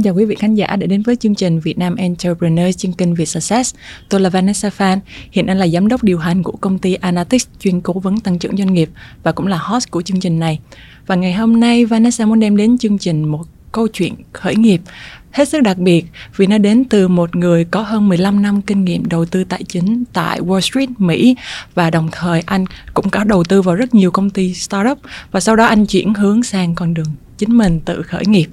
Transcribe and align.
Xin 0.00 0.04
chào 0.04 0.14
quý 0.14 0.24
vị 0.24 0.34
khán 0.34 0.54
giả 0.54 0.66
đã 0.66 0.86
đến 0.86 1.02
với 1.02 1.16
chương 1.16 1.34
trình 1.34 1.60
Việt 1.60 1.78
Nam 1.78 1.96
Entrepreneur 1.96 2.76
trên 2.76 2.92
kênh 2.92 3.14
Việt 3.14 3.24
Success. 3.28 3.74
Tôi 4.08 4.20
là 4.20 4.30
Vanessa 4.30 4.70
Phan, 4.70 4.98
hiện 5.30 5.46
đang 5.46 5.58
là 5.58 5.68
giám 5.68 5.88
đốc 5.88 6.02
điều 6.02 6.18
hành 6.18 6.42
của 6.42 6.52
công 6.60 6.78
ty 6.78 6.94
Analytics 6.94 7.46
chuyên 7.60 7.80
cố 7.80 7.92
vấn 7.92 8.20
tăng 8.20 8.38
trưởng 8.38 8.56
doanh 8.56 8.74
nghiệp 8.74 8.90
và 9.22 9.32
cũng 9.32 9.46
là 9.46 9.58
host 9.58 9.90
của 9.90 10.02
chương 10.02 10.20
trình 10.20 10.38
này. 10.38 10.58
Và 11.06 11.14
ngày 11.14 11.32
hôm 11.32 11.60
nay 11.60 11.84
Vanessa 11.84 12.26
muốn 12.26 12.40
đem 12.40 12.56
đến 12.56 12.78
chương 12.78 12.98
trình 12.98 13.24
một 13.24 13.44
câu 13.72 13.88
chuyện 13.92 14.14
khởi 14.32 14.56
nghiệp 14.56 14.80
hết 15.30 15.48
sức 15.48 15.60
đặc 15.62 15.78
biệt 15.78 16.04
vì 16.36 16.46
nó 16.46 16.58
đến 16.58 16.84
từ 16.84 17.08
một 17.08 17.36
người 17.36 17.64
có 17.64 17.82
hơn 17.82 18.08
15 18.08 18.42
năm 18.42 18.62
kinh 18.62 18.84
nghiệm 18.84 19.08
đầu 19.08 19.24
tư 19.24 19.44
tài 19.44 19.62
chính 19.68 20.04
tại 20.12 20.40
Wall 20.40 20.60
Street, 20.60 20.88
Mỹ 20.98 21.36
và 21.74 21.90
đồng 21.90 22.08
thời 22.12 22.42
anh 22.46 22.64
cũng 22.94 23.10
có 23.10 23.24
đầu 23.24 23.44
tư 23.44 23.62
vào 23.62 23.74
rất 23.74 23.94
nhiều 23.94 24.10
công 24.10 24.30
ty 24.30 24.54
startup 24.54 24.98
và 25.30 25.40
sau 25.40 25.56
đó 25.56 25.64
anh 25.64 25.86
chuyển 25.86 26.14
hướng 26.14 26.42
sang 26.42 26.74
con 26.74 26.94
đường 26.94 27.14
chính 27.38 27.56
mình 27.56 27.80
tự 27.80 28.02
khởi 28.02 28.26
nghiệp 28.26 28.46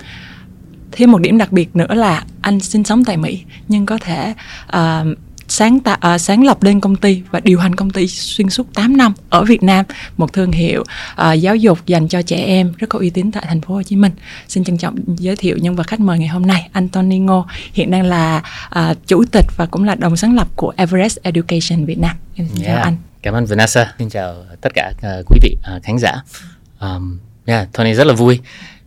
thêm 0.91 1.11
một 1.11 1.21
điểm 1.21 1.37
đặc 1.37 1.51
biệt 1.51 1.75
nữa 1.75 1.93
là 1.93 2.23
anh 2.41 2.59
sinh 2.59 2.83
sống 2.83 3.05
tại 3.05 3.17
Mỹ 3.17 3.43
nhưng 3.67 3.85
có 3.85 3.97
thể 3.97 4.33
uh, 4.77 5.17
sáng 5.47 5.79
tạo 5.79 5.97
uh, 6.15 6.21
sáng 6.21 6.45
lập 6.45 6.63
lên 6.63 6.79
công 6.79 6.95
ty 6.95 7.21
và 7.31 7.39
điều 7.39 7.59
hành 7.59 7.75
công 7.75 7.89
ty 7.89 8.07
xuyên 8.07 8.49
suốt 8.49 8.73
8 8.73 8.97
năm 8.97 9.13
ở 9.29 9.43
Việt 9.43 9.63
Nam, 9.63 9.85
một 10.17 10.33
thương 10.33 10.51
hiệu 10.51 10.81
uh, 10.81 11.39
giáo 11.39 11.55
dục 11.55 11.85
dành 11.85 12.07
cho 12.07 12.21
trẻ 12.21 12.37
em 12.37 12.73
rất 12.77 12.89
có 12.89 12.99
uy 12.99 13.09
tín 13.09 13.31
tại 13.31 13.43
thành 13.47 13.61
phố 13.61 13.73
Hồ 13.73 13.83
Chí 13.83 13.95
Minh. 13.95 14.11
Xin 14.47 14.63
trân 14.63 14.77
trọng 14.77 14.95
giới 15.07 15.35
thiệu 15.35 15.57
nhân 15.57 15.75
vật 15.75 15.87
khách 15.87 15.99
mời 15.99 16.19
ngày 16.19 16.27
hôm 16.27 16.47
nay, 16.47 16.69
anh 16.71 16.89
Tony 16.89 17.19
Ngô 17.19 17.45
hiện 17.73 17.91
đang 17.91 18.05
là 18.05 18.43
uh, 18.79 19.07
chủ 19.07 19.23
tịch 19.31 19.45
và 19.57 19.65
cũng 19.65 19.83
là 19.83 19.95
đồng 19.95 20.17
sáng 20.17 20.35
lập 20.35 20.47
của 20.55 20.73
Everest 20.77 21.17
Education 21.23 21.85
Việt 21.85 21.99
Nam. 21.99 22.15
Xin 22.37 22.47
yeah. 22.55 22.65
chào 22.65 22.83
anh. 22.83 22.97
Cảm 23.21 23.33
ơn 23.33 23.45
Vanessa. 23.45 23.93
Xin 23.99 24.09
chào 24.09 24.35
tất 24.61 24.73
cả 24.73 24.91
uh, 24.97 25.25
quý 25.29 25.39
vị 25.41 25.55
uh, 25.75 25.83
khán 25.83 25.97
giả. 25.97 26.13
Um, 26.79 27.19
yeah, 27.45 27.73
Tony 27.73 27.93
rất 27.93 28.07
là 28.07 28.13
vui. 28.13 28.39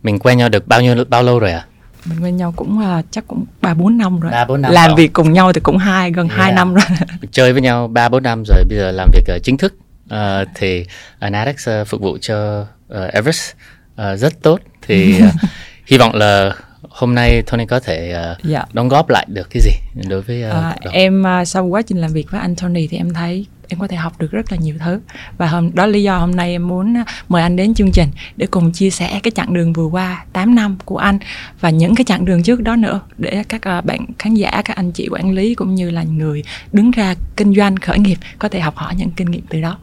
Mình 0.03 0.19
quen 0.19 0.37
nhau 0.37 0.49
được 0.49 0.67
bao 0.67 0.81
nhiêu 0.81 1.05
bao 1.09 1.23
lâu 1.23 1.39
rồi 1.39 1.51
ạ? 1.51 1.65
À? 1.67 1.70
Mình 2.05 2.23
quen 2.23 2.37
nhau 2.37 2.53
cũng 2.55 2.79
uh, 2.79 3.05
chắc 3.11 3.27
cũng 3.27 3.45
ba 3.61 3.73
bốn 3.73 3.97
năm 3.97 4.19
rồi 4.19 4.31
3, 4.31 4.45
4 4.45 4.61
năm 4.61 4.71
làm 4.71 4.87
rồi. 4.87 4.97
việc 4.97 5.13
cùng 5.13 5.33
nhau 5.33 5.53
thì 5.53 5.61
cũng 5.61 5.77
hai 5.77 6.11
gần 6.11 6.27
hai 6.27 6.45
yeah. 6.45 6.55
năm 6.55 6.73
rồi 6.73 6.85
chơi 7.31 7.53
với 7.53 7.61
nhau 7.61 7.87
ba 7.87 8.09
bốn 8.09 8.23
năm 8.23 8.43
rồi 8.47 8.63
bây 8.69 8.77
giờ 8.77 8.91
làm 8.91 9.09
việc 9.13 9.35
uh, 9.35 9.43
chính 9.43 9.57
thức 9.57 9.73
uh, 10.13 10.47
thì 10.55 10.85
Nadex 11.19 11.69
uh, 11.69 11.87
phục 11.87 12.01
vụ 12.01 12.17
cho 12.21 12.61
uh, 12.61 13.13
Everest 13.13 13.53
uh, 13.93 14.19
rất 14.19 14.41
tốt 14.41 14.59
thì 14.81 15.15
uh, 15.27 15.33
hy 15.85 15.97
vọng 15.97 16.15
là 16.15 16.55
hôm 16.89 17.15
nay 17.15 17.43
Tony 17.47 17.65
có 17.65 17.79
thể 17.79 18.15
uh, 18.31 18.43
dạ. 18.43 18.65
đóng 18.73 18.89
góp 18.89 19.09
lại 19.09 19.25
được 19.29 19.47
cái 19.49 19.61
gì 19.61 19.71
đối 20.09 20.21
với 20.21 20.43
uh, 20.47 20.53
à, 20.53 20.75
em 20.91 21.23
uh, 21.41 21.47
sau 21.47 21.65
quá 21.65 21.81
trình 21.81 21.97
làm 21.97 22.13
việc 22.13 22.31
với 22.31 22.41
anh 22.41 22.55
Tony 22.55 22.87
thì 22.87 22.97
em 22.97 23.13
thấy 23.13 23.45
em 23.71 23.79
có 23.79 23.87
thể 23.87 23.97
học 23.97 24.19
được 24.19 24.31
rất 24.31 24.51
là 24.51 24.57
nhiều 24.57 24.75
thứ. 24.79 24.99
Và 25.37 25.47
hôm 25.47 25.71
đó 25.73 25.85
lý 25.85 26.03
do 26.03 26.17
hôm 26.17 26.35
nay 26.35 26.51
em 26.51 26.67
muốn 26.67 26.97
à, 26.97 27.05
mời 27.29 27.41
anh 27.41 27.55
đến 27.55 27.73
chương 27.73 27.91
trình 27.91 28.09
để 28.37 28.47
cùng 28.51 28.71
chia 28.71 28.89
sẻ 28.89 29.19
cái 29.23 29.31
chặng 29.31 29.53
đường 29.53 29.73
vừa 29.73 29.85
qua 29.85 30.25
8 30.33 30.55
năm 30.55 30.77
của 30.85 30.97
anh 30.97 31.19
và 31.59 31.69
những 31.69 31.95
cái 31.95 32.05
chặng 32.05 32.25
đường 32.25 32.43
trước 32.43 32.61
đó 32.61 32.75
nữa 32.75 32.99
để 33.17 33.43
các 33.49 33.61
à, 33.61 33.81
bạn 33.81 34.05
khán 34.19 34.33
giả 34.33 34.61
các 34.65 34.77
anh 34.77 34.91
chị 34.91 35.07
quản 35.11 35.31
lý 35.31 35.55
cũng 35.55 35.75
như 35.75 35.89
là 35.89 36.03
người 36.03 36.43
đứng 36.71 36.91
ra 36.91 37.15
kinh 37.35 37.55
doanh 37.55 37.77
khởi 37.77 37.99
nghiệp 37.99 38.17
có 38.39 38.49
thể 38.49 38.59
học 38.59 38.75
hỏi 38.77 38.93
những 38.97 39.11
kinh 39.11 39.31
nghiệm 39.31 39.43
từ 39.49 39.61
đó. 39.61 39.77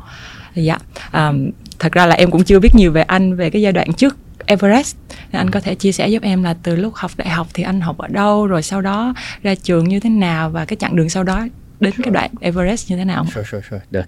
Dạ 0.55 0.79
um, 1.13 1.51
thật 1.79 1.93
ra 1.93 2.07
là 2.07 2.15
em 2.15 2.31
cũng 2.31 2.45
chưa 2.45 2.59
biết 2.61 2.75
nhiều 2.75 2.93
về 2.93 3.03
anh 3.03 3.37
về 3.37 3.51
cái 3.51 3.63
giai 3.63 3.73
đoạn 3.73 3.93
trước 3.93 4.17
Everest. 4.47 4.97
Nên 5.33 5.41
anh 5.41 5.51
có 5.51 5.61
thể 5.61 5.75
chia 5.75 5.93
sẻ 5.93 6.09
giúp 6.09 6.23
em 6.23 6.43
là 6.43 6.55
từ 6.63 6.77
lúc 6.77 6.95
học 6.95 7.11
đại 7.17 7.29
học 7.29 7.47
thì 7.55 7.63
anh 7.63 7.81
học 7.81 7.99
ở 7.99 8.09
đâu 8.09 8.47
rồi 8.47 8.63
sau 8.63 8.81
đó 8.81 9.15
ra 9.43 9.55
trường 9.55 9.89
như 9.89 10.01
thế 10.01 10.11
nào 10.11 10.51
và 10.51 10.65
cái 10.65 10.77
chặng 10.77 10.97
đường 10.97 11.09
sau 11.09 11.25
đó 11.25 11.47
đến 11.81 11.93
sure. 11.93 12.05
cái 12.05 12.13
đoạn 12.13 12.31
Everest 12.41 12.91
như 12.91 12.97
thế 12.97 13.05
nào? 13.05 13.25
Sure, 13.35 13.43
sure, 13.51 13.69
sure. 13.71 13.81
Được. 13.91 14.07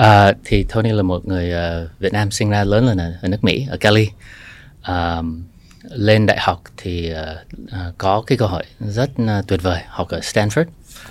Uh, 0.00 0.36
thì 0.44 0.64
Tony 0.64 0.92
là 0.92 1.02
một 1.02 1.26
người 1.26 1.52
uh, 1.52 2.00
Việt 2.00 2.12
Nam 2.12 2.30
sinh 2.30 2.50
ra 2.50 2.64
lớn 2.64 2.86
lên 2.86 2.96
ở, 2.96 3.12
ở 3.22 3.28
nước 3.28 3.44
Mỹ 3.44 3.66
ở 3.70 3.76
Cali. 3.76 4.08
Uh, 4.90 5.24
lên 5.90 6.26
đại 6.26 6.38
học 6.40 6.62
thì 6.76 7.12
uh, 7.12 7.18
uh, 7.62 7.98
có 7.98 8.22
cái 8.26 8.38
cơ 8.38 8.46
hội 8.46 8.64
rất 8.80 9.10
uh, 9.22 9.46
tuyệt 9.46 9.62
vời 9.62 9.82
học 9.88 10.08
ở 10.08 10.18
Stanford. 10.18 10.64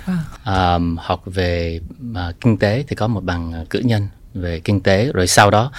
Wow. 0.06 0.76
Um, 0.76 0.98
học 0.98 1.22
về 1.26 1.80
uh, 2.12 2.42
kinh 2.42 2.58
tế 2.58 2.84
thì 2.88 2.96
có 2.96 3.08
một 3.08 3.24
bằng 3.24 3.66
cử 3.70 3.80
nhân 3.80 4.08
về 4.34 4.60
kinh 4.60 4.82
tế 4.82 5.12
rồi 5.14 5.28
sau 5.28 5.52
đó 5.52 5.72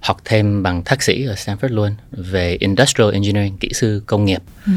học 0.00 0.20
thêm 0.24 0.62
bằng 0.62 0.84
thạc 0.84 1.02
sĩ 1.02 1.24
ở 1.26 1.34
Stanford 1.34 1.68
luôn 1.68 1.94
về 2.10 2.56
Industrial 2.60 3.12
Engineering 3.12 3.58
kỹ 3.58 3.70
sư 3.74 4.02
công 4.06 4.24
nghiệp. 4.24 4.42
Ừ 4.66 4.72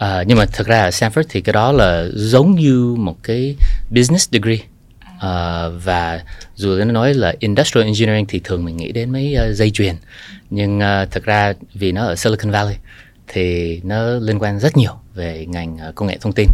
à, 0.00 0.24
nhưng 0.26 0.38
mà 0.38 0.46
thực 0.46 0.66
ra 0.66 0.82
ở 0.82 0.88
Stanford 0.88 1.22
thì 1.28 1.40
cái 1.40 1.52
đó 1.52 1.72
là 1.72 2.06
giống 2.14 2.54
như 2.54 2.94
một 2.98 3.16
cái 3.22 3.56
business 3.90 4.28
degree. 4.32 4.58
À, 5.18 5.68
và 5.68 6.20
dù 6.54 6.76
nó 6.78 6.84
nói 6.84 7.14
là 7.14 7.34
industrial 7.38 7.86
engineering 7.86 8.26
thì 8.28 8.40
thường 8.44 8.64
mình 8.64 8.76
nghĩ 8.76 8.92
đến 8.92 9.12
mấy 9.12 9.36
uh, 9.50 9.56
dây 9.56 9.70
chuyền. 9.70 9.94
Nhưng 10.50 10.78
uh, 10.78 11.10
thực 11.10 11.24
ra 11.24 11.52
vì 11.74 11.92
nó 11.92 12.04
ở 12.04 12.16
Silicon 12.16 12.50
Valley 12.50 12.76
thì 13.28 13.80
nó 13.84 14.02
liên 14.02 14.38
quan 14.38 14.58
rất 14.58 14.76
nhiều 14.76 14.92
về 15.14 15.46
ngành 15.48 15.78
uh, 15.88 15.94
công 15.94 16.08
nghệ 16.08 16.18
thông 16.20 16.32
tin. 16.32 16.48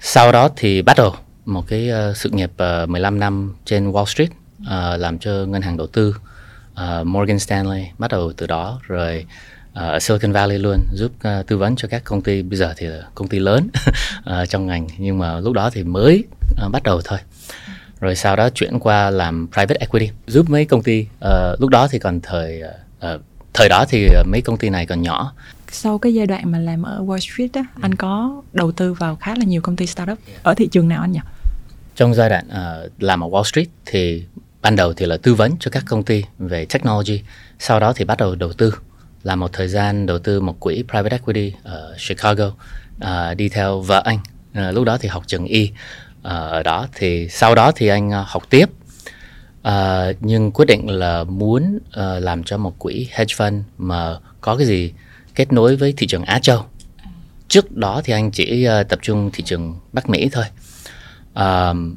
Sau 0.00 0.32
đó 0.32 0.48
thì 0.56 0.82
bắt 0.82 0.96
đầu 0.96 1.14
một 1.44 1.64
cái 1.68 1.90
uh, 2.10 2.16
sự 2.16 2.30
nghiệp 2.30 2.50
uh, 2.82 2.88
15 2.88 3.20
năm 3.20 3.54
trên 3.64 3.92
Wall 3.92 4.04
Street 4.04 4.30
uh, 4.60 5.00
làm 5.00 5.18
cho 5.18 5.30
ngân 5.30 5.62
hàng 5.62 5.76
đầu 5.76 5.86
tư 5.86 6.14
uh, 6.72 7.06
Morgan 7.06 7.38
Stanley 7.38 7.84
bắt 7.98 8.10
đầu 8.10 8.32
từ 8.36 8.46
đó. 8.46 8.80
Rồi 8.82 9.26
ở 9.74 9.96
uh, 9.96 10.02
Silicon 10.02 10.32
Valley 10.32 10.58
luôn 10.58 10.80
giúp 10.92 11.12
uh, 11.28 11.46
tư 11.46 11.58
vấn 11.58 11.76
cho 11.76 11.88
các 11.88 12.04
công 12.04 12.22
ty 12.22 12.42
bây 12.42 12.58
giờ 12.58 12.74
thì 12.76 12.86
là 12.86 13.02
công 13.14 13.28
ty 13.28 13.38
lớn 13.38 13.68
uh, 14.18 14.48
trong 14.48 14.66
ngành 14.66 14.88
nhưng 14.98 15.18
mà 15.18 15.40
lúc 15.40 15.52
đó 15.52 15.70
thì 15.70 15.82
mới 15.82 16.24
uh, 16.66 16.72
bắt 16.72 16.82
đầu 16.82 17.00
thôi 17.04 17.18
rồi 18.00 18.16
sau 18.16 18.36
đó 18.36 18.48
chuyển 18.50 18.80
qua 18.80 19.10
làm 19.10 19.48
private 19.52 19.76
equity 19.80 20.10
giúp 20.26 20.50
mấy 20.50 20.64
công 20.64 20.82
ty 20.82 21.06
uh, 21.24 21.60
lúc 21.60 21.70
đó 21.70 21.88
thì 21.88 21.98
còn 21.98 22.20
thời 22.20 22.62
uh, 23.14 23.20
thời 23.54 23.68
đó 23.68 23.84
thì 23.88 24.08
mấy 24.30 24.40
công 24.40 24.56
ty 24.56 24.70
này 24.70 24.86
còn 24.86 25.02
nhỏ 25.02 25.32
sau 25.74 25.98
cái 25.98 26.14
giai 26.14 26.26
đoạn 26.26 26.50
mà 26.50 26.58
làm 26.58 26.82
ở 26.82 27.02
Wall 27.02 27.18
Street 27.18 27.52
á, 27.52 27.64
ừ. 27.74 27.80
anh 27.82 27.94
có 27.94 28.42
đầu 28.52 28.72
tư 28.72 28.92
vào 28.92 29.16
khá 29.16 29.34
là 29.34 29.44
nhiều 29.44 29.60
công 29.60 29.76
ty 29.76 29.86
startup 29.86 30.18
ở 30.42 30.54
thị 30.54 30.68
trường 30.72 30.88
nào 30.88 31.00
anh 31.00 31.12
nhỉ? 31.12 31.20
Trong 31.96 32.14
giai 32.14 32.28
đoạn 32.28 32.46
uh, 32.48 33.02
làm 33.02 33.24
ở 33.24 33.28
Wall 33.28 33.42
Street 33.42 33.68
thì 33.86 34.24
ban 34.62 34.76
đầu 34.76 34.92
thì 34.92 35.06
là 35.06 35.16
tư 35.16 35.34
vấn 35.34 35.52
cho 35.60 35.70
các 35.70 35.84
công 35.86 36.02
ty 36.02 36.24
về 36.38 36.66
technology, 36.66 37.22
sau 37.58 37.80
đó 37.80 37.92
thì 37.92 38.04
bắt 38.04 38.18
đầu 38.18 38.34
đầu 38.34 38.52
tư 38.52 38.74
là 39.24 39.36
một 39.36 39.52
thời 39.52 39.68
gian 39.68 40.06
đầu 40.06 40.18
tư 40.18 40.40
một 40.40 40.60
quỹ 40.60 40.84
private 40.88 41.16
equity 41.16 41.52
ở 41.62 41.96
Chicago 42.08 42.46
uh, 42.46 43.36
đi 43.36 43.48
theo 43.48 43.80
vợ 43.80 44.02
anh. 44.04 44.18
Uh, 44.50 44.74
lúc 44.74 44.84
đó 44.84 44.98
thì 45.00 45.08
học 45.08 45.22
trường 45.26 45.44
y. 45.44 45.62
Uh, 45.64 45.72
ở 46.22 46.62
đó 46.62 46.88
thì 46.94 47.28
sau 47.28 47.54
đó 47.54 47.72
thì 47.76 47.88
anh 47.88 48.08
uh, 48.08 48.26
học 48.26 48.42
tiếp. 48.50 48.66
Uh, 49.68 50.16
nhưng 50.20 50.50
quyết 50.50 50.64
định 50.64 50.88
là 50.88 51.24
muốn 51.24 51.78
uh, 51.88 52.22
làm 52.22 52.44
cho 52.44 52.58
một 52.58 52.78
quỹ 52.78 53.08
hedge 53.10 53.34
fund 53.34 53.62
mà 53.78 54.16
có 54.40 54.56
cái 54.56 54.66
gì 54.66 54.92
kết 55.34 55.52
nối 55.52 55.76
với 55.76 55.94
thị 55.96 56.06
trường 56.06 56.24
Á 56.24 56.38
Châu. 56.38 56.64
Trước 57.48 57.76
đó 57.76 58.00
thì 58.04 58.12
anh 58.12 58.30
chỉ 58.30 58.68
uh, 58.80 58.88
tập 58.88 58.98
trung 59.02 59.30
thị 59.32 59.44
trường 59.44 59.78
Bắc 59.92 60.08
Mỹ 60.08 60.28
thôi. 60.32 60.44
Uh, 61.32 61.96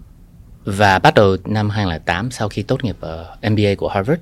và 0.65 0.99
bắt 0.99 1.13
đầu 1.13 1.37
năm 1.45 1.69
2008 1.69 2.31
sau 2.31 2.49
khi 2.49 2.63
tốt 2.63 2.83
nghiệp 2.83 2.97
ở 2.99 3.35
MBA 3.49 3.75
của 3.77 3.87
Harvard 3.87 4.21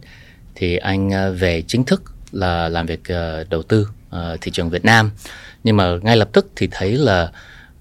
thì 0.56 0.78
anh 0.78 1.08
uh, 1.08 1.40
về 1.40 1.64
chính 1.68 1.84
thức 1.84 2.15
là 2.32 2.70
làm 2.70 2.86
việc 2.86 3.00
uh, 3.00 3.50
đầu 3.50 3.64
tư 3.64 3.88
uh, 4.10 4.42
thị 4.42 4.52
trường 4.52 4.70
Việt 4.70 4.86
Nam. 4.86 5.12
Nhưng 5.64 5.78
mà 5.78 5.98
ngay 6.02 6.18
lập 6.18 6.30
tức 6.34 6.48
thì 6.56 6.68
thấy 6.72 6.92
là 6.92 7.32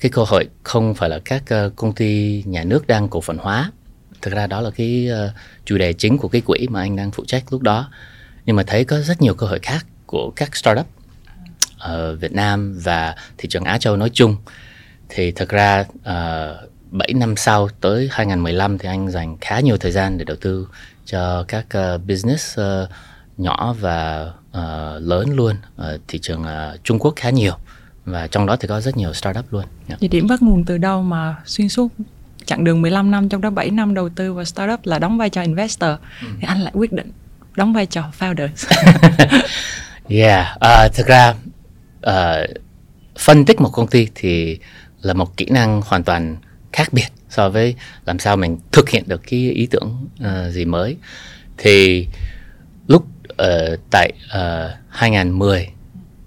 cái 0.01 0.11
cơ 0.11 0.23
hội 0.23 0.49
không 0.63 0.95
phải 0.95 1.09
là 1.09 1.19
các 1.25 1.43
uh, 1.67 1.77
công 1.77 1.93
ty 1.93 2.43
nhà 2.47 2.65
nước 2.65 2.87
đang 2.87 3.09
cổ 3.09 3.21
phần 3.21 3.39
hóa. 3.39 3.71
Thực 4.23 4.35
ra 4.35 4.47
đó 4.47 4.61
là 4.61 4.71
cái 4.71 5.09
uh, 5.13 5.31
chủ 5.65 5.79
đề 5.79 5.93
chính 5.93 6.19
của 6.19 6.29
cái 6.29 6.41
quỹ 6.41 6.67
mà 6.71 6.81
anh 6.81 6.97
đang 6.97 7.11
phụ 7.11 7.25
trách 7.27 7.45
lúc 7.51 7.63
đó. 7.63 7.91
Nhưng 8.47 8.57
mà 8.57 8.63
thấy 8.63 8.85
có 8.85 9.01
rất 9.01 9.23
nhiều 9.23 9.35
cơ 9.35 9.47
hội 9.47 9.59
khác 9.63 9.87
của 10.07 10.31
các 10.37 10.57
startup 10.57 10.87
ở 11.79 12.15
Việt 12.15 12.33
Nam 12.33 12.79
và 12.83 13.15
thị 13.39 13.49
trường 13.49 13.65
Á 13.65 13.79
Châu 13.79 13.97
nói 13.97 14.11
chung. 14.13 14.37
Thì 15.09 15.31
thực 15.31 15.49
ra 15.49 15.81
uh, 15.81 16.71
7 16.91 17.13
năm 17.15 17.37
sau 17.37 17.69
tới 17.81 18.09
2015 18.13 18.79
thì 18.79 18.89
anh 18.89 19.11
dành 19.11 19.37
khá 19.41 19.61
nhiều 19.61 19.77
thời 19.77 19.93
gian 19.93 20.19
để 20.19 20.25
đầu 20.25 20.37
tư 20.41 20.69
cho 21.05 21.45
các 21.49 21.67
uh, 21.79 22.01
business 22.07 22.61
uh, 22.61 22.89
nhỏ 23.37 23.75
và 23.81 24.31
uh, 24.51 25.03
lớn 25.03 25.31
luôn 25.35 25.57
ở 25.77 25.99
thị 26.09 26.19
trường 26.23 26.43
uh, 26.43 26.85
Trung 26.85 26.99
Quốc 26.99 27.13
khá 27.17 27.31
nhiều 27.31 27.55
và 28.05 28.27
trong 28.27 28.47
đó 28.47 28.57
thì 28.57 28.69
có 28.69 28.81
rất 28.81 28.97
nhiều 28.97 29.13
startup 29.13 29.53
luôn. 29.53 29.65
Yeah. 29.89 30.01
Vậy 30.01 30.09
điểm 30.09 30.27
bắt 30.27 30.43
nguồn 30.43 30.65
từ 30.65 30.79
đâu 30.79 31.03
mà 31.03 31.37
xuyên 31.45 31.69
suốt 31.69 31.93
chặng 32.45 32.65
đường 32.65 32.83
15 32.83 33.11
năm 33.11 33.29
trong 33.29 33.41
đó 33.41 33.51
7 33.51 33.71
năm 33.71 33.95
đầu 33.95 34.09
tư 34.09 34.33
vào 34.33 34.45
startup 34.45 34.81
là 34.85 34.99
đóng 34.99 35.19
vai 35.19 35.31
trò 35.31 35.43
investor 35.43 35.91
ừ. 36.23 36.27
thì 36.41 36.47
anh 36.47 36.61
lại 36.61 36.73
quyết 36.77 36.93
định 36.93 37.13
đóng 37.57 37.73
vai 37.73 37.87
trò 37.87 38.03
founder. 38.19 38.49
yeah, 40.09 40.47
uh, 40.57 40.95
thực 40.95 41.07
ra 41.07 41.35
uh, 42.07 42.51
phân 43.19 43.45
tích 43.45 43.61
một 43.61 43.71
công 43.73 43.87
ty 43.87 44.09
thì 44.15 44.59
là 45.03 45.15
một 45.15 45.37
kỹ 45.37 45.47
năng 45.51 45.83
hoàn 45.85 46.05
toàn 46.05 46.37
khác 46.73 46.93
biệt 46.93 47.07
so 47.29 47.49
với 47.49 47.75
làm 48.05 48.19
sao 48.19 48.37
mình 48.37 48.59
thực 48.73 48.91
hiện 48.91 49.05
được 49.07 49.23
cái 49.31 49.51
ý 49.51 49.67
tưởng 49.67 50.09
uh, 50.21 50.53
gì 50.53 50.65
mới 50.65 50.97
thì 51.59 52.07
lúc 52.87 53.07
uh, 53.43 53.79
tại 53.91 54.13
uh, 54.27 54.71
2010 54.89 55.69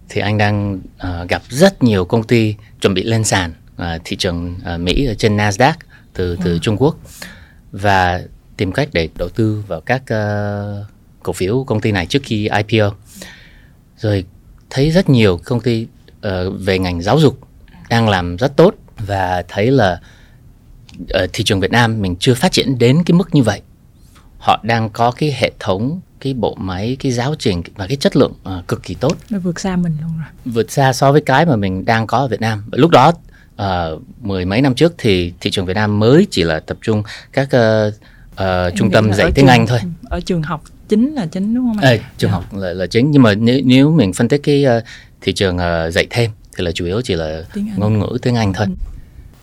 thì 0.10 0.22
anh 0.22 0.38
đang 0.38 0.80
uh, 0.96 1.30
gặp 1.30 1.42
rất 1.50 1.84
nhiều 1.84 2.06
công 2.06 2.24
ty 2.24 2.56
chuẩn 2.82 2.94
bị 2.94 3.04
lên 3.04 3.24
sàn 3.24 3.54
uh, 3.82 4.02
thị 4.04 4.16
trường 4.16 4.56
uh, 4.76 4.82
Mỹ 4.82 5.06
ở 5.06 5.14
trên 5.14 5.38
Nasdaq 5.38 5.74
từ 6.14 6.36
từ 6.44 6.52
ừ. 6.52 6.60
Trung 6.62 6.78
Quốc. 6.78 6.98
Và 7.72 8.22
tìm 8.58 8.72
cách 8.72 8.90
để 8.94 9.10
đầu 9.16 9.30
tư 9.30 9.64
vào 9.68 9.82
các 9.82 10.02
uh, 10.02 10.86
cổ 11.24 11.34
phiếu 11.34 11.64
công 11.64 11.82
ty 11.82 11.92
này 11.92 12.06
trước 12.06 12.22
khi 12.24 12.50
IPO 12.50 12.92
rồi 13.98 14.26
thấy 14.70 14.92
rất 14.92 15.10
nhiều 15.10 15.40
công 15.46 15.60
ty 15.60 15.88
uh, 16.28 16.54
về 16.60 16.80
ngành 16.80 17.02
giáo 17.02 17.20
dục 17.20 17.40
đang 17.90 18.10
làm 18.10 18.38
rất 18.38 18.56
tốt 18.56 18.76
và 18.98 19.44
thấy 19.48 19.72
là 19.72 20.02
ở 21.10 21.28
thị 21.34 21.44
trường 21.44 21.60
Việt 21.60 21.72
Nam 21.72 22.02
mình 22.02 22.16
chưa 22.20 22.34
phát 22.34 22.52
triển 22.52 22.78
đến 22.78 23.04
cái 23.06 23.14
mức 23.14 23.36
như 23.36 23.44
vậy. 23.44 23.62
Họ 24.38 24.60
đang 24.64 24.90
có 24.90 25.12
cái 25.12 25.36
hệ 25.38 25.52
thống 25.60 26.00
cái 26.20 26.34
bộ 26.34 26.56
máy 26.60 26.98
cái 27.00 27.12
giáo 27.12 27.36
trình 27.40 27.64
và 27.76 27.88
cái 27.88 27.98
chất 27.98 28.16
lượng 28.16 28.34
uh, 28.58 28.68
cực 28.68 28.84
kỳ 28.84 28.94
tốt 28.94 29.18
nó 29.30 29.40
vượt 29.40 29.60
xa 29.60 29.76
mình 29.76 29.98
luôn 30.02 30.12
rồi 30.18 30.54
vượt 30.54 30.72
xa 30.72 30.94
so 30.94 31.12
với 31.12 31.22
cái 31.22 31.46
mà 31.46 31.56
mình 31.56 31.86
đang 31.86 32.08
có 32.08 32.18
ở 32.18 32.28
Việt 32.28 32.42
Nam 32.42 32.64
lúc 32.72 32.92
đó 32.92 33.12
uh, 33.62 34.02
mười 34.22 34.46
mấy 34.46 34.62
năm 34.62 34.76
trước 34.76 34.94
thì 34.98 35.34
thị 35.40 35.52
trường 35.52 35.66
Việt 35.66 35.74
Nam 35.74 36.00
mới 36.00 36.28
chỉ 36.32 36.44
là 36.44 36.60
tập 36.60 36.78
trung 36.82 37.04
các 37.32 37.50
uh, 37.56 37.94
uh, 38.34 38.76
trung 38.76 38.92
tâm 38.92 39.14
dạy 39.14 39.32
tiếng 39.32 39.46
trường, 39.46 39.48
Anh 39.48 39.68
thôi 39.68 39.80
ở 40.04 40.20
trường 40.20 40.44
học 40.44 40.64
chính 40.90 41.14
là 41.14 41.26
chính 41.26 41.56
đúng 41.56 41.66
không 41.66 41.78
anh? 41.84 42.00
À, 42.00 42.04
trường. 42.18 42.32
Dạ. 42.32 42.34
học 42.34 42.54
là, 42.54 42.74
là 42.74 42.88
chính 42.88 43.12
nhưng 43.12 43.22
mà 43.22 43.34
nếu 43.34 43.62
nếu 43.66 43.92
mình 43.92 44.14
phân 44.14 44.28
tích 44.28 44.42
cái 44.44 44.66
uh, 44.78 44.84
thị 45.22 45.34
trường 45.34 45.56
uh, 45.56 45.94
dạy 45.94 46.08
thêm 46.10 46.32
thì 46.58 46.64
là 46.64 46.72
chủ 46.72 46.86
yếu 46.86 47.02
chỉ 47.02 47.16
là 47.16 47.44
ngôn 47.78 48.00
ngữ 48.00 48.18
tiếng 48.22 48.36
Anh 48.36 48.54
thôi 48.54 48.66
ừ. 48.70 48.74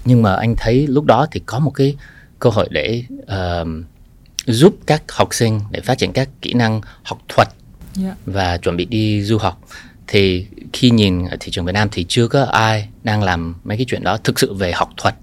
nhưng 0.04 0.22
mà 0.22 0.34
anh 0.34 0.54
thấy 0.56 0.86
lúc 0.86 1.04
đó 1.04 1.26
thì 1.30 1.40
có 1.46 1.58
một 1.58 1.70
cái 1.70 1.96
cơ 2.38 2.50
hội 2.50 2.68
để 2.70 3.04
uh, 3.22 3.68
giúp 4.46 4.76
các 4.86 5.02
học 5.12 5.28
sinh 5.34 5.60
để 5.70 5.80
phát 5.80 5.98
triển 5.98 6.12
các 6.12 6.28
kỹ 6.42 6.52
năng 6.52 6.80
học 7.02 7.18
thuật 7.28 7.48
yeah. 7.48 8.16
Dạ. 8.26 8.32
và 8.32 8.56
chuẩn 8.56 8.76
bị 8.76 8.84
đi 8.84 9.22
du 9.22 9.38
học 9.38 9.60
thì 10.06 10.46
khi 10.72 10.90
nhìn 10.90 11.24
ở 11.24 11.36
thị 11.40 11.52
trường 11.52 11.64
Việt 11.64 11.72
Nam 11.72 11.88
thì 11.92 12.06
chưa 12.08 12.28
có 12.28 12.44
ai 12.44 12.88
đang 13.04 13.22
làm 13.22 13.54
mấy 13.64 13.76
cái 13.76 13.86
chuyện 13.88 14.04
đó 14.04 14.16
thực 14.16 14.38
sự 14.38 14.54
về 14.54 14.72
học 14.72 14.90
thuật 14.96 15.14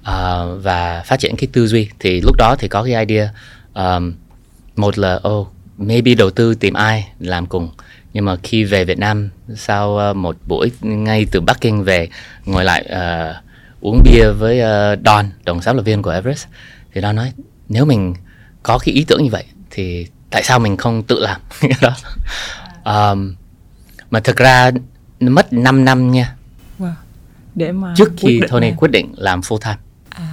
uh, 0.00 0.62
và 0.62 1.02
phát 1.06 1.20
triển 1.20 1.36
cái 1.36 1.48
tư 1.52 1.66
duy 1.66 1.88
thì 1.98 2.20
lúc 2.20 2.36
đó 2.38 2.56
thì 2.58 2.68
có 2.68 2.82
cái 2.82 3.06
idea 3.06 3.28
um, 3.74 4.14
một 4.76 4.98
là 4.98 5.20
oh 5.28 5.48
maybe 5.78 6.14
đầu 6.14 6.30
tư 6.30 6.54
tìm 6.54 6.74
ai 6.74 7.08
làm 7.18 7.46
cùng 7.46 7.70
nhưng 8.12 8.24
mà 8.24 8.36
khi 8.42 8.64
về 8.64 8.84
Việt 8.84 8.98
Nam 8.98 9.30
sau 9.56 10.10
uh, 10.10 10.16
một 10.16 10.36
buổi 10.46 10.70
ngay 10.80 11.26
từ 11.30 11.40
Bắc 11.40 11.60
Kinh 11.60 11.84
về 11.84 12.08
ngồi 12.44 12.64
lại 12.64 12.88
uh, 12.92 13.36
uống 13.80 14.02
bia 14.04 14.30
với 14.30 14.60
uh, 14.60 14.98
Don 15.04 15.26
đồng 15.44 15.62
sáng 15.62 15.76
lập 15.76 15.82
viên 15.82 16.02
của 16.02 16.10
Everest 16.10 16.46
thì 16.94 17.00
Don 17.00 17.16
nói 17.16 17.32
nếu 17.68 17.84
mình 17.84 18.14
có 18.62 18.78
cái 18.78 18.94
ý 18.94 19.04
tưởng 19.04 19.22
như 19.22 19.30
vậy 19.30 19.44
thì 19.70 20.06
tại 20.30 20.42
sao 20.44 20.58
mình 20.58 20.76
không 20.76 21.02
tự 21.02 21.18
làm? 21.20 21.40
Đó. 21.80 21.94
Um, 22.84 23.34
mà 24.10 24.20
thực 24.20 24.36
ra 24.36 24.70
mất 25.20 25.52
5 25.52 25.84
năm 25.84 26.10
nha. 26.10 26.34
Wow. 26.78 26.92
để 27.54 27.72
mà 27.72 27.94
trước 27.96 28.12
khi 28.16 28.40
Tony 28.48 28.72
quyết 28.76 28.90
định 28.90 29.14
làm 29.16 29.40
full 29.40 29.58
time. 29.58 29.76
À, 30.10 30.26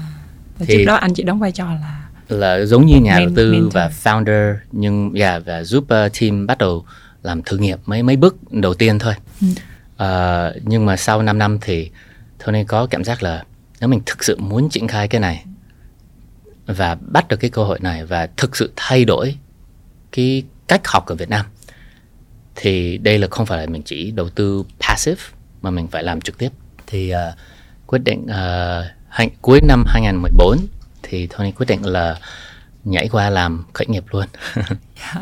thì 0.60 0.66
trước 0.77 0.83
đó 0.86 0.95
anh 0.95 1.13
chỉ 1.13 1.24
đóng 1.24 1.39
vai 1.39 1.51
trò 1.51 1.66
là 1.66 2.06
là 2.30 2.66
giống 2.66 2.86
như 2.86 3.00
nhà 3.00 3.19
đầu 3.19 3.30
tư 3.36 3.51
mentor. 3.51 3.74
và 3.74 3.92
founder 4.04 4.56
nhưng 4.71 5.13
yeah, 5.13 5.45
và 5.45 5.63
giúp 5.63 5.83
uh, 5.83 6.19
team 6.19 6.48
bắt 6.48 6.57
đầu 6.57 6.86
làm 7.24 7.42
thử 7.44 7.57
nghiệm 7.57 7.80
mấy 7.86 8.04
mấy 8.04 8.16
bước 8.16 8.51
đầu 8.51 8.74
tiên 8.74 9.00
thôi. 9.00 9.13
Ừ. 9.42 9.48
uh, 9.48 10.63
nhưng 10.63 10.86
mà 10.86 10.98
sau 10.98 11.21
5 11.21 11.38
năm 11.38 11.57
thì 11.62 11.92
Tony 12.45 12.63
có 12.63 12.86
cảm 12.86 13.04
giác 13.04 13.24
là 13.24 13.44
nếu 13.80 13.89
mình 13.89 14.01
thực 14.06 14.24
sự 14.24 14.38
muốn 14.39 14.69
triển 14.69 14.88
khai 14.88 15.07
cái 15.07 15.21
này 15.21 15.45
và 16.65 16.97
bắt 17.01 17.27
được 17.27 17.38
cái 17.38 17.50
cơ 17.50 17.63
hội 17.63 17.79
này 17.81 18.06
và 18.06 18.27
thực 18.38 18.56
sự 18.56 18.73
thay 18.75 19.06
đổi 19.06 19.35
cái 20.12 20.44
cách 20.67 20.88
học 20.88 21.06
ở 21.06 21.15
Việt 21.15 21.29
Nam 21.29 21.45
thì 22.56 22.97
đây 22.97 23.19
là 23.19 23.27
không 23.31 23.45
phải 23.45 23.59
là 23.59 23.65
mình 23.65 23.81
chỉ 23.85 24.12
đầu 24.12 24.29
tư 24.29 24.63
passive 24.79 25.21
mà 25.62 25.71
mình 25.71 25.88
phải 25.88 26.03
làm 26.03 26.21
trực 26.21 26.38
tiếp 26.38 26.50
thì 26.88 27.13
uh, 27.13 27.17
quyết 27.88 28.00
định 28.00 28.27
à, 28.27 28.79
uh, 28.79 28.85
hành, 29.09 29.29
cuối 29.41 29.59
năm 29.67 29.83
2014 29.88 30.57
thì 31.03 31.27
Tony 31.27 31.51
quyết 31.51 31.65
định 31.65 31.85
là 31.85 32.19
nhảy 32.83 33.07
qua 33.07 33.29
làm 33.29 33.65
khởi 33.73 33.88
nghiệp 33.88 34.03
luôn. 34.11 34.25
Dạ. 34.95 35.21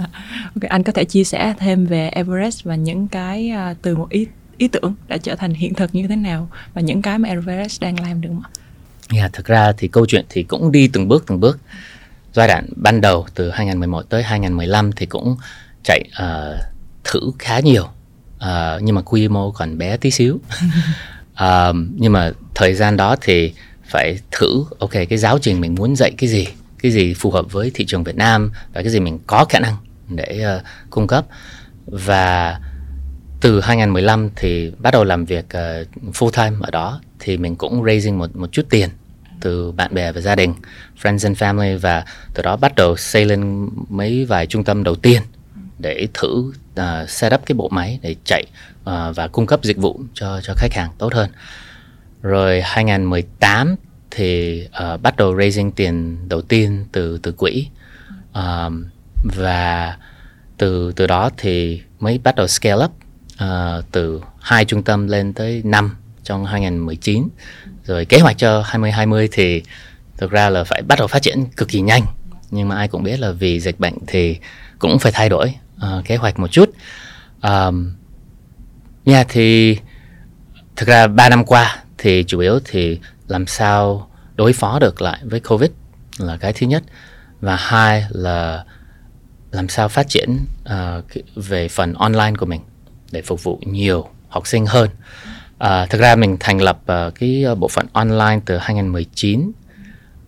okay, 0.55 0.69
anh 0.69 0.83
có 0.83 0.91
thể 0.91 1.05
chia 1.05 1.23
sẻ 1.23 1.53
thêm 1.59 1.85
về 1.85 2.09
Everest 2.09 2.63
và 2.63 2.75
những 2.75 3.07
cái 3.07 3.51
uh, 3.71 3.77
từ 3.81 3.95
một 3.95 4.09
ý 4.09 4.27
ý 4.57 4.67
tưởng 4.67 4.95
đã 5.07 5.17
trở 5.17 5.35
thành 5.35 5.53
hiện 5.53 5.73
thực 5.73 5.95
như 5.95 6.07
thế 6.07 6.15
nào 6.15 6.49
và 6.73 6.81
những 6.81 7.01
cái 7.01 7.19
mà 7.19 7.29
Everest 7.29 7.81
đang 7.81 7.99
làm 7.99 8.21
được 8.21 8.29
không 8.29 8.41
ạ? 8.43 8.62
Yeah, 9.11 9.33
thực 9.33 9.45
ra 9.45 9.71
thì 9.77 9.87
câu 9.87 10.05
chuyện 10.05 10.25
thì 10.29 10.43
cũng 10.43 10.71
đi 10.71 10.87
từng 10.87 11.07
bước 11.07 11.23
từng 11.27 11.39
bước. 11.39 11.59
Giai 12.33 12.47
đoạn 12.47 12.67
ban 12.75 13.01
đầu 13.01 13.25
từ 13.35 13.49
2011 13.49 14.01
tới 14.09 14.23
2015 14.23 14.91
thì 14.91 15.05
cũng 15.05 15.37
chạy 15.83 16.03
uh, 16.23 16.59
thử 17.03 17.31
khá 17.39 17.59
nhiều 17.59 17.83
uh, 18.35 18.81
nhưng 18.81 18.95
mà 18.95 19.01
quy 19.01 19.27
mô 19.27 19.51
còn 19.51 19.77
bé 19.77 19.97
tí 19.97 20.11
xíu. 20.11 20.35
uh, 21.33 21.75
nhưng 21.95 22.13
mà 22.13 22.31
thời 22.55 22.73
gian 22.73 22.97
đó 22.97 23.15
thì 23.21 23.53
phải 23.85 24.19
thử 24.31 24.65
ok 24.79 24.91
cái 24.91 25.17
giáo 25.17 25.39
trình 25.39 25.61
mình 25.61 25.75
muốn 25.75 25.95
dạy 25.95 26.11
cái 26.17 26.29
gì 26.29 26.47
cái 26.79 26.91
gì 26.91 27.13
phù 27.13 27.31
hợp 27.31 27.51
với 27.51 27.71
thị 27.73 27.85
trường 27.85 28.03
Việt 28.03 28.15
Nam 28.15 28.51
và 28.73 28.81
cái 28.81 28.89
gì 28.89 28.99
mình 28.99 29.19
có 29.27 29.45
khả 29.49 29.59
năng 29.59 29.75
để 30.09 30.45
uh, 30.57 30.63
cung 30.89 31.07
cấp 31.07 31.25
và 31.85 32.59
từ 33.41 33.61
2015 33.61 34.29
thì 34.35 34.71
bắt 34.79 34.91
đầu 34.91 35.03
làm 35.03 35.25
việc 35.25 35.45
uh, 35.45 35.87
full 36.15 36.29
time 36.29 36.57
ở 36.61 36.71
đó 36.71 37.01
thì 37.23 37.37
mình 37.37 37.55
cũng 37.55 37.83
raising 37.85 38.17
một 38.17 38.35
một 38.35 38.51
chút 38.51 38.65
tiền 38.69 38.89
từ 39.41 39.71
bạn 39.71 39.93
bè 39.93 40.11
và 40.11 40.21
gia 40.21 40.35
đình, 40.35 40.53
friends 41.01 41.27
and 41.27 41.43
family 41.43 41.77
và 41.77 42.05
từ 42.33 42.43
đó 42.43 42.55
bắt 42.55 42.75
đầu 42.75 42.97
xây 42.97 43.25
lên 43.25 43.69
mấy 43.89 44.25
vài 44.25 44.47
trung 44.47 44.63
tâm 44.63 44.83
đầu 44.83 44.95
tiên 44.95 45.21
để 45.79 46.07
thử 46.13 46.53
uh, 46.79 47.09
set 47.09 47.33
up 47.33 47.41
cái 47.45 47.55
bộ 47.55 47.69
máy 47.69 47.99
để 48.01 48.15
chạy 48.25 48.43
uh, 48.81 49.15
và 49.15 49.27
cung 49.31 49.45
cấp 49.45 49.59
dịch 49.63 49.77
vụ 49.77 49.99
cho 50.13 50.41
cho 50.43 50.53
khách 50.57 50.73
hàng 50.73 50.89
tốt 50.97 51.13
hơn. 51.13 51.29
Rồi 52.21 52.61
2018 52.61 53.75
thì 54.11 54.63
uh, 54.93 55.01
bắt 55.01 55.17
đầu 55.17 55.37
raising 55.37 55.71
tiền 55.71 56.17
đầu 56.29 56.41
tiên 56.41 56.85
từ 56.91 57.17
từ 57.17 57.31
quỹ 57.31 57.67
uh, 58.29 58.73
và 59.37 59.97
từ 60.57 60.91
từ 60.91 61.07
đó 61.07 61.29
thì 61.37 61.81
mới 61.99 62.19
bắt 62.23 62.35
đầu 62.35 62.47
scale 62.47 62.85
up 62.85 62.91
uh, 63.43 63.85
từ 63.91 64.21
hai 64.39 64.65
trung 64.65 64.83
tâm 64.83 65.07
lên 65.07 65.33
tới 65.33 65.61
năm 65.65 65.95
trong 66.23 66.45
2019 66.45 67.27
rồi 67.85 68.05
kế 68.05 68.19
hoạch 68.19 68.37
cho 68.37 68.61
2020 68.61 69.29
thì 69.31 69.63
thực 70.17 70.31
ra 70.31 70.49
là 70.49 70.63
phải 70.63 70.81
bắt 70.81 70.99
đầu 70.99 71.07
phát 71.07 71.21
triển 71.21 71.45
cực 71.45 71.67
kỳ 71.67 71.81
nhanh. 71.81 72.05
Nhưng 72.51 72.67
mà 72.67 72.75
ai 72.75 72.87
cũng 72.87 73.03
biết 73.03 73.19
là 73.19 73.31
vì 73.31 73.59
dịch 73.59 73.79
bệnh 73.79 73.93
thì 74.07 74.37
cũng 74.79 74.99
phải 74.99 75.11
thay 75.11 75.29
đổi 75.29 75.53
uh, 75.75 76.05
kế 76.05 76.15
hoạch 76.15 76.39
một 76.39 76.47
chút. 76.51 76.69
Um, 77.41 77.93
yeah, 79.05 79.27
thì 79.29 79.77
thực 80.75 80.87
ra 80.87 81.07
3 81.07 81.29
năm 81.29 81.45
qua 81.45 81.83
thì 81.97 82.23
chủ 82.27 82.39
yếu 82.39 82.59
thì 82.65 82.99
làm 83.27 83.47
sao 83.47 84.09
đối 84.35 84.53
phó 84.53 84.79
được 84.79 85.01
lại 85.01 85.19
với 85.23 85.39
covid 85.39 85.69
là 86.17 86.37
cái 86.37 86.53
thứ 86.53 86.67
nhất. 86.67 86.83
Và 87.41 87.55
hai 87.55 88.05
là 88.09 88.65
làm 89.51 89.69
sao 89.69 89.89
phát 89.89 90.09
triển 90.09 90.37
uh, 90.63 91.03
về 91.35 91.67
phần 91.67 91.93
online 91.93 92.33
của 92.37 92.45
mình 92.45 92.61
để 93.11 93.21
phục 93.21 93.43
vụ 93.43 93.59
nhiều 93.65 94.09
học 94.29 94.47
sinh 94.47 94.65
hơn. 94.65 94.89
À, 95.63 95.85
thực 95.85 96.01
ra 96.01 96.15
mình 96.15 96.37
thành 96.39 96.61
lập 96.61 96.79
uh, 96.81 97.15
cái 97.15 97.45
bộ 97.57 97.67
phận 97.67 97.85
online 97.93 98.39
từ 98.45 98.57
2019 98.57 99.51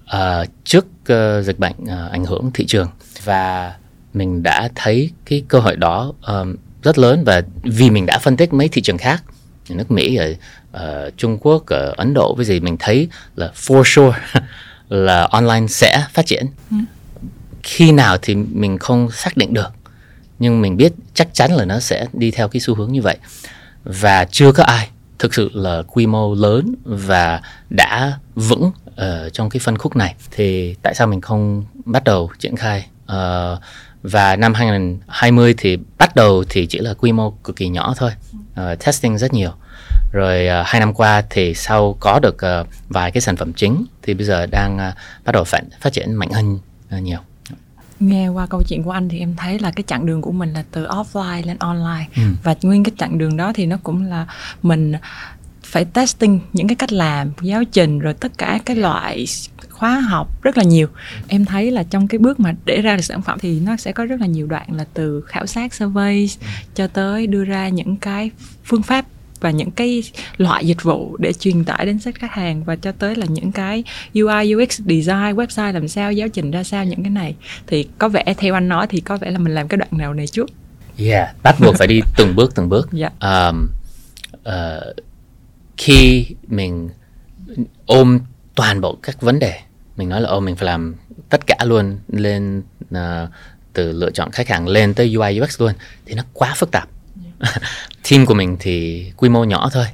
uh, 0.04 0.48
trước 0.63 0.86
uh, 0.86 1.46
dịch 1.46 1.60
bệnh 1.60 1.75
uh, 1.84 2.12
ảnh 2.12 2.25
hưởng 2.25 2.51
thị 2.54 2.65
trường. 2.65 2.88
Và 3.24 3.74
mình 4.13 4.44
đã 4.44 4.70
thấy 4.75 5.12
cái 5.25 5.44
cơ 5.48 5.60
hội 5.60 5.75
đó 5.75 6.13
um, 6.27 6.56
rất 6.84 6.98
lớn 6.98 7.24
và 7.25 7.42
vì 7.63 7.89
mình 7.89 8.06
đã 8.06 8.20
phân 8.20 8.38
tích 8.38 8.54
mấy 8.54 8.68
thị 8.68 8.82
trường 8.82 8.98
khác 8.98 9.24
nước 9.70 9.92
Mỹ 9.92 10.15
ở 10.15 10.34
uh, 10.74 11.18
Trung 11.18 11.38
Quốc 11.42 11.65
ở 11.68 11.94
Ấn 11.98 12.13
Độ 12.13 12.36
với 12.36 12.46
gì 12.46 12.60
mình 12.60 12.77
thấy 12.80 13.08
là 13.36 13.51
for 13.56 13.84
sure 13.86 14.18
là 14.89 15.24
online 15.24 15.68
sẽ 15.68 16.06
phát 16.13 16.25
triển. 16.25 16.46
Ừ. 16.72 16.77
khi 17.63 17.92
nào 17.92 18.18
thì 18.22 18.36
mình 18.36 18.77
không 18.77 19.12
xác 19.12 19.38
định 19.38 19.54
được 19.54 19.70
nhưng 20.39 20.62
mình 20.62 20.77
biết 20.77 20.94
chắc 21.13 21.34
chắn 21.34 21.51
là 21.51 21.65
nó 21.65 21.80
sẽ 21.80 22.06
đi 22.13 22.32
theo 22.32 22.48
cái 22.48 22.60
xu 22.60 22.75
hướng 22.75 22.92
như 22.92 23.01
vậy. 23.01 23.18
Và 23.84 24.25
chưa 24.25 24.51
có 24.51 24.63
ai 24.63 24.89
thực 25.20 25.34
sự 25.34 25.50
là 25.54 25.84
quy 25.88 26.08
mô 26.08 26.36
lớn 26.36 26.76
và 26.84 27.42
đã 27.70 28.20
vững 28.36 28.72
uh, 28.88 29.34
trong 29.34 29.50
cái 29.50 29.60
phân 29.60 29.78
khúc 29.78 29.96
này. 29.96 30.16
Thì 30.32 30.76
tại 30.82 30.96
sao 30.96 31.08
mình 31.08 31.22
không 31.22 31.66
bắt 31.86 32.04
đầu 32.04 32.32
triển 32.40 32.56
khai? 32.56 32.88
Uh, 33.12 33.60
và 34.04 34.36
năm 34.36 34.54
2020 34.54 35.56
thì 35.58 35.78
bắt 35.98 36.16
đầu 36.16 36.44
thì 36.50 36.68
chỉ 36.68 36.80
là 36.80 36.94
quy 36.94 37.12
mô 37.12 37.32
cực 37.32 37.56
kỳ 37.56 37.70
nhỏ 37.70 37.94
thôi. 37.98 38.12
Uh, 38.34 38.86
testing 38.86 39.18
rất 39.18 39.34
nhiều. 39.34 39.52
Rồi 40.12 40.48
uh, 40.62 40.68
hai 40.68 40.80
năm 40.80 40.94
qua 40.94 41.24
thì 41.30 41.54
sau 41.54 41.98
có 42.00 42.20
được 42.20 42.36
uh, 42.62 42.68
vài 42.90 43.12
cái 43.12 43.22
sản 43.22 43.36
phẩm 43.36 43.54
chính 43.54 43.86
thì 44.02 44.14
bây 44.14 44.26
giờ 44.26 44.46
đang 44.46 44.76
uh, 44.76 44.96
bắt 45.26 45.32
đầu 45.32 45.44
phát, 45.44 45.62
phát 45.82 45.94
triển 45.94 46.14
mạnh 46.14 46.30
hơn 46.32 46.60
uh, 46.98 47.04
nhiều 47.04 47.20
nghe 48.00 48.28
qua 48.28 48.46
câu 48.46 48.64
chuyện 48.64 48.84
của 48.84 48.92
anh 48.92 49.10
thì 49.10 49.20
em 49.20 49.36
thấy 49.36 49.60
là 49.60 49.72
cái 49.72 49.84
chặng 49.88 50.06
đường 50.06 50.22
của 50.22 50.32
mình 50.32 50.54
là 50.54 50.64
từ 50.72 50.88
offline 50.88 51.46
lên 51.46 51.58
online 51.60 52.08
ừ. 52.16 52.22
và 52.44 52.56
nguyên 52.62 52.84
cái 52.84 52.92
chặng 52.98 53.18
đường 53.18 53.38
đó 53.38 53.52
thì 53.56 53.66
nó 53.66 53.78
cũng 53.84 54.04
là 54.04 54.28
mình 54.62 54.94
phải 55.64 55.86
testing 55.86 56.40
những 56.54 56.68
cái 56.68 56.75
cách 56.75 56.94
làm 56.94 57.32
giáo 57.42 57.64
trình 57.64 58.00
rồi 58.00 58.14
tất 58.14 58.38
cả 58.38 58.60
cái 58.66 58.75
loại 58.75 59.25
khóa 59.70 60.00
học 60.00 60.44
rất 60.44 60.58
là 60.58 60.64
nhiều 60.64 60.88
em 61.28 61.46
thấy 61.46 61.72
là 61.72 61.84
trong 61.84 62.08
cái 62.08 62.20
bước 62.20 62.40
mà 62.40 62.54
để 62.66 62.82
ra 62.82 62.96
được 62.96 63.02
sản 63.02 63.22
phẩm 63.22 63.40
thì 63.42 63.60
nó 63.60 63.78
sẽ 63.78 63.92
có 63.92 64.06
rất 64.06 64.22
là 64.22 64.28
nhiều 64.28 64.48
đoạn 64.48 64.74
là 64.74 64.86
từ 64.94 65.22
khảo 65.22 65.46
sát 65.46 65.74
survey 65.74 66.30
ừ. 66.42 66.48
cho 66.75 66.88
tới 66.88 67.28
đưa 67.28 67.44
ra 67.44 67.70
những 67.70 67.96
cái 67.98 68.32
phương 68.64 68.84
pháp 68.84 69.06
và 69.39 69.51
những 69.51 69.72
cái 69.72 70.04
loại 70.38 70.68
dịch 70.68 70.84
vụ 70.84 71.18
để 71.20 71.34
truyền 71.34 71.63
tải 71.63 71.86
đến 71.86 72.00
khách 72.15 72.32
hàng 72.32 72.63
và 72.63 72.75
cho 72.75 72.92
tới 72.92 73.15
là 73.15 73.25
những 73.30 73.51
cái 73.51 73.84
UI 74.13 74.54
UX 74.56 74.82
design 74.82 75.36
website 75.36 75.74
làm 75.74 75.88
sao 75.88 76.12
giáo 76.12 76.27
trình 76.27 76.51
ra 76.51 76.63
sao 76.63 76.86
những 76.86 77.04
cái 77.04 77.10
này. 77.12 77.36
Thì 77.68 77.88
có 77.98 78.10
vẻ 78.10 78.24
theo 78.38 78.54
anh 78.54 78.68
nói 78.68 78.88
thì 78.88 79.00
có 79.00 79.18
vẻ 79.18 79.32
là 79.32 79.39
mình 79.39 79.54
làm 79.54 79.68
cái 79.68 79.77
đoạn 79.77 79.89
nào 79.92 80.13
này 80.13 80.27
trước. 80.27 80.50
Yeah 80.98 81.36
bắt 81.44 81.56
buộc 81.60 81.75
phải 81.77 81.88
đi 81.88 82.01
từng 82.18 82.36
bước 82.36 82.56
từng 82.56 82.70
bước. 82.70 82.89
Yeah. 82.98 83.13
um, 83.20 83.68
uh, 84.36 84.96
khi 85.77 86.27
mình 86.48 86.89
ôm 87.86 88.20
toàn 88.56 88.82
bộ 88.82 88.98
các 89.04 89.22
vấn 89.22 89.39
đề 89.39 89.60
mình 89.98 90.10
nói 90.10 90.22
là 90.22 90.30
ô 90.30 90.39
mình 90.39 90.56
phải 90.56 90.65
làm 90.65 90.96
tất 91.30 91.48
cả 91.48 91.56
luôn 91.65 91.98
lên 92.08 92.63
uh, 92.96 93.30
từ 93.74 93.92
lựa 93.92 94.12
chọn 94.12 94.32
khách 94.32 94.48
hàng 94.48 94.68
lên 94.68 94.94
tới 94.94 95.15
UI 95.15 95.39
UX 95.42 95.62
luôn 95.62 95.74
thì 96.06 96.13
nó 96.13 96.24
quá 96.34 96.54
phức 96.58 96.72
tạp 96.72 96.89
team 98.10 98.25
của 98.25 98.34
mình 98.34 98.58
thì 98.60 99.06
quy 99.18 99.30
mô 99.30 99.44
nhỏ 99.44 99.70
thôi. 99.74 99.86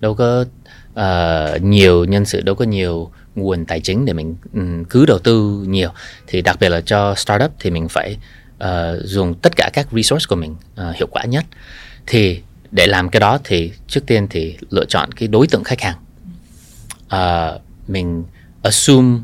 Đâu 0.00 0.14
có 0.14 0.44
uh, 0.92 1.62
nhiều 1.62 2.04
nhân 2.04 2.24
sự 2.24 2.40
đâu 2.40 2.54
có 2.54 2.64
nhiều 2.64 3.10
nguồn 3.34 3.64
tài 3.64 3.80
chính 3.80 4.04
để 4.04 4.12
mình 4.12 4.36
um, 4.54 4.84
cứ 4.84 5.06
đầu 5.06 5.18
tư 5.18 5.64
nhiều. 5.68 5.90
Thì 6.26 6.42
đặc 6.42 6.56
biệt 6.60 6.68
là 6.68 6.80
cho 6.80 7.14
startup 7.14 7.50
thì 7.60 7.70
mình 7.70 7.88
phải 7.88 8.16
uh, 8.64 8.68
dùng 9.04 9.34
tất 9.34 9.56
cả 9.56 9.70
các 9.72 9.86
resource 9.92 10.26
của 10.28 10.36
mình 10.36 10.56
uh, 10.88 10.96
hiệu 10.96 11.06
quả 11.10 11.24
nhất. 11.24 11.44
Thì 12.06 12.40
để 12.70 12.86
làm 12.86 13.08
cái 13.08 13.20
đó 13.20 13.38
thì 13.44 13.72
trước 13.88 14.06
tiên 14.06 14.26
thì 14.30 14.56
lựa 14.70 14.84
chọn 14.84 15.12
cái 15.12 15.28
đối 15.28 15.46
tượng 15.46 15.64
khách 15.64 15.80
hàng. 15.80 15.96
Uh, 17.06 17.60
mình 17.88 18.24
assume 18.62 19.18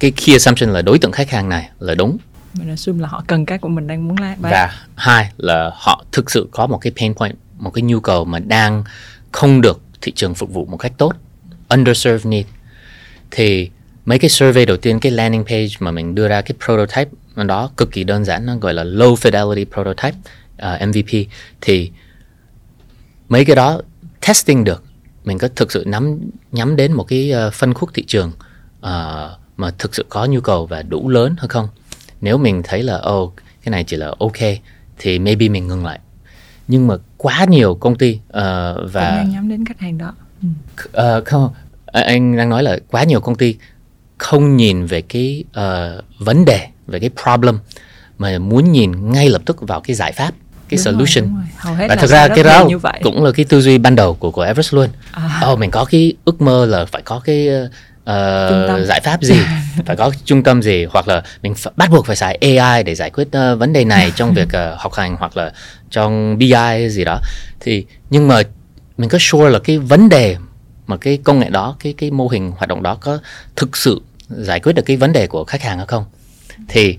cái 0.00 0.10
key 0.10 0.34
assumption 0.34 0.70
là 0.70 0.82
đối 0.82 0.98
tượng 0.98 1.12
khách 1.12 1.30
hàng 1.30 1.48
này 1.48 1.70
là 1.78 1.94
đúng 1.94 2.18
mình 2.58 2.68
assume 2.68 3.02
là 3.02 3.08
họ 3.08 3.24
cần 3.26 3.46
cái 3.46 3.58
của 3.58 3.68
mình 3.68 3.86
đang 3.86 4.08
muốn 4.08 4.16
bán 4.16 4.38
và 4.40 4.74
hai 4.94 5.32
là 5.36 5.70
họ 5.74 6.04
thực 6.12 6.30
sự 6.30 6.48
có 6.50 6.66
một 6.66 6.78
cái 6.78 6.92
pain 6.96 7.14
point 7.14 7.36
một 7.58 7.70
cái 7.70 7.82
nhu 7.82 8.00
cầu 8.00 8.24
mà 8.24 8.38
đang 8.38 8.84
không 9.32 9.60
được 9.60 9.80
thị 10.00 10.12
trường 10.12 10.34
phục 10.34 10.52
vụ 10.52 10.64
một 10.64 10.76
cách 10.76 10.92
tốt. 10.98 11.12
Underserved 11.68 12.26
need. 12.26 12.46
Thì 13.30 13.70
mấy 14.04 14.18
cái 14.18 14.30
survey 14.30 14.66
đầu 14.66 14.76
tiên 14.76 15.00
cái 15.00 15.12
landing 15.12 15.44
page 15.44 15.68
mà 15.78 15.90
mình 15.90 16.14
đưa 16.14 16.28
ra 16.28 16.40
cái 16.40 16.54
prototype 16.64 17.10
đó 17.46 17.70
cực 17.76 17.92
kỳ 17.92 18.04
đơn 18.04 18.24
giản 18.24 18.46
nó 18.46 18.56
gọi 18.56 18.74
là 18.74 18.84
low 18.84 19.14
fidelity 19.14 19.64
prototype 19.64 20.18
à, 20.56 20.78
uh, 20.82 20.88
MVP 20.88 21.26
thì 21.60 21.90
mấy 23.28 23.44
cái 23.44 23.56
đó 23.56 23.80
testing 24.26 24.64
được. 24.64 24.84
Mình 25.24 25.38
có 25.38 25.48
thực 25.56 25.72
sự 25.72 25.84
nắm 25.86 26.18
nhắm 26.52 26.76
đến 26.76 26.92
một 26.92 27.04
cái 27.04 27.32
uh, 27.46 27.54
phân 27.54 27.74
khúc 27.74 27.90
thị 27.94 28.04
trường 28.06 28.32
uh, 28.78 29.30
mà 29.56 29.70
thực 29.78 29.94
sự 29.94 30.06
có 30.08 30.24
nhu 30.24 30.40
cầu 30.40 30.66
và 30.66 30.82
đủ 30.82 31.08
lớn 31.08 31.34
hay 31.38 31.48
không? 31.48 31.68
Nếu 32.20 32.38
mình 32.38 32.62
thấy 32.64 32.82
là 32.82 33.02
oh 33.10 33.34
cái 33.36 33.70
này 33.70 33.84
chỉ 33.84 33.96
là 33.96 34.12
ok 34.18 34.38
thì 34.98 35.18
maybe 35.18 35.48
mình 35.48 35.68
ngừng 35.68 35.84
lại 35.84 35.98
nhưng 36.68 36.86
mà 36.86 36.94
quá 37.16 37.44
nhiều 37.48 37.74
công 37.74 37.98
ty 37.98 38.12
uh, 38.14 38.20
và 38.92 39.16
đang 39.16 39.30
nhắm 39.30 39.48
đến 39.48 39.64
khách 39.66 39.80
hàng 39.80 39.98
đó 39.98 40.14
uh, 41.18 41.24
không 41.24 41.50
anh 41.92 42.36
đang 42.36 42.48
nói 42.48 42.62
là 42.62 42.78
quá 42.90 43.04
nhiều 43.04 43.20
công 43.20 43.34
ty 43.34 43.56
không 44.18 44.56
nhìn 44.56 44.86
về 44.86 45.00
cái 45.00 45.44
uh, 45.50 46.04
vấn 46.18 46.44
đề 46.44 46.68
về 46.86 47.00
cái 47.00 47.10
problem 47.22 47.58
mà 48.18 48.38
muốn 48.38 48.72
nhìn 48.72 49.12
ngay 49.12 49.28
lập 49.28 49.42
tức 49.46 49.60
vào 49.60 49.80
cái 49.80 49.96
giải 49.96 50.12
pháp 50.12 50.34
cái 50.68 50.78
đúng 50.84 50.84
solution 50.84 51.34
rồi, 51.34 51.76
rồi. 51.78 51.88
và 51.88 51.96
thực 51.96 52.10
ra 52.10 52.28
cái 52.28 52.44
đó 52.44 52.68
cũng 53.02 53.24
là 53.24 53.30
cái 53.32 53.44
tư 53.44 53.60
duy 53.60 53.78
ban 53.78 53.96
đầu 53.96 54.14
của 54.14 54.30
của 54.30 54.42
Everest 54.42 54.74
luôn. 54.74 54.88
À. 55.12 55.40
Oh, 55.52 55.58
mình 55.58 55.70
có 55.70 55.84
cái 55.84 56.14
ước 56.24 56.42
mơ 56.42 56.66
là 56.66 56.84
phải 56.84 57.02
có 57.02 57.20
cái 57.24 57.48
uh, 58.10 58.86
giải 58.86 59.00
pháp 59.04 59.22
gì? 59.22 59.34
Phải 59.86 59.96
có 59.96 60.12
trung 60.24 60.42
tâm 60.42 60.62
gì? 60.62 60.84
Hoặc 60.84 61.08
là 61.08 61.22
mình 61.42 61.54
phải, 61.54 61.72
bắt 61.76 61.90
buộc 61.90 62.06
phải 62.06 62.16
xài 62.16 62.34
AI 62.34 62.82
để 62.82 62.94
giải 62.94 63.10
quyết 63.10 63.28
uh, 63.28 63.58
vấn 63.58 63.72
đề 63.72 63.84
này 63.84 64.12
trong 64.16 64.34
việc 64.36 64.48
uh, 64.48 64.80
học 64.80 64.94
hành 64.94 65.16
hoặc 65.18 65.36
là 65.36 65.52
trong 65.90 66.38
BI 66.38 66.88
gì 66.88 67.04
đó. 67.04 67.20
Thì 67.60 67.86
nhưng 68.10 68.28
mà 68.28 68.42
mình 68.98 69.08
có 69.08 69.18
sure 69.20 69.50
là 69.50 69.58
cái 69.58 69.78
vấn 69.78 70.08
đề 70.08 70.36
mà 70.86 70.96
cái 70.96 71.18
công 71.24 71.38
nghệ 71.38 71.50
đó 71.50 71.76
cái 71.80 71.94
cái 71.98 72.10
mô 72.10 72.28
hình 72.28 72.52
hoạt 72.56 72.68
động 72.68 72.82
đó 72.82 72.98
có 73.00 73.18
thực 73.56 73.76
sự 73.76 74.02
giải 74.28 74.60
quyết 74.60 74.72
được 74.72 74.82
cái 74.86 74.96
vấn 74.96 75.12
đề 75.12 75.26
của 75.26 75.44
khách 75.44 75.62
hàng 75.62 75.76
hay 75.76 75.86
không? 75.86 76.04
Thì 76.68 76.98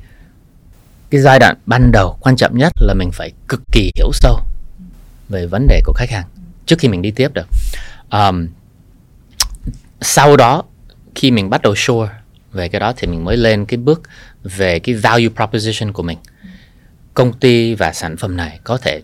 cái 1.09 1.21
giai 1.21 1.39
đoạn 1.39 1.55
ban 1.65 1.91
đầu 1.91 2.17
quan 2.21 2.35
trọng 2.35 2.57
nhất 2.57 2.73
là 2.79 2.93
mình 2.93 3.09
phải 3.13 3.31
cực 3.47 3.61
kỳ 3.71 3.91
hiểu 3.95 4.11
sâu 4.13 4.39
về 5.29 5.45
vấn 5.45 5.67
đề 5.67 5.81
của 5.85 5.93
khách 5.93 6.09
hàng 6.09 6.25
trước 6.65 6.79
khi 6.79 6.87
mình 6.87 7.01
đi 7.01 7.11
tiếp 7.11 7.31
được. 7.33 7.47
Um, 8.11 8.47
sau 10.01 10.37
đó 10.37 10.63
khi 11.15 11.31
mình 11.31 11.49
bắt 11.49 11.61
đầu 11.61 11.75
sure 11.75 12.09
về 12.51 12.69
cái 12.69 12.79
đó 12.79 12.93
thì 12.97 13.07
mình 13.07 13.23
mới 13.23 13.37
lên 13.37 13.65
cái 13.65 13.77
bước 13.77 14.01
về 14.43 14.79
cái 14.79 14.95
value 14.95 15.29
proposition 15.35 15.93
của 15.93 16.03
mình. 16.03 16.17
Công 17.13 17.33
ty 17.33 17.75
và 17.75 17.93
sản 17.93 18.17
phẩm 18.17 18.37
này 18.37 18.59
có 18.63 18.77
thể 18.77 19.01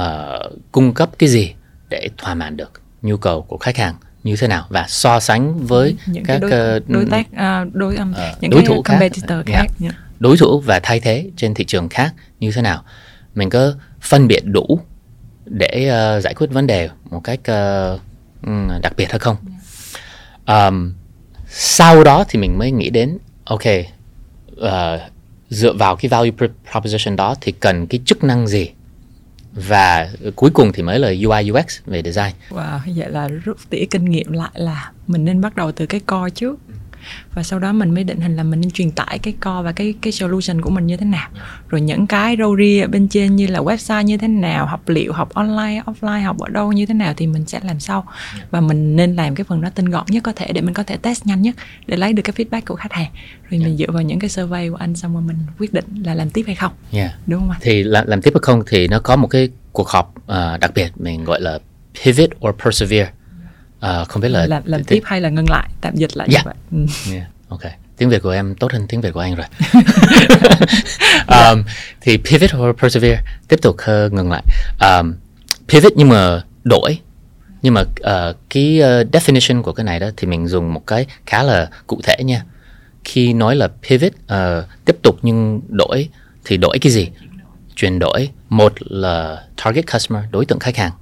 uh, 0.00 0.52
cung 0.72 0.94
cấp 0.94 1.10
cái 1.18 1.28
gì 1.28 1.54
để 1.88 2.08
thỏa 2.18 2.34
mãn 2.34 2.56
được 2.56 2.72
nhu 3.02 3.16
cầu 3.16 3.42
của 3.42 3.58
khách 3.58 3.76
hàng 3.76 3.94
như 4.22 4.36
thế 4.36 4.48
nào 4.48 4.66
và 4.68 4.84
so 4.88 5.20
sánh 5.20 5.66
với 5.66 5.96
những 6.06 6.24
các 6.24 6.40
đối, 6.40 6.76
uh, 6.76 6.88
đối 6.88 7.06
tác 7.10 7.26
uh, 7.32 7.74
đối 7.74 7.96
um, 7.96 8.12
uh, 8.12 8.18
những 8.40 8.50
đối 8.50 8.62
thủ 8.62 8.82
competitor 8.82 9.38
khác, 9.46 9.52
khác. 9.52 9.66
Yeah. 9.82 9.94
đối 10.18 10.36
thủ 10.36 10.60
và 10.60 10.80
thay 10.82 11.00
thế 11.00 11.30
trên 11.36 11.54
thị 11.54 11.64
trường 11.64 11.88
khác 11.88 12.14
như 12.40 12.52
thế 12.52 12.62
nào. 12.62 12.84
Mình 13.34 13.50
có 13.50 13.72
phân 14.00 14.28
biệt 14.28 14.40
đủ 14.44 14.80
để 15.44 15.90
uh, 16.16 16.22
giải 16.22 16.34
quyết 16.34 16.50
vấn 16.50 16.66
đề 16.66 16.90
một 17.10 17.20
cách 17.24 17.40
uh, 17.40 18.80
đặc 18.82 18.92
biệt 18.96 19.10
hay 19.10 19.18
không? 19.18 19.36
Um, 20.46 20.92
sau 21.48 22.04
đó 22.04 22.24
thì 22.28 22.38
mình 22.38 22.58
mới 22.58 22.70
nghĩ 22.70 22.90
đến 22.90 23.18
ok 23.44 23.62
uh, 24.60 24.68
dựa 25.48 25.72
vào 25.72 25.96
cái 25.96 26.08
value 26.08 26.48
proposition 26.72 27.16
đó 27.16 27.34
thì 27.40 27.52
cần 27.52 27.86
cái 27.86 28.00
chức 28.04 28.24
năng 28.24 28.46
gì 28.46 28.70
và 29.52 30.10
cuối 30.36 30.50
cùng 30.50 30.72
thì 30.72 30.82
mới 30.82 30.98
là 30.98 31.08
UI 31.08 31.50
UX 31.50 31.78
về 31.86 32.02
design. 32.02 32.32
Wow, 32.50 32.78
vậy 32.96 33.10
là 33.10 33.28
rút 33.28 33.56
tỉa 33.70 33.84
kinh 33.90 34.04
nghiệm 34.04 34.32
lại 34.32 34.50
là 34.54 34.92
mình 35.06 35.24
nên 35.24 35.40
bắt 35.40 35.56
đầu 35.56 35.72
từ 35.72 35.86
cái 35.86 36.00
core 36.00 36.30
trước 36.30 36.58
và 37.34 37.42
sau 37.42 37.58
đó 37.58 37.72
mình 37.72 37.94
mới 37.94 38.04
định 38.04 38.20
hình 38.20 38.36
là 38.36 38.42
mình 38.42 38.60
nên 38.60 38.70
truyền 38.70 38.90
tải 38.90 39.18
cái 39.18 39.34
core 39.44 39.62
và 39.62 39.72
cái 39.72 39.94
cái 40.00 40.12
solution 40.12 40.60
của 40.60 40.70
mình 40.70 40.86
như 40.86 40.96
thế 40.96 41.06
nào. 41.06 41.28
Rồi 41.68 41.80
những 41.80 42.06
cái 42.06 42.36
râu 42.38 42.56
ria 42.56 42.86
bên 42.86 43.08
trên 43.08 43.36
như 43.36 43.46
là 43.46 43.60
website 43.60 44.02
như 44.02 44.16
thế 44.16 44.28
nào 44.28 44.66
học 44.66 44.88
liệu 44.88 45.12
học 45.12 45.34
online 45.34 45.82
offline 45.86 46.22
học 46.22 46.38
ở 46.38 46.48
đâu 46.48 46.72
như 46.72 46.86
thế 46.86 46.94
nào 46.94 47.14
thì 47.16 47.26
mình 47.26 47.46
sẽ 47.46 47.60
làm 47.62 47.80
sau. 47.80 48.06
Và 48.50 48.60
mình 48.60 48.96
nên 48.96 49.16
làm 49.16 49.34
cái 49.34 49.44
phần 49.44 49.60
đó 49.60 49.70
tinh 49.74 49.90
gọn 49.90 50.06
nhất 50.08 50.22
có 50.22 50.32
thể 50.32 50.52
để 50.52 50.60
mình 50.60 50.74
có 50.74 50.82
thể 50.82 50.96
test 50.96 51.26
nhanh 51.26 51.42
nhất 51.42 51.54
để 51.86 51.96
lấy 51.96 52.12
được 52.12 52.22
cái 52.22 52.34
feedback 52.36 52.62
của 52.66 52.74
khách 52.74 52.92
hàng. 52.92 53.10
Rồi 53.50 53.60
mình 53.60 53.76
dựa 53.76 53.90
vào 53.90 54.02
những 54.02 54.18
cái 54.18 54.30
survey 54.30 54.68
của 54.68 54.76
anh 54.76 54.94
xong 54.94 55.12
rồi 55.12 55.22
mình 55.22 55.36
quyết 55.58 55.72
định 55.72 55.84
là 56.04 56.14
làm 56.14 56.30
tiếp 56.30 56.42
hay 56.46 56.54
không. 56.54 56.72
Yeah. 56.92 57.10
đúng 57.26 57.40
không 57.40 57.50
ạ? 57.50 57.58
Thì 57.60 57.82
làm, 57.82 58.06
làm 58.06 58.22
tiếp 58.22 58.30
hay 58.34 58.40
không 58.42 58.62
thì 58.66 58.88
nó 58.88 58.98
có 58.98 59.16
một 59.16 59.26
cái 59.26 59.48
cuộc 59.72 59.88
họp 59.88 60.14
uh, 60.18 60.60
đặc 60.60 60.70
biệt 60.74 60.90
mình 60.96 61.24
gọi 61.24 61.40
là 61.40 61.58
pivot 62.04 62.30
or 62.46 62.54
persevere 62.64 63.10
uh, 63.86 64.08
không 64.08 64.22
biết 64.22 64.28
là 64.28 64.46
làm 64.46 64.62
làm 64.66 64.84
tiếp 64.84 65.02
hay 65.04 65.20
là 65.20 65.28
ngưng 65.28 65.50
lại? 65.50 65.68
Tạm 65.80 65.96
dịch 65.96 66.16
lại 66.16 66.28
yeah. 66.30 66.46
như 66.46 66.52
vậy. 66.52 66.86
Ừ. 67.06 67.12
yeah. 67.12 67.26
ok. 67.48 67.62
Tiếng 67.96 68.08
việt 68.08 68.22
của 68.22 68.30
em 68.30 68.54
tốt 68.54 68.72
hơn 68.72 68.86
tiếng 68.88 69.00
việt 69.00 69.10
của 69.14 69.20
anh 69.20 69.34
rồi. 69.34 69.46
Um, 71.28 71.64
thì 72.00 72.16
pivot 72.16 72.50
or 72.56 72.80
persevere? 72.80 73.22
Tiếp 73.48 73.56
tục 73.62 73.76
uh, 73.76 74.12
ngừng 74.12 74.30
lại? 74.30 74.42
Um, 74.80 75.14
pivot 75.68 75.92
nhưng 75.96 76.08
mà 76.08 76.42
đổi. 76.64 76.98
Nhưng 77.62 77.74
mà 77.74 77.80
uh, 77.80 78.36
cái 78.50 78.80
uh, 78.80 79.10
definition 79.14 79.62
của 79.62 79.72
cái 79.72 79.84
này 79.84 80.00
đó 80.00 80.08
thì 80.16 80.26
mình 80.26 80.48
dùng 80.48 80.74
một 80.74 80.86
cái 80.86 81.06
khá 81.26 81.42
là 81.42 81.70
cụ 81.86 82.00
thể 82.02 82.16
nha. 82.24 82.42
Khi 83.04 83.32
nói 83.32 83.56
là 83.56 83.68
pivot 83.88 84.12
uh, 84.12 84.64
tiếp 84.84 84.96
tục 85.02 85.18
nhưng 85.22 85.60
đổi 85.68 86.08
thì 86.44 86.56
đổi 86.56 86.78
cái 86.78 86.92
gì? 86.92 87.08
Chuyển 87.76 87.98
đổi. 87.98 88.28
Một 88.48 88.72
là 88.78 89.42
target 89.64 89.92
customer 89.92 90.24
đối 90.30 90.46
tượng 90.46 90.58
khách 90.58 90.76
hàng. 90.76 90.92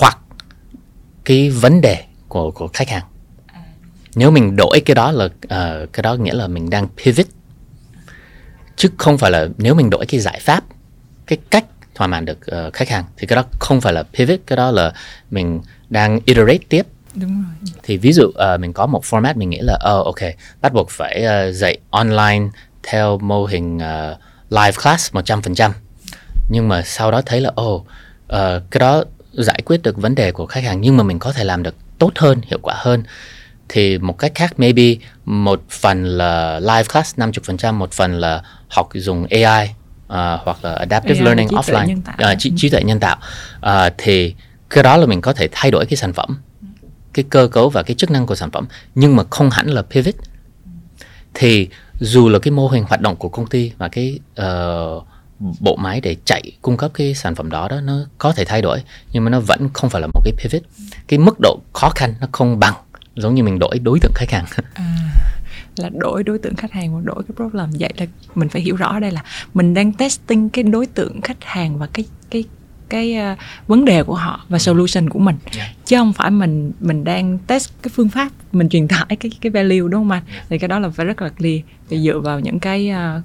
Hoặc 0.00 0.18
cái 1.26 1.50
vấn 1.50 1.80
đề 1.80 2.04
của 2.28 2.50
của 2.50 2.68
khách 2.72 2.88
hàng. 2.88 3.04
Nếu 4.14 4.30
mình 4.30 4.56
đổi 4.56 4.80
cái 4.80 4.94
đó 4.94 5.12
là 5.12 5.24
uh, 5.24 5.92
cái 5.92 6.02
đó 6.02 6.14
nghĩa 6.14 6.34
là 6.34 6.46
mình 6.46 6.70
đang 6.70 6.88
pivot. 7.04 7.26
Chứ 8.76 8.88
không 8.96 9.18
phải 9.18 9.30
là 9.30 9.48
nếu 9.58 9.74
mình 9.74 9.90
đổi 9.90 10.06
cái 10.06 10.20
giải 10.20 10.40
pháp 10.40 10.64
cái 11.26 11.38
cách 11.50 11.64
thỏa 11.94 12.06
mãn 12.06 12.24
được 12.24 12.38
uh, 12.66 12.74
khách 12.74 12.88
hàng 12.88 13.04
thì 13.16 13.26
cái 13.26 13.36
đó 13.36 13.44
không 13.58 13.80
phải 13.80 13.92
là 13.92 14.02
pivot 14.02 14.40
cái 14.46 14.56
đó 14.56 14.70
là 14.70 14.92
mình 15.30 15.60
đang 15.88 16.20
iterate 16.24 16.64
tiếp. 16.68 16.86
Đúng 17.14 17.44
rồi. 17.44 17.72
thì 17.82 17.96
ví 17.96 18.12
dụ 18.12 18.24
uh, 18.24 18.60
mình 18.60 18.72
có 18.72 18.86
một 18.86 19.04
format 19.04 19.36
mình 19.36 19.50
nghĩ 19.50 19.60
là 19.60 19.74
oh, 19.74 20.06
ok 20.06 20.20
bắt 20.60 20.72
buộc 20.72 20.90
phải 20.90 21.24
uh, 21.24 21.54
dạy 21.54 21.78
online 21.90 22.48
theo 22.82 23.18
mô 23.18 23.44
hình 23.44 23.76
uh, 23.76 24.18
live 24.50 24.72
class 24.82 25.12
100% 25.12 25.70
nhưng 26.48 26.68
mà 26.68 26.82
sau 26.82 27.10
đó 27.10 27.22
thấy 27.26 27.40
là 27.40 27.50
oh 27.60 27.82
uh, 27.82 27.86
cái 28.70 28.78
đó 28.78 29.04
giải 29.36 29.62
quyết 29.64 29.82
được 29.82 29.96
vấn 29.96 30.14
đề 30.14 30.32
của 30.32 30.46
khách 30.46 30.64
hàng 30.64 30.80
nhưng 30.80 30.96
mà 30.96 31.02
mình 31.02 31.18
có 31.18 31.32
thể 31.32 31.44
làm 31.44 31.62
được 31.62 31.74
tốt 31.98 32.12
hơn 32.16 32.40
hiệu 32.46 32.58
quả 32.62 32.74
hơn 32.78 33.02
thì 33.68 33.98
một 33.98 34.18
cách 34.18 34.32
khác 34.34 34.58
maybe 34.58 34.94
một 35.24 35.62
phần 35.70 36.04
là 36.04 36.60
live 36.60 36.84
class 36.84 37.18
50% 37.18 37.74
một 37.74 37.92
phần 37.92 38.20
là 38.20 38.42
học 38.68 38.88
dùng 38.94 39.26
AI 39.30 39.68
uh, 40.06 40.40
hoặc 40.44 40.64
là 40.64 40.74
adaptive 40.74 41.18
AI 41.18 41.24
learning 41.24 41.48
trí 41.48 41.56
offline. 41.56 41.98
uh, 41.98 42.38
trí, 42.38 42.52
trí 42.56 42.70
tuệ 42.70 42.82
nhân 42.82 43.00
tạo. 43.00 43.16
Uh, 43.66 43.92
thì 43.98 44.34
cái 44.70 44.84
đó 44.84 44.96
là 44.96 45.06
mình 45.06 45.20
có 45.20 45.32
thể 45.32 45.48
thay 45.52 45.70
đổi 45.70 45.86
cái 45.86 45.96
sản 45.96 46.12
phẩm 46.12 46.38
cái 47.12 47.24
cơ 47.30 47.48
cấu 47.48 47.68
và 47.68 47.82
cái 47.82 47.94
chức 47.94 48.10
năng 48.10 48.26
của 48.26 48.34
sản 48.34 48.50
phẩm 48.50 48.66
nhưng 48.94 49.16
mà 49.16 49.22
không 49.30 49.50
hẳn 49.50 49.66
là 49.66 49.82
pivot. 49.82 50.14
Thì 51.34 51.68
dù 52.00 52.28
là 52.28 52.38
cái 52.38 52.50
mô 52.50 52.68
hình 52.68 52.84
hoạt 52.88 53.00
động 53.00 53.16
của 53.16 53.28
công 53.28 53.46
ty 53.46 53.72
và 53.78 53.88
cái 53.88 54.18
uh, 54.40 55.06
bộ 55.60 55.76
máy 55.76 56.00
để 56.00 56.16
chạy 56.24 56.42
cung 56.62 56.76
cấp 56.76 56.90
cái 56.94 57.14
sản 57.14 57.34
phẩm 57.34 57.50
đó 57.50 57.68
đó 57.68 57.80
nó 57.80 57.98
có 58.18 58.32
thể 58.32 58.44
thay 58.44 58.62
đổi 58.62 58.82
nhưng 59.12 59.24
mà 59.24 59.30
nó 59.30 59.40
vẫn 59.40 59.68
không 59.74 59.90
phải 59.90 60.00
là 60.00 60.06
một 60.06 60.20
cái 60.24 60.32
pivot. 60.38 60.62
Cái 61.08 61.18
mức 61.18 61.36
độ 61.40 61.58
khó 61.72 61.90
khăn 61.90 62.14
nó 62.20 62.26
không 62.32 62.60
bằng 62.60 62.74
giống 63.16 63.34
như 63.34 63.42
mình 63.42 63.58
đổi 63.58 63.78
đối 63.78 64.00
tượng 64.00 64.12
khách 64.14 64.30
hàng. 64.30 64.44
À, 64.74 64.96
là 65.76 65.88
đổi 65.88 66.22
đối 66.22 66.38
tượng 66.38 66.56
khách 66.56 66.72
hàng 66.72 66.94
và 66.94 67.00
đổi 67.04 67.22
cái 67.28 67.34
problem. 67.36 67.70
Vậy 67.78 67.92
là 67.96 68.06
mình 68.34 68.48
phải 68.48 68.62
hiểu 68.62 68.76
rõ 68.76 68.98
đây 68.98 69.10
là 69.10 69.24
mình 69.54 69.74
đang 69.74 69.92
testing 69.92 70.48
cái 70.48 70.64
đối 70.64 70.86
tượng 70.86 71.20
khách 71.20 71.44
hàng 71.44 71.78
và 71.78 71.86
cái 71.86 72.04
cái 72.30 72.44
cái 72.88 73.16
uh, 73.32 73.38
vấn 73.66 73.84
đề 73.84 74.02
của 74.02 74.14
họ 74.14 74.44
và 74.48 74.58
solution 74.58 75.10
của 75.10 75.18
mình. 75.18 75.36
Yeah. 75.56 75.70
chứ 75.84 75.96
không 75.96 76.12
phải 76.12 76.30
mình 76.30 76.72
mình 76.80 77.04
đang 77.04 77.38
test 77.46 77.70
cái 77.82 77.90
phương 77.94 78.08
pháp 78.08 78.28
mình 78.52 78.68
truyền 78.68 78.88
tải 78.88 79.16
cái 79.16 79.30
cái 79.40 79.50
value 79.50 79.78
đúng 79.78 79.92
không 79.92 80.10
anh? 80.10 80.22
Thì 80.48 80.58
cái 80.58 80.68
đó 80.68 80.78
là 80.78 80.88
phải 80.88 81.06
rất 81.06 81.22
là 81.22 81.28
clear. 81.28 81.60
Thì 81.88 81.98
dựa 81.98 82.18
vào 82.18 82.40
những 82.40 82.58
cái 82.58 82.90
uh, 82.90 83.22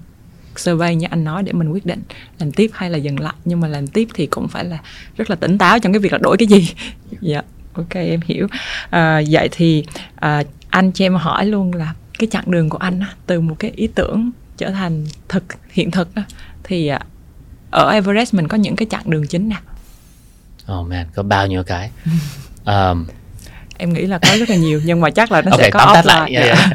survey 0.59 0.95
như 0.95 1.07
anh 1.09 1.23
nói 1.23 1.43
để 1.43 1.51
mình 1.51 1.69
quyết 1.69 1.85
định 1.85 2.01
làm 2.39 2.51
tiếp 2.51 2.71
hay 2.73 2.89
là 2.89 2.97
dừng 2.97 3.19
lại 3.19 3.33
nhưng 3.45 3.59
mà 3.59 3.67
làm 3.67 3.87
tiếp 3.87 4.07
thì 4.13 4.25
cũng 4.25 4.47
phải 4.47 4.65
là 4.65 4.77
rất 5.17 5.29
là 5.29 5.35
tỉnh 5.35 5.57
táo 5.57 5.79
trong 5.79 5.93
cái 5.93 5.99
việc 5.99 6.11
là 6.11 6.17
đổi 6.17 6.37
cái 6.37 6.47
gì 6.47 6.73
dạ 7.21 7.41
ok 7.73 7.93
em 7.93 8.19
hiểu 8.25 8.47
à, 8.89 9.21
vậy 9.29 9.49
thì 9.51 9.85
à, 10.15 10.43
anh 10.69 10.91
cho 10.91 11.05
em 11.05 11.15
hỏi 11.15 11.45
luôn 11.45 11.73
là 11.73 11.93
cái 12.19 12.27
chặng 12.31 12.51
đường 12.51 12.69
của 12.69 12.77
anh 12.77 13.01
từ 13.25 13.41
một 13.41 13.55
cái 13.59 13.71
ý 13.75 13.87
tưởng 13.87 14.31
trở 14.57 14.69
thành 14.69 15.05
thực 15.29 15.43
hiện 15.71 15.91
thực 15.91 16.07
thì 16.63 16.87
à, 16.87 16.99
ở 17.71 17.91
Everest 17.91 18.33
mình 18.33 18.47
có 18.47 18.57
những 18.57 18.75
cái 18.75 18.87
chặng 18.89 19.09
đường 19.09 19.27
chính 19.27 19.49
nào 19.49 19.61
Oh 20.79 20.87
man, 20.87 21.07
có 21.15 21.23
bao 21.23 21.47
nhiêu 21.47 21.63
cái. 21.63 21.91
Um, 22.65 23.05
em 23.77 23.93
nghĩ 23.93 24.05
là 24.05 24.17
có 24.17 24.37
rất 24.39 24.49
là 24.49 24.55
nhiều 24.55 24.81
nhưng 24.85 25.01
mà 25.01 25.09
chắc 25.09 25.31
là 25.31 25.41
nó 25.41 25.51
ok, 25.51 25.59
sẽ 25.59 25.69
có 25.69 25.79
tóm 25.79 25.93
tắt 25.93 26.05
lại. 26.05 26.33
Yeah, 26.33 26.45
yeah. 26.45 26.69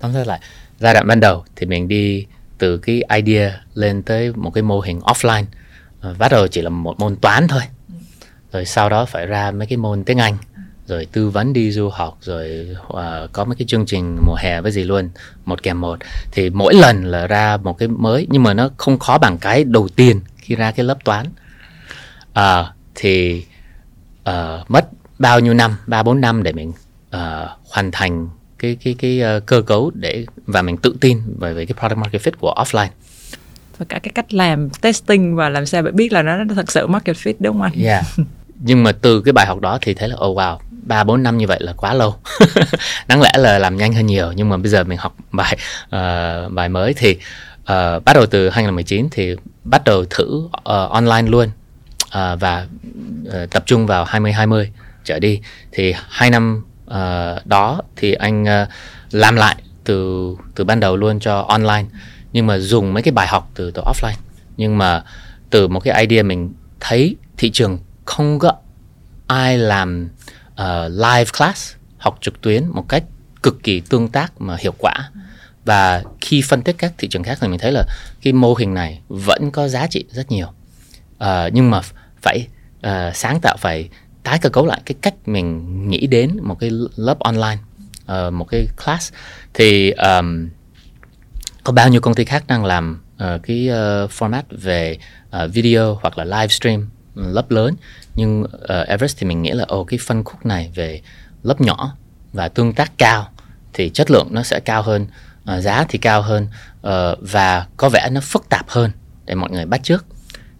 tóm 0.00 0.12
tắt 0.14 0.26
lại. 0.26 0.40
Giai 0.78 0.94
đoạn 0.94 1.06
ban 1.06 1.20
đầu 1.20 1.44
thì 1.56 1.66
mình 1.66 1.88
đi 1.88 2.26
từ 2.62 2.78
cái 2.78 3.02
idea 3.22 3.60
lên 3.74 4.02
tới 4.02 4.32
một 4.36 4.50
cái 4.50 4.62
mô 4.62 4.80
hình 4.80 5.00
offline. 5.00 5.44
Ờ, 6.00 6.14
Bắt 6.18 6.32
đầu 6.32 6.46
chỉ 6.48 6.62
là 6.62 6.68
một 6.68 7.00
môn 7.00 7.16
toán 7.16 7.48
thôi. 7.48 7.62
Rồi 8.52 8.64
sau 8.64 8.88
đó 8.88 9.04
phải 9.04 9.26
ra 9.26 9.50
mấy 9.50 9.66
cái 9.66 9.76
môn 9.76 10.04
tiếng 10.04 10.18
Anh. 10.18 10.36
Rồi 10.86 11.06
tư 11.12 11.30
vấn 11.30 11.52
đi 11.52 11.72
du 11.72 11.88
học. 11.88 12.18
Rồi 12.20 12.68
uh, 12.88 13.32
có 13.32 13.44
mấy 13.44 13.56
cái 13.56 13.66
chương 13.68 13.86
trình 13.86 14.18
mùa 14.26 14.34
hè 14.34 14.60
với 14.60 14.72
gì 14.72 14.82
luôn. 14.82 15.10
Một 15.44 15.62
kèm 15.62 15.80
một. 15.80 15.98
Thì 16.32 16.50
mỗi 16.50 16.74
lần 16.74 17.04
là 17.04 17.26
ra 17.26 17.56
một 17.56 17.78
cái 17.78 17.88
mới. 17.88 18.26
Nhưng 18.30 18.42
mà 18.42 18.54
nó 18.54 18.70
không 18.76 18.98
khó 18.98 19.18
bằng 19.18 19.38
cái 19.38 19.64
đầu 19.64 19.88
tiên 19.96 20.20
khi 20.36 20.54
ra 20.54 20.70
cái 20.70 20.86
lớp 20.86 20.98
toán. 21.04 21.26
uh, 22.30 22.66
thì 22.94 23.44
uh, 24.30 24.70
mất 24.70 24.88
bao 25.18 25.40
nhiêu 25.40 25.54
năm 25.54 25.76
ba 25.86 26.02
bốn 26.02 26.20
năm 26.20 26.42
để 26.42 26.52
mình 26.52 26.72
uh, 27.16 27.20
hoàn 27.70 27.90
thành 27.92 28.28
cái 28.62 28.76
cái 28.84 28.94
cái 28.98 29.20
ờ, 29.20 29.40
cơ 29.40 29.62
cấu 29.62 29.90
để 29.94 30.26
và 30.46 30.62
mình 30.62 30.76
tự 30.76 30.94
tin 31.00 31.18
về 31.38 31.54
về 31.54 31.66
cái 31.66 31.74
product 31.78 31.98
market 31.98 32.22
fit 32.22 32.32
của 32.40 32.54
offline. 32.56 32.88
Và 33.78 33.86
cả 33.88 33.98
cái 33.98 34.12
cách 34.14 34.34
làm 34.34 34.70
testing 34.70 35.36
và 35.36 35.48
làm 35.48 35.66
sao 35.66 35.82
để 35.82 35.90
biết 35.90 36.12
là 36.12 36.22
nó, 36.22 36.54
thật 36.54 36.70
sự 36.70 36.86
market 36.86 37.16
fit 37.16 37.34
đúng 37.38 37.52
không 37.52 37.62
anh? 37.62 37.84
Yeah. 37.84 38.04
Nhưng 38.64 38.82
mà 38.82 38.92
từ 38.92 39.20
cái 39.20 39.32
bài 39.32 39.46
học 39.46 39.60
đó 39.60 39.78
thì 39.82 39.94
thấy 39.94 40.08
là 40.08 40.16
oh 40.24 40.38
wow 40.38 40.58
ba 40.82 41.04
bốn 41.04 41.22
năm 41.22 41.38
như 41.38 41.46
vậy 41.46 41.58
là 41.62 41.72
quá 41.72 41.94
lâu. 41.94 42.14
Đáng 43.08 43.20
lẽ 43.22 43.32
là 43.38 43.58
làm 43.58 43.76
nhanh 43.76 43.92
hơn 43.92 44.06
nhiều 44.06 44.32
nhưng 44.36 44.48
mà 44.48 44.56
bây 44.56 44.70
giờ 44.70 44.84
mình 44.84 44.98
học 44.98 45.16
bài 45.32 45.56
ờ, 45.90 46.48
bài 46.48 46.68
mới 46.68 46.94
thì 46.94 47.18
ờ, 47.64 48.00
bắt 48.00 48.12
đầu 48.12 48.26
từ 48.26 48.48
2019 48.48 49.08
thì 49.10 49.36
bắt 49.64 49.82
đầu 49.84 50.04
thử 50.10 50.48
ờ, 50.64 50.86
online 50.86 51.30
luôn 51.30 51.48
Ờ, 52.12 52.36
và 52.36 52.66
ờ, 53.30 53.46
tập 53.46 53.62
trung 53.66 53.86
vào 53.86 54.04
2020 54.04 54.72
trở 55.04 55.18
đi. 55.18 55.40
Thì 55.72 55.94
hai 56.08 56.30
năm 56.30 56.64
uh, 56.92 57.46
đó 57.46 57.80
thì 57.96 58.12
anh 58.12 58.42
uh, 58.42 58.68
làm 59.10 59.36
lại 59.36 59.56
từ 59.84 60.36
từ 60.54 60.64
ban 60.64 60.80
đầu 60.80 60.96
luôn 60.96 61.20
cho 61.20 61.40
online. 61.40 61.84
Nhưng 62.32 62.46
mà 62.46 62.58
dùng 62.58 62.94
mấy 62.94 63.02
cái 63.02 63.12
bài 63.12 63.26
học 63.26 63.50
từ 63.54 63.70
từ 63.70 63.82
offline. 63.82 64.16
Nhưng 64.56 64.78
mà 64.78 65.04
từ 65.50 65.68
một 65.68 65.80
cái 65.80 66.06
idea 66.06 66.22
mình 66.22 66.52
thấy 66.80 67.16
thị 67.36 67.50
trường 67.50 67.78
không 68.04 68.38
có 68.38 68.52
ai 69.26 69.58
làm 69.58 70.08
uh, 70.52 70.90
live 70.90 71.30
class 71.38 71.74
học 71.98 72.18
trực 72.20 72.40
tuyến 72.40 72.66
một 72.68 72.88
cách 72.88 73.04
cực 73.42 73.62
kỳ 73.62 73.80
tương 73.80 74.08
tác 74.08 74.40
mà 74.40 74.56
hiệu 74.60 74.74
quả. 74.78 75.10
Và 75.64 76.02
khi 76.20 76.42
phân 76.42 76.62
tích 76.62 76.76
các 76.78 76.92
thị 76.98 77.08
trường 77.08 77.22
khác 77.22 77.38
thì 77.40 77.48
mình 77.48 77.58
thấy 77.58 77.72
là 77.72 77.84
cái 78.22 78.32
mô 78.32 78.54
hình 78.54 78.74
này 78.74 79.00
vẫn 79.08 79.50
có 79.50 79.68
giá 79.68 79.86
trị 79.86 80.04
rất 80.10 80.30
nhiều. 80.30 80.46
Uh, 81.24 81.52
nhưng 81.52 81.70
mà 81.70 81.80
phải 82.22 82.46
uh, 82.86 83.16
sáng 83.16 83.40
tạo 83.40 83.56
phải 83.56 83.88
tái 84.22 84.38
cơ 84.38 84.48
cấu 84.48 84.66
lại 84.66 84.80
cái 84.84 84.94
cách 85.00 85.14
mình 85.28 85.88
nghĩ 85.88 86.06
đến 86.06 86.36
một 86.42 86.56
cái 86.60 86.70
lớp 86.96 87.18
online 87.18 87.58
uh, 88.12 88.32
một 88.32 88.44
cái 88.44 88.66
class. 88.84 89.12
Thì 89.54 89.90
um, 89.90 90.48
có 91.64 91.72
bao 91.72 91.88
nhiêu 91.88 92.00
công 92.00 92.14
ty 92.14 92.24
khác 92.24 92.44
đang 92.46 92.64
làm 92.64 93.02
uh, 93.14 93.42
cái 93.42 93.68
uh, 93.68 94.10
format 94.10 94.42
về 94.50 94.98
uh, 95.28 95.50
video 95.52 95.98
hoặc 96.02 96.18
là 96.18 96.24
live 96.24 96.48
stream 96.48 96.90
lớp 97.14 97.50
lớn. 97.50 97.74
Nhưng 98.14 98.42
uh, 98.42 98.88
Everest 98.88 99.18
thì 99.18 99.26
mình 99.26 99.42
nghĩ 99.42 99.50
là 99.50 99.64
ồ 99.68 99.84
cái 99.84 99.98
phân 100.02 100.24
khúc 100.24 100.46
này 100.46 100.70
về 100.74 101.00
lớp 101.42 101.60
nhỏ 101.60 101.96
và 102.32 102.48
tương 102.48 102.72
tác 102.72 102.92
cao 102.98 103.28
thì 103.72 103.90
chất 103.90 104.10
lượng 104.10 104.28
nó 104.30 104.42
sẽ 104.42 104.60
cao 104.60 104.82
hơn 104.82 105.06
uh, 105.56 105.62
giá 105.62 105.84
thì 105.88 105.98
cao 105.98 106.22
hơn 106.22 106.48
uh, 106.86 107.18
và 107.20 107.66
có 107.76 107.88
vẻ 107.88 108.08
nó 108.12 108.20
phức 108.20 108.48
tạp 108.48 108.68
hơn 108.68 108.90
để 109.24 109.34
mọi 109.34 109.50
người 109.50 109.66
bắt 109.66 109.80
trước 109.82 110.04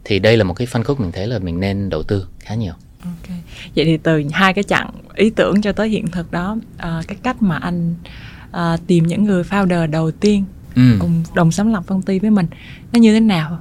thì 0.04 0.18
đây 0.18 0.36
là 0.36 0.44
một 0.44 0.54
cái 0.54 0.66
phân 0.66 0.84
khúc 0.84 1.00
mình 1.00 1.12
thấy 1.12 1.26
là 1.26 1.38
mình 1.38 1.60
nên 1.60 1.90
đầu 1.90 2.02
tư 2.02 2.26
khá 2.38 2.54
nhiều. 2.54 2.74
Ok. 3.04 3.36
Vậy 3.76 3.84
thì 3.84 3.96
từ 3.96 4.22
hai 4.32 4.54
cái 4.54 4.64
chặng 4.64 4.90
ý 5.14 5.30
tưởng 5.30 5.62
cho 5.62 5.72
tới 5.72 5.88
hiện 5.88 6.06
thực 6.06 6.32
đó, 6.32 6.56
à, 6.76 7.02
cái 7.08 7.16
cách 7.22 7.42
mà 7.42 7.56
anh 7.56 7.94
à, 8.50 8.76
tìm 8.86 9.06
những 9.06 9.24
người 9.24 9.42
founder 9.42 9.90
đầu 9.90 10.10
tiên 10.10 10.44
ừ. 10.74 10.82
cùng 10.98 11.22
đồng 11.34 11.52
sáng 11.52 11.72
lập 11.72 11.84
công 11.86 12.02
ty 12.02 12.18
với 12.18 12.30
mình 12.30 12.46
nó 12.92 13.00
như 13.00 13.14
thế 13.14 13.20
nào? 13.20 13.58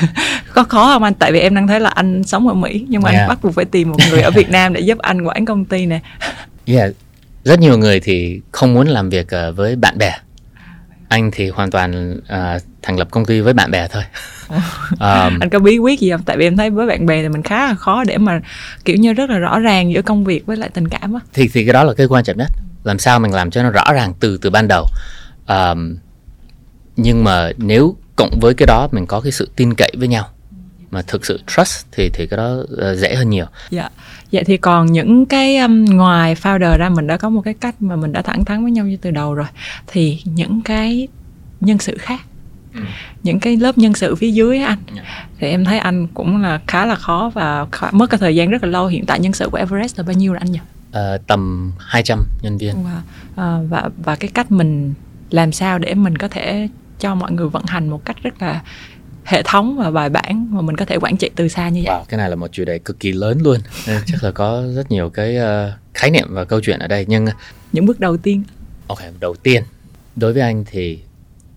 có 0.54 0.64
khó 0.64 0.86
không 0.92 1.02
anh? 1.02 1.14
Tại 1.14 1.32
vì 1.32 1.40
em 1.40 1.54
đang 1.54 1.68
thấy 1.68 1.80
là 1.80 1.90
anh 1.90 2.24
sống 2.24 2.48
ở 2.48 2.54
Mỹ 2.54 2.86
nhưng 2.88 3.02
mà 3.02 3.10
Yeah. 3.10 3.22
anh 3.22 3.28
bắt 3.28 3.38
buộc 3.42 3.54
phải 3.54 3.64
tìm 3.64 3.90
một 3.90 3.96
người 4.10 4.22
ở 4.22 4.30
Việt 4.30 4.50
Nam 4.50 4.72
để 4.72 4.80
giúp 4.80 4.98
anh 4.98 5.22
quản 5.22 5.44
công 5.44 5.64
ty 5.64 5.86
nè. 5.86 6.00
Yeah. 6.64 6.92
Rất 7.44 7.60
nhiều 7.60 7.78
người 7.78 8.00
thì 8.00 8.40
không 8.52 8.74
muốn 8.74 8.86
làm 8.86 9.10
việc 9.10 9.28
ờ, 9.28 9.52
với 9.52 9.76
bạn 9.76 9.98
bè. 9.98 10.12
Anh 11.12 11.30
thì 11.30 11.48
hoàn 11.48 11.70
toàn 11.70 12.16
ờ, 12.28 12.58
thành 12.82 12.96
lập 12.96 13.08
công 13.10 13.24
ty 13.24 13.40
với 13.40 13.54
bạn 13.54 13.70
bè 13.70 13.88
thôi. 13.88 14.02
um, 14.90 15.38
anh 15.40 15.48
có 15.52 15.58
bí 15.58 15.78
quyết 15.78 16.00
gì 16.00 16.10
không? 16.10 16.22
Tại 16.22 16.36
vì 16.36 16.46
em 16.46 16.56
thấy 16.56 16.70
với 16.70 16.86
bạn 16.86 17.06
bè 17.06 17.22
thì 17.22 17.28
mình 17.28 17.42
khá 17.42 17.66
là 17.66 17.74
khó 17.74 18.04
để 18.04 18.18
mà 18.18 18.40
kiểu 18.84 18.96
như 18.96 19.12
rất 19.12 19.30
là 19.30 19.38
rõ 19.38 19.58
ràng 19.58 19.92
giữa 19.92 20.02
công 20.02 20.24
việc 20.24 20.46
với 20.46 20.56
lại 20.56 20.70
tình 20.74 20.88
cảm 20.88 21.14
á. 21.14 21.20
thì 21.32 21.48
thì 21.52 21.64
cái 21.64 21.72
đó 21.72 21.84
là 21.84 21.94
cái 21.94 22.06
quan 22.06 22.24
trọng 22.24 22.36
nhất. 22.36 22.48
Làm 22.84 22.98
sao 22.98 23.18
mình 23.18 23.32
làm 23.32 23.50
cho 23.50 23.62
nó 23.62 23.70
rõ 23.70 23.92
ràng 23.92 24.14
từ 24.20 24.38
từ 24.38 24.50
ban 24.50 24.68
đầu. 24.68 24.86
Um, 25.48 25.96
nhưng 26.96 27.24
mà 27.24 27.50
nếu 27.56 27.96
cộng 28.16 28.40
với 28.40 28.54
cái 28.54 28.66
đó 28.66 28.88
mình 28.92 29.06
có 29.06 29.20
cái 29.20 29.32
sự 29.32 29.50
tin 29.56 29.74
cậy 29.74 29.92
với 29.98 30.08
nhau 30.08 30.28
mà 30.92 31.02
thực 31.02 31.26
sự 31.26 31.40
trust 31.56 31.86
thì 31.92 32.10
thì 32.14 32.26
cái 32.26 32.36
đó 32.36 32.56
ờ, 32.76 32.96
dễ 32.96 33.14
hơn 33.14 33.30
nhiều. 33.30 33.46
Dạ. 33.70 33.88
Vậy 34.32 34.44
thì 34.44 34.56
còn 34.56 34.86
những 34.86 35.26
cái 35.26 35.56
um, 35.56 35.84
ngoài 35.84 36.34
founder 36.34 36.78
ra 36.78 36.88
mình 36.88 37.06
đã 37.06 37.16
có 37.16 37.28
một 37.28 37.40
cái 37.40 37.54
cách 37.54 37.74
mà 37.82 37.96
mình 37.96 38.12
đã 38.12 38.22
thẳng 38.22 38.44
thắn 38.44 38.62
với 38.62 38.72
nhau 38.72 38.86
như 38.86 38.96
từ 38.96 39.10
đầu 39.10 39.34
rồi. 39.34 39.46
Thì 39.86 40.20
những 40.24 40.62
cái 40.62 41.08
nhân 41.60 41.78
sự 41.78 41.98
khác 41.98 42.20
những 43.22 43.40
cái 43.40 43.56
lớp 43.56 43.78
nhân 43.78 43.94
sự 43.94 44.14
phía 44.14 44.30
dưới 44.30 44.58
anh 44.58 44.78
Dạ. 44.96 45.02
thì 45.38 45.48
em 45.48 45.64
thấy 45.64 45.78
anh 45.78 46.06
cũng 46.06 46.42
là 46.42 46.60
khá 46.66 46.86
là 46.86 46.94
khó 46.94 47.30
và 47.34 47.66
khá, 47.72 47.90
mất 47.92 48.10
cái 48.10 48.18
thời 48.18 48.36
gian 48.36 48.50
rất 48.50 48.64
là 48.64 48.70
lâu 48.70 48.86
hiện 48.86 49.06
tại 49.06 49.20
nhân 49.20 49.32
sự 49.32 49.48
của 49.52 49.58
Everest 49.58 49.98
là 49.98 50.04
bao 50.04 50.14
nhiêu 50.14 50.32
rồi 50.32 50.38
anh 50.38 50.52
nhỉ? 50.52 50.58
Ờ, 50.92 51.18
tầm 51.26 51.72
200 51.78 52.24
nhân 52.42 52.58
viên. 52.58 52.74
Wow. 52.74 53.00
À, 53.36 53.58
và 53.68 53.90
và 54.04 54.16
cái 54.16 54.30
cách 54.34 54.50
mình 54.50 54.94
làm 55.30 55.52
sao 55.52 55.78
để 55.78 55.94
mình 55.94 56.18
có 56.18 56.28
thể 56.28 56.68
cho 57.00 57.14
mọi 57.14 57.32
người 57.32 57.48
vận 57.48 57.64
hành 57.66 57.88
một 57.88 58.04
cách 58.04 58.16
rất 58.22 58.42
là 58.42 58.60
hệ 59.24 59.42
thống 59.42 59.76
và 59.76 59.90
bài 59.90 60.08
bản 60.10 60.48
mà 60.50 60.60
mình 60.60 60.76
có 60.76 60.84
thể 60.84 60.96
quản 60.96 61.16
trị 61.16 61.30
từ 61.36 61.48
xa 61.48 61.68
như 61.68 61.82
vậy. 61.86 61.94
Wow, 61.94 62.04
cái 62.08 62.18
này 62.18 62.30
là 62.30 62.36
một 62.36 62.52
chủ 62.52 62.64
đề 62.64 62.78
cực 62.78 63.00
kỳ 63.00 63.12
lớn 63.12 63.38
luôn. 63.42 63.60
Nên 63.86 64.02
chắc 64.06 64.24
là 64.24 64.30
có 64.30 64.64
rất 64.74 64.90
nhiều 64.90 65.10
cái 65.10 65.36
ờ, 65.36 65.72
khái 65.94 66.10
niệm 66.10 66.26
và 66.30 66.44
câu 66.44 66.60
chuyện 66.60 66.78
ở 66.78 66.86
đây 66.86 67.04
nhưng 67.08 67.26
Những 67.72 67.86
bước 67.86 68.00
đầu 68.00 68.16
tiên 68.16 68.42
Ok, 68.86 68.98
đầu 69.20 69.34
tiên 69.42 69.62
đối 70.16 70.32
với 70.32 70.42
anh 70.42 70.64
thì 70.70 70.98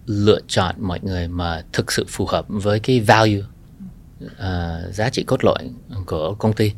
lựa 0.05 0.39
chọn 0.47 0.75
mọi 0.79 0.99
người 1.03 1.27
mà 1.27 1.63
thực 1.73 1.91
sự 1.91 2.05
phù 2.09 2.25
hợp 2.25 2.45
với 2.47 2.79
cái 2.79 2.99
value 2.99 3.41
à, 4.37 4.79
giá 4.91 5.09
trị 5.09 5.23
cốt 5.23 5.43
lõi 5.43 5.69
của 6.05 6.33
công 6.33 6.53
ty 6.53 6.71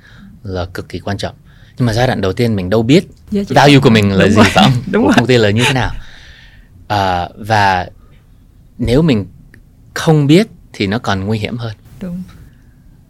là 0.44 0.66
cực 0.66 0.90
kỳ 0.90 1.00
quan 1.00 1.18
trọng. 1.18 1.36
Nhưng 1.78 1.86
mà 1.86 1.94
giai 1.94 2.08
đoạn 2.08 2.22
đầu 2.22 2.34
tiên 2.34 2.56
mình 2.56 2.70
đâu 2.70 2.84
biết 2.84 3.08
value 3.32 3.80
của 3.80 3.90
mình 3.90 4.12
là 4.12 4.26
Đúng 4.26 4.30
gì 4.30 4.36
rồi, 4.36 4.46
phải 4.50 4.64
không? 4.64 4.84
đúng 4.92 5.04
của 5.04 5.08
rồi. 5.08 5.14
công 5.18 5.28
ty 5.28 5.38
là 5.38 5.50
như 5.50 5.64
thế 5.68 5.74
nào? 5.74 5.92
À, 6.88 7.30
và 7.38 7.88
nếu 8.78 9.02
mình 9.02 9.26
không 9.94 10.28
biết 10.28 10.48
thì 10.78 10.88
nó 10.88 11.00
còn 11.00 11.26
nguy 11.26 11.40
hiểm 11.40 11.58
hơn. 11.58 11.76
đúng. 12.02 12.24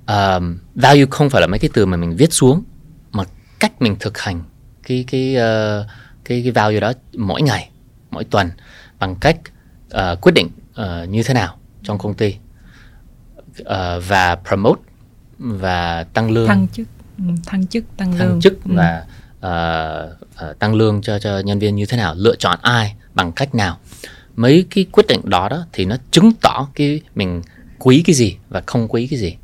Um, 0.08 0.58
value 0.76 1.06
không 1.12 1.30
phải 1.30 1.42
là 1.42 1.48
mấy 1.48 1.60
cái 1.60 1.70
từ 1.74 1.86
mà 1.86 1.98
mình 1.98 2.16
viết 2.16 2.34
xuống 2.34 2.64
mà 3.12 3.24
cách 3.60 3.82
mình 3.82 3.96
thực 4.00 4.18
hành 4.18 4.44
cái 4.84 5.06
cái 5.08 5.36
uh, 5.36 5.86
cái 6.26 6.42
cái 6.44 6.52
value 6.52 6.80
đó 6.80 6.94
mỗi 7.14 7.42
ngày 7.42 7.70
mỗi 8.12 8.24
tuần 8.24 8.52
bằng 9.00 9.16
cách 9.16 9.38
uh, 9.96 10.22
quyết 10.22 10.32
định 10.32 10.50
uh, 10.82 11.10
như 11.10 11.24
thế 11.24 11.34
nào 11.34 11.58
trong 11.84 11.98
công 11.98 12.14
ty 12.14 12.36
uh, 13.62 13.66
và 14.08 14.38
promote 14.48 14.82
và 15.38 16.04
tăng 16.04 16.32
lương. 16.32 16.48
Thăng 16.48 16.68
chức. 16.68 16.88
Ừ, 17.18 17.24
thăng 17.46 17.68
chức 17.68 17.84
tăng, 17.98 18.18
thăng 18.18 18.28
lương. 18.28 18.42
chức 18.42 18.64
Ừ. 18.64 18.72
và 18.76 19.06
uh, 19.38 20.50
uh, 20.50 20.60
tăng 20.60 20.76
lương 20.76 21.02
cho 21.02 21.20
cho 21.20 21.40
nhân 21.40 21.60
viên 21.60 21.76
như 21.76 21.86
thế 21.86 21.98
nào 21.98 22.16
lựa 22.18 22.36
chọn 22.36 22.60
ai 22.62 22.96
bằng 23.14 23.32
cách 23.32 23.56
nào. 23.56 23.78
Mấy 24.36 24.66
cái 24.70 24.86
quyết 24.92 25.08
định 25.08 25.22
đó 25.24 25.50
đó 25.50 25.66
thì 25.74 25.86
nó 25.86 25.96
chứng 26.12 26.32
tỏ 26.42 26.68
cái 26.76 27.02
mình 27.16 27.42
quý 27.88 28.04
cái 28.06 28.14
gì 28.14 28.38
và 28.50 28.64
không 28.66 28.88
quý 28.88 29.08
cái 29.08 29.20
gì. 29.20 29.38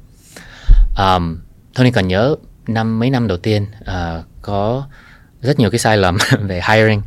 Um, 0.97 1.38
Tony 1.73 1.91
còn 1.91 2.08
nhớ 2.08 2.36
năm 2.67 2.99
mấy 2.99 3.10
năm 3.10 3.27
đầu 3.27 3.38
tiên 3.38 3.65
uh, 3.82 4.25
có 4.41 4.88
rất 5.41 5.60
nhiều 5.60 5.69
cái 5.69 5.79
sai 5.79 5.97
lầm 5.97 6.17
về 6.41 6.62
hiring. 6.69 7.01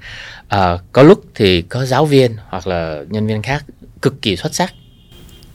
Uh, 0.54 0.80
có 0.92 1.02
lúc 1.02 1.24
thì 1.34 1.62
có 1.62 1.86
giáo 1.86 2.06
viên 2.06 2.36
hoặc 2.48 2.66
là 2.66 3.02
nhân 3.08 3.26
viên 3.26 3.42
khác 3.42 3.64
cực 4.02 4.22
kỳ 4.22 4.36
xuất 4.36 4.54
sắc 4.54 4.72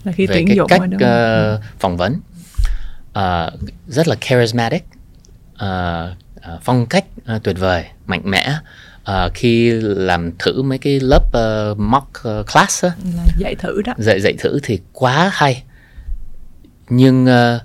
là 0.04 0.12
khi 0.12 0.26
về 0.26 0.34
tuyển 0.34 0.46
cái 0.46 0.56
dụng 0.56 0.68
cách 0.68 0.80
uh, 0.94 1.62
phỏng 1.78 1.96
vấn. 1.96 2.20
Uh, 3.18 3.60
rất 3.88 4.08
là 4.08 4.16
charismatic 4.20 4.84
uh, 5.54 5.68
uh, 6.36 6.62
phong 6.62 6.86
cách 6.86 7.04
uh, 7.36 7.42
tuyệt 7.42 7.58
vời 7.58 7.84
mạnh 8.06 8.22
mẽ. 8.24 8.54
Uh, 9.10 9.34
khi 9.34 9.70
làm 9.80 10.32
thử 10.38 10.62
mấy 10.62 10.78
cái 10.78 11.00
lớp 11.00 11.24
uh, 11.26 11.78
mock 11.78 12.08
uh, 12.40 12.46
class 12.52 12.84
á, 12.84 12.90
là 13.16 13.24
dạy 13.38 13.54
thử 13.54 13.82
đó. 13.82 13.92
dạy 13.98 14.20
dạy 14.20 14.34
thử 14.38 14.60
thì 14.62 14.80
quá 14.92 15.30
hay 15.34 15.62
nhưng 16.96 17.24
uh, 17.24 17.62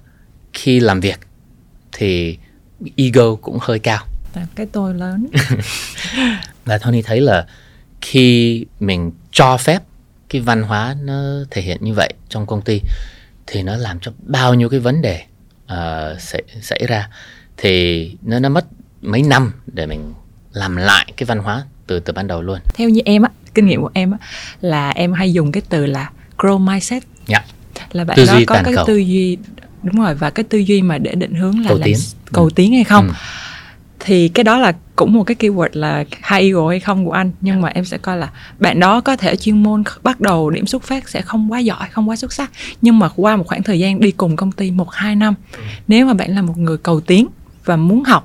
khi 0.53 0.79
làm 0.79 0.99
việc 0.99 1.19
thì 1.91 2.37
ego 2.95 3.35
cũng 3.35 3.57
hơi 3.61 3.79
cao. 3.79 4.05
Cái 4.55 4.65
tôi 4.71 4.93
lớn. 4.93 5.27
Và 6.65 6.77
Tony 6.77 7.01
thấy 7.01 7.21
là 7.21 7.47
khi 8.01 8.65
mình 8.79 9.11
cho 9.31 9.57
phép 9.57 9.83
cái 10.29 10.41
văn 10.41 10.63
hóa 10.63 10.95
nó 11.01 11.23
thể 11.51 11.61
hiện 11.61 11.77
như 11.81 11.93
vậy 11.93 12.13
trong 12.29 12.45
công 12.45 12.61
ty 12.61 12.81
thì 13.47 13.63
nó 13.63 13.75
làm 13.75 13.99
cho 13.99 14.11
bao 14.19 14.53
nhiêu 14.53 14.69
cái 14.69 14.79
vấn 14.79 15.01
đề 15.01 15.23
uh, 15.63 16.21
xảy, 16.21 16.43
xảy 16.61 16.85
ra 16.87 17.09
thì 17.57 18.11
nó 18.21 18.39
nó 18.39 18.49
mất 18.49 18.65
mấy 19.01 19.21
năm 19.21 19.53
để 19.67 19.85
mình 19.85 20.13
làm 20.53 20.75
lại 20.75 21.13
cái 21.17 21.25
văn 21.25 21.39
hóa 21.39 21.65
từ 21.87 21.99
từ 21.99 22.13
ban 22.13 22.27
đầu 22.27 22.41
luôn. 22.41 22.59
Theo 22.75 22.89
như 22.89 23.01
em 23.05 23.21
á 23.21 23.29
kinh 23.53 23.65
nghiệm 23.65 23.81
của 23.81 23.91
em 23.93 24.11
á 24.11 24.17
là 24.61 24.89
em 24.89 25.13
hay 25.13 25.33
dùng 25.33 25.51
cái 25.51 25.63
từ 25.69 25.85
là 25.85 26.09
grow 26.37 26.59
mindset. 26.59 27.03
Yeah. 27.27 27.45
Là 27.91 28.04
bạn 28.04 28.17
Tư 28.17 28.26
đó 28.26 28.39
có 28.47 28.62
cái 28.65 28.73
cầu. 28.76 28.86
tư 28.88 28.97
duy 28.97 29.38
đúng 29.84 29.95
rồi 30.02 30.15
và 30.15 30.30
cái 30.30 30.43
tư 30.43 30.58
duy 30.58 30.82
mà 30.82 30.97
để 30.97 31.15
định 31.15 31.34
hướng 31.36 31.60
là 31.60 31.67
Cầu 31.69 31.78
làm 31.78 31.86
tiến. 31.86 31.95
cầu 32.34 32.43
Ừ. 32.43 32.50
tiến 32.56 32.73
hay 32.73 32.84
không. 32.84 33.08
Ừ. 33.08 33.13
thì 34.00 34.30
cái 34.30 34.43
đó 34.43 34.58
là 34.58 34.73
cũng 34.95 35.13
một 35.13 35.23
cái 35.23 35.36
keyword 35.39 35.69
là 35.73 35.97
high 36.30 36.41
ego 36.41 36.69
hay 36.69 36.80
không 36.80 37.06
của 37.06 37.12
anh. 37.12 37.32
Nhưng 37.41 37.62
mà 37.62 37.69
em 37.69 37.86
sẽ 37.86 37.97
coi 37.97 38.17
là 38.17 38.30
bạn 38.60 38.80
đó 38.80 39.02
có 39.02 39.15
thể 39.15 39.36
chuyên 39.36 39.63
môn 39.63 39.84
bắt 40.04 40.21
đầu 40.21 40.50
điểm 40.50 40.65
xuất 40.67 40.84
phát 40.84 41.10
sẽ 41.10 41.21
không 41.21 41.52
quá 41.52 41.60
giỏi 41.60 41.88
không 41.91 42.10
quá 42.10 42.15
xuất 42.15 42.34
sắc. 42.34 42.52
Nhưng 42.82 43.00
mà 43.00 43.10
qua 43.15 43.36
một 43.36 43.47
khoảng 43.47 43.63
thời 43.63 43.80
gian 43.80 44.00
đi 44.00 44.12
cùng 44.12 44.36
công 44.36 44.52
ty 44.52 44.71
một 44.71 44.91
hai 44.91 45.15
năm 45.15 45.34
nếu 45.88 46.06
mà 46.06 46.13
bạn 46.13 46.36
là 46.36 46.41
một 46.41 46.58
người 46.58 46.78
cầu 46.78 47.00
tiến 47.02 47.28
và 47.65 47.76
muốn 47.76 48.04
học 48.04 48.23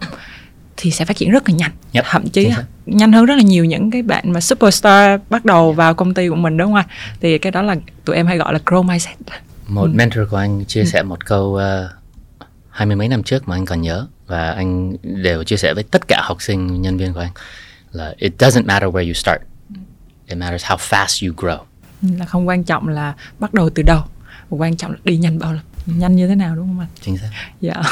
thì 0.76 0.90
sẽ 0.90 1.04
phát 1.04 1.16
triển 1.16 1.30
rất 1.30 1.48
là 1.48 1.54
nhanh. 1.54 1.70
Yep, 1.92 2.04
thậm 2.10 2.28
chí 2.28 2.50
nhanh 2.86 3.12
hơn 3.12 3.24
rất 3.26 3.34
là 3.36 3.42
nhiều 3.42 3.64
những 3.64 3.90
cái 3.90 4.02
bạn 4.02 4.32
mà 4.32 4.40
superstar 4.40 5.20
bắt 5.30 5.44
đầu 5.44 5.72
vào 5.72 5.94
công 5.94 6.14
ty 6.14 6.28
của 6.28 6.34
mình 6.34 6.56
đúng 6.56 6.66
không 6.66 6.74
anh? 6.74 6.86
Thì 7.20 7.38
cái 7.38 7.52
đó 7.52 7.62
là 7.62 7.76
tụi 8.04 8.16
em 8.16 8.26
hay 8.26 8.36
gọi 8.38 8.52
là 8.52 8.58
grow 8.66 8.82
mindset 8.82 9.16
một 9.74 9.90
mentor 9.92 10.30
của 10.30 10.36
anh 10.36 10.64
chia 10.64 10.84
sẻ 10.84 11.02
một 11.02 11.26
câu 11.26 11.44
uh, 11.44 11.90
hai 12.70 12.86
mươi 12.86 12.96
mấy 12.96 13.08
năm 13.08 13.22
trước 13.22 13.48
mà 13.48 13.56
anh 13.56 13.66
còn 13.66 13.82
nhớ 13.82 14.06
và 14.26 14.50
anh 14.50 14.96
đều 15.02 15.44
chia 15.44 15.56
sẻ 15.56 15.74
với 15.74 15.82
tất 15.82 16.08
cả 16.08 16.20
học 16.24 16.42
sinh 16.42 16.82
nhân 16.82 16.96
viên 16.96 17.12
của 17.12 17.20
anh 17.20 17.32
là 17.92 18.14
it 18.18 18.32
doesn't 18.38 18.64
matter 18.64 18.90
where 18.90 19.06
you 19.06 19.12
start. 19.12 19.40
It 20.26 20.38
matters 20.38 20.64
how 20.64 20.76
fast 20.76 21.28
you 21.28 21.34
grow. 21.36 21.58
Là 22.18 22.26
không 22.26 22.48
quan 22.48 22.64
trọng 22.64 22.88
là 22.88 23.14
bắt 23.38 23.54
đầu 23.54 23.70
từ 23.70 23.82
đâu 23.82 24.02
mà 24.50 24.56
quan 24.56 24.76
trọng 24.76 24.90
là 24.90 24.98
đi 25.04 25.16
nhanh 25.16 25.38
bao 25.38 25.52
lâu 25.52 25.62
nhanh 25.86 26.16
như 26.16 26.28
thế 26.28 26.34
nào 26.34 26.56
đúng 26.56 26.66
không 26.68 26.80
anh? 26.80 26.88
Chính 27.00 27.18
xác. 27.18 27.30
Dạ. 27.60 27.74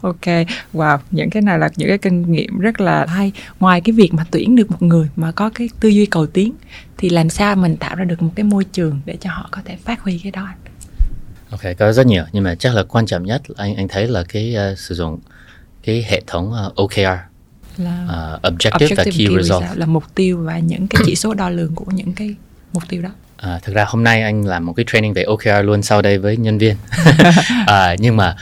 Ok. 0.00 0.26
Wow 0.72 0.98
những 1.10 1.30
cái 1.30 1.42
này 1.42 1.58
là 1.58 1.68
những 1.76 1.88
cái 1.88 1.98
kinh 1.98 2.32
nghiệm 2.32 2.58
rất 2.58 2.80
là 2.80 3.06
hay. 3.08 3.32
Ngoài 3.60 3.80
cái 3.80 3.92
việc 3.92 4.14
mà 4.14 4.24
tuyển 4.30 4.56
được 4.56 4.70
một 4.70 4.82
người 4.82 5.08
mà 5.16 5.32
có 5.32 5.50
cái 5.54 5.68
tư 5.80 5.88
duy 5.88 6.06
cầu 6.06 6.26
tiến 6.26 6.52
thì 6.98 7.08
làm 7.08 7.30
sao 7.30 7.56
mình 7.56 7.76
tạo 7.76 7.96
ra 7.96 8.04
được 8.04 8.22
một 8.22 8.32
cái 8.34 8.44
môi 8.44 8.64
trường 8.64 9.00
để 9.04 9.16
cho 9.20 9.30
họ 9.30 9.48
có 9.50 9.62
thể 9.64 9.76
phát 9.76 10.00
huy 10.00 10.18
cái 10.18 10.32
đó 10.32 10.44
anh 10.44 10.56
Ok, 11.50 11.60
có 11.78 11.92
rất 11.92 12.06
nhiều 12.06 12.24
nhưng 12.32 12.44
mà 12.44 12.54
chắc 12.54 12.74
là 12.74 12.82
quan 12.82 13.06
trọng 13.06 13.22
nhất 13.22 13.42
anh 13.56 13.76
anh 13.76 13.88
thấy 13.88 14.08
là 14.08 14.24
cái 14.28 14.56
uh, 14.72 14.78
sử 14.78 14.94
dụng 14.94 15.18
cái 15.84 16.06
hệ 16.08 16.22
thống 16.26 16.52
uh, 16.66 16.74
OKR 16.74 17.00
là 17.76 18.04
uh, 18.36 18.42
objective, 18.42 18.96
và 18.96 19.04
key, 19.04 19.28
result. 19.42 19.64
là 19.74 19.86
mục 19.86 20.04
tiêu 20.14 20.38
và 20.38 20.58
những 20.58 20.88
cái 20.88 21.02
chỉ 21.06 21.16
số 21.16 21.34
đo 21.34 21.50
lường 21.50 21.74
của 21.74 21.84
những 21.90 22.12
cái 22.12 22.34
mục 22.72 22.82
tiêu 22.88 23.02
đó 23.02 23.10
À, 23.36 23.58
thực 23.62 23.74
ra 23.74 23.84
hôm 23.88 24.04
nay 24.04 24.22
anh 24.22 24.46
làm 24.46 24.66
một 24.66 24.72
cái 24.72 24.84
training 24.92 25.12
về 25.12 25.22
OKR 25.22 25.48
luôn 25.64 25.82
sau 25.82 26.02
đây 26.02 26.18
với 26.18 26.36
nhân 26.36 26.58
viên. 26.58 26.76
à, 27.66 27.96
nhưng 27.98 28.16
mà 28.16 28.36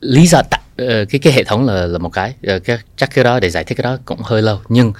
lý 0.00 0.26
do 0.26 0.42
tại 0.50 0.60
ờ, 0.76 1.04
cái 1.04 1.18
cái 1.18 1.32
hệ 1.32 1.44
thống 1.44 1.66
là 1.66 1.86
là 1.86 1.98
một 1.98 2.08
cái, 2.08 2.34
Ờ, 2.46 2.58
cái 2.58 2.78
chắc 2.96 3.14
cái 3.14 3.24
đó 3.24 3.40
để 3.40 3.50
giải 3.50 3.64
thích 3.64 3.74
cái 3.74 3.82
đó 3.82 3.98
cũng 4.04 4.20
hơi 4.22 4.42
lâu. 4.42 4.60
Nhưng 4.68 4.92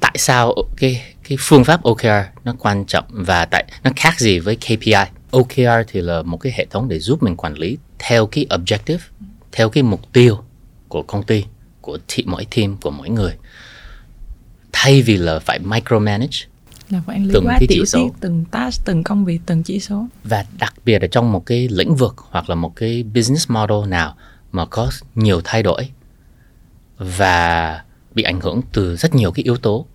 tại 0.00 0.14
sao 0.18 0.54
cái 0.76 1.02
cái 1.28 1.38
phương 1.40 1.64
pháp 1.64 1.82
OKR 1.82 2.06
nó 2.44 2.54
quan 2.58 2.84
trọng 2.84 3.04
và 3.08 3.44
tại 3.44 3.64
nó 3.84 3.90
khác 3.96 4.20
gì 4.20 4.38
với 4.38 4.56
KPI? 4.56 5.19
OKR 5.30 5.88
thì 5.88 6.00
là 6.00 6.22
một 6.22 6.36
cái 6.36 6.52
hệ 6.56 6.66
thống 6.70 6.88
để 6.88 6.98
giúp 6.98 7.22
mình 7.22 7.36
quản 7.36 7.54
lý 7.54 7.78
theo 7.98 8.26
cái 8.26 8.46
objective, 8.50 8.98
theo 9.52 9.68
cái 9.68 9.82
mục 9.82 10.12
tiêu 10.12 10.38
của 10.88 11.02
công 11.02 11.22
ty, 11.22 11.44
của 11.80 11.98
thị, 12.08 12.24
mỗi 12.26 12.46
team, 12.56 12.76
của 12.76 12.90
mỗi 12.90 13.10
người. 13.10 13.32
Thay 14.72 15.02
vì 15.02 15.16
là 15.16 15.38
phải 15.38 15.58
micromanage 15.58 16.38
là 16.90 17.02
quản 17.06 17.24
lý 17.24 17.30
Từng 17.34 17.44
quá 17.46 17.56
cái 17.60 17.66
chỉ 17.68 17.74
tiểu 17.74 17.84
số. 17.84 17.98
tiết 17.98 18.20
từng 18.20 18.44
task 18.50 18.84
từng 18.84 19.04
công 19.04 19.24
việc 19.24 19.40
từng 19.46 19.62
chỉ 19.62 19.80
số 19.80 20.06
và 20.24 20.44
đặc 20.58 20.74
biệt 20.84 21.02
ở 21.02 21.06
trong 21.06 21.32
một 21.32 21.46
cái 21.46 21.68
lĩnh 21.68 21.94
vực 21.94 22.16
hoặc 22.30 22.50
là 22.50 22.54
một 22.54 22.76
cái 22.76 23.02
business 23.02 23.50
model 23.50 23.88
nào 23.88 24.16
mà 24.52 24.66
có 24.66 24.90
nhiều 25.14 25.40
thay 25.44 25.62
đổi 25.62 25.88
và 26.98 27.82
bị 28.14 28.22
ảnh 28.22 28.40
hưởng 28.40 28.60
từ 28.72 28.96
rất 28.96 29.14
nhiều 29.14 29.32
cái 29.32 29.42
yếu 29.42 29.56
tố 29.56 29.86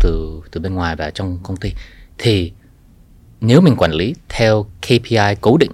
từ 0.00 0.40
từ 0.50 0.60
bên 0.60 0.74
ngoài 0.74 0.96
và 0.96 1.10
trong 1.10 1.38
công 1.42 1.56
ty 1.56 1.72
thì 2.18 2.52
nếu 3.40 3.60
mình 3.60 3.76
quản 3.76 3.92
lý 3.92 4.14
theo 4.28 4.66
KPI 4.82 5.34
cố 5.40 5.56
định 5.56 5.70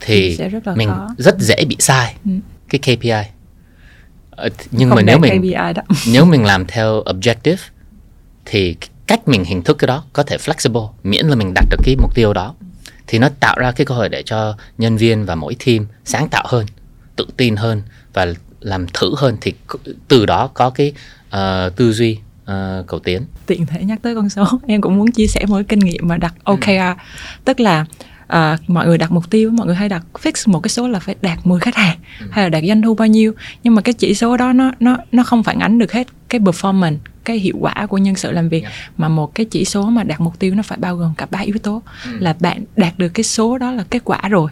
thì 0.00 0.36
rất 0.36 0.76
mình 0.76 0.88
khó. 0.88 1.08
rất 1.18 1.36
dễ 1.38 1.64
bị 1.68 1.76
sai 1.78 2.14
Ừ. 2.24 2.30
cái 2.68 2.78
KPI 2.96 3.30
Ờ, 4.30 4.48
nhưng 4.70 4.88
Không 4.88 4.96
mà 4.96 5.02
nếu 5.02 5.18
mình 5.18 5.42
nếu 6.12 6.24
mình 6.24 6.44
làm 6.44 6.66
theo 6.66 7.02
objective 7.04 7.56
thì 8.44 8.76
cách 9.06 9.28
mình 9.28 9.44
hình 9.44 9.62
thức 9.62 9.78
cái 9.78 9.86
đó 9.86 10.04
có 10.12 10.22
thể 10.22 10.36
flexible 10.36 10.90
miễn 11.02 11.26
là 11.26 11.36
mình 11.36 11.52
đạt 11.54 11.64
được 11.70 11.76
cái 11.84 11.96
mục 12.00 12.14
tiêu 12.14 12.32
đó 12.32 12.54
thì 13.06 13.18
nó 13.18 13.28
tạo 13.40 13.56
ra 13.58 13.72
cái 13.72 13.84
cơ 13.86 13.94
hội 13.94 14.08
để 14.08 14.22
cho 14.22 14.56
nhân 14.78 14.96
viên 14.96 15.24
và 15.24 15.34
mỗi 15.34 15.56
team 15.66 15.86
sáng 16.04 16.28
tạo 16.28 16.44
hơn 16.48 16.66
tự 17.16 17.26
tin 17.36 17.56
hơn 17.56 17.82
và 18.12 18.26
làm 18.60 18.86
thử 18.94 19.14
hơn 19.16 19.36
thì 19.40 19.52
từ 20.08 20.26
đó 20.26 20.50
có 20.54 20.70
cái 20.70 20.92
ờ, 21.30 21.70
tư 21.76 21.92
duy 21.92 22.18
ờ, 22.48 22.84
cầu 22.86 23.00
tiến. 23.00 23.22
Tiện 23.46 23.66
thể 23.66 23.84
nhắc 23.84 23.98
tới 24.02 24.14
con 24.14 24.28
số 24.28 24.44
em 24.66 24.80
cũng 24.80 24.96
muốn 24.98 25.10
chia 25.12 25.26
sẻ 25.26 25.44
một 25.48 25.54
cái 25.56 25.64
kinh 25.64 25.78
nghiệm 25.78 26.08
mà 26.08 26.16
đặt 26.16 26.34
Ừ. 26.44 26.52
OKR 26.52 26.98
tức 27.44 27.60
là 27.60 27.84
à, 28.26 28.56
mọi 28.68 28.86
người 28.86 28.98
đặt 28.98 29.10
mục 29.12 29.30
tiêu 29.30 29.50
mọi 29.50 29.66
người 29.66 29.76
hay 29.76 29.88
đặt 29.88 30.02
fix 30.22 30.52
một 30.52 30.60
cái 30.60 30.68
số 30.68 30.88
là 30.88 30.98
phải 31.00 31.14
đạt 31.22 31.38
10 31.46 31.60
khách 31.60 31.74
hàng 31.74 31.98
Ừ. 32.20 32.26
hay 32.30 32.44
là 32.44 32.48
đạt 32.48 32.62
doanh 32.68 32.82
thu 32.82 32.94
bao 32.94 33.08
nhiêu. 33.08 33.32
Nhưng 33.64 33.74
mà 33.74 33.82
cái 33.82 33.92
chỉ 33.92 34.14
số 34.14 34.36
đó 34.36 34.52
nó 34.52 34.72
nó 34.80 34.96
nó 35.12 35.22
không 35.22 35.42
phản 35.42 35.58
ánh 35.58 35.78
được 35.78 35.92
hết 35.92 36.06
cái 36.28 36.40
performance 36.40 36.96
cái 37.24 37.38
hiệu 37.38 37.54
quả 37.60 37.86
của 37.88 37.98
nhân 37.98 38.14
sự 38.16 38.30
làm 38.32 38.48
việc. 38.48 38.62
Yeah. 38.62 38.74
mà 38.96 39.08
một 39.08 39.34
cái 39.34 39.46
chỉ 39.50 39.64
số 39.64 39.82
mà 39.90 40.02
đạt 40.02 40.20
mục 40.20 40.38
tiêu 40.38 40.54
nó 40.54 40.62
phải 40.62 40.78
bao 40.78 40.96
gồm 40.96 41.14
cả 41.18 41.26
ba 41.30 41.38
yếu 41.38 41.56
tố. 41.62 41.82
Ừ. 42.04 42.10
là 42.20 42.36
bạn 42.40 42.64
đạt 42.76 42.98
được 42.98 43.08
cái 43.08 43.24
số 43.24 43.58
đó 43.58 43.70
là 43.72 43.84
kết 43.90 44.02
quả 44.04 44.20
rồi. 44.28 44.50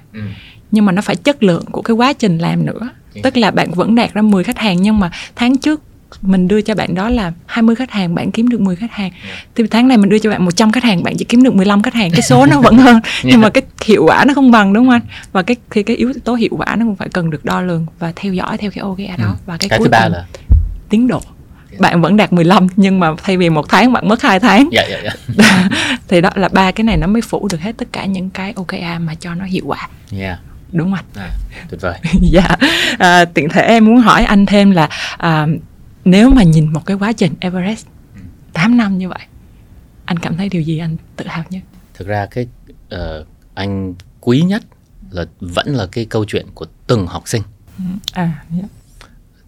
Nhưng 0.71 0.85
mà 0.85 0.93
nó 0.93 1.03
phải 1.03 1.17
chất 1.17 1.43
lượng 1.43 1.65
của 1.73 1.83
cái 1.83 1.95
quá 1.95 2.13
trình 2.13 2.39
làm 2.39 2.67
nữa. 2.67 2.89
Chính 3.15 3.23
tức 3.23 3.37
là 3.37 3.51
bạn 3.51 3.71
vẫn 3.71 3.95
đạt 3.95 4.15
ra 4.15 4.23
10 4.23 4.45
khách 4.45 4.59
hàng 4.59 4.83
nhưng 4.83 5.01
mà 5.01 5.11
tháng 5.37 5.59
trước 5.59 5.83
mình 6.23 6.49
đưa 6.49 6.61
cho 6.61 6.75
bạn 6.75 6.95
đó 6.95 7.09
là 7.09 7.33
20 7.47 7.77
khách 7.77 7.91
hàng 7.91 8.15
bạn 8.15 8.31
kiếm 8.31 8.49
được 8.49 8.61
10 8.61 8.77
khách 8.77 8.93
hàng. 8.93 9.11
Thì 9.55 9.65
tháng 9.71 9.89
này 9.89 9.97
mình 9.97 10.11
đưa 10.11 10.19
cho 10.19 10.31
bạn 10.31 10.45
100 10.45 10.73
khách 10.73 10.85
hàng 10.85 11.03
bạn 11.03 11.17
chỉ 11.17 11.25
kiếm 11.25 11.43
được 11.43 11.55
15 11.55 11.83
khách 11.83 11.95
hàng. 11.95 12.11
Cái 12.11 12.23
số 12.23 12.47
nó 12.47 12.61
vẫn 12.61 12.79
hơn. 12.79 13.01
Nhưng 13.23 13.41
mà 13.41 13.51
cái 13.51 13.63
hiệu 13.85 14.05
quả 14.07 14.25
nó 14.25 14.35
không 14.35 14.51
bằng 14.51 14.73
đúng 14.73 14.85
không 14.85 14.93
anh? 14.93 15.03
Và 15.33 15.43
cái 15.43 15.57
thì 15.71 15.83
cái 15.83 15.97
yếu 15.97 16.13
tố 16.25 16.35
hiệu 16.35 16.51
quả 16.59 16.77
nó 16.77 16.85
cũng 16.85 16.97
phải 16.97 17.09
cần 17.09 17.31
được 17.31 17.45
đo 17.45 17.61
lường 17.61 17.87
và 17.99 18.13
theo 18.17 18.33
dõi 18.33 18.59
theo 18.59 18.71
cái 18.71 18.83
OKR 18.83 19.21
đó. 19.21 19.27
Ừ. 19.27 19.35
và 19.47 19.57
cái, 19.57 19.69
cái 19.69 19.79
cuối 19.79 19.89
thứ 19.89 19.91
ba 19.91 20.01
cùng, 20.03 20.13
là? 20.13 20.25
tiến 20.89 21.09
độ. 21.09 21.21
Bạn 21.79 22.03
vẫn 22.03 22.17
đạt 22.17 22.33
15 22.33 22.67
nhưng 22.77 23.01
mà 23.01 23.15
thay 23.23 23.37
vì 23.37 23.51
một 23.51 23.69
tháng 23.69 23.93
bạn 23.93 24.09
mất 24.09 24.23
hai 24.23 24.41
tháng. 24.41 24.69
Dạ 24.73 24.87
dạ 24.91 24.99
dạ. 25.37 25.69
Thì 26.09 26.21
đó 26.21 26.31
là 26.35 26.49
ba 26.49 26.71
cái 26.71 26.85
này 26.85 26.97
nó 26.97 27.07
mới 27.07 27.23
phủ 27.23 27.49
được 27.53 27.61
hết 27.61 27.73
tất 27.79 27.89
cả 27.93 28.05
những 28.05 28.31
cái 28.31 28.53
OKR 28.57 29.01
mà 29.01 29.15
cho 29.15 29.35
nó 29.35 29.45
hiệu 29.45 29.63
quả. 29.67 29.89
Yeah. 30.19 30.39
đúng 30.73 30.87
không 30.87 30.95
anh? 30.95 31.25
À, 31.25 31.31
tuyệt 31.71 31.81
vời. 31.81 31.99
Dạ. 32.21 32.57
À, 32.99 33.25
tiện 33.25 33.49
thể 33.49 33.63
em 33.63 33.85
muốn 33.85 33.97
hỏi 33.97 34.25
anh 34.25 34.47
thêm 34.47 34.71
là 34.71 34.89
à, 35.19 35.47
nếu 36.07 36.31
mà 36.31 36.43
nhìn 36.43 36.73
một 36.73 36.87
cái 36.87 36.97
quá 36.97 37.13
trình 37.13 37.35
Everest 37.41 37.87
8 38.53 38.77
năm 38.77 38.99
như 38.99 39.09
vậy 39.09 39.27
anh 40.05 40.19
cảm 40.19 40.37
thấy 40.37 40.49
điều 40.49 40.63
gì 40.63 40.79
anh 40.79 40.97
tự 41.17 41.27
hào 41.27 41.45
nhất? 41.51 41.63
Thực 41.95 42.09
ra 42.09 42.27
cái 42.27 42.47
ờ, 42.89 43.25
anh 43.55 43.95
quý 44.21 44.41
nhất 44.41 44.63
là 45.11 45.25
vẫn 45.41 45.75
là 45.75 45.87
cái 45.93 46.05
câu 46.05 46.25
chuyện 46.25 46.47
của 46.55 46.67
từng 46.87 47.07
học 47.07 47.23
sinh. 47.27 47.43
À 48.13 48.45
dạ. 48.51 48.69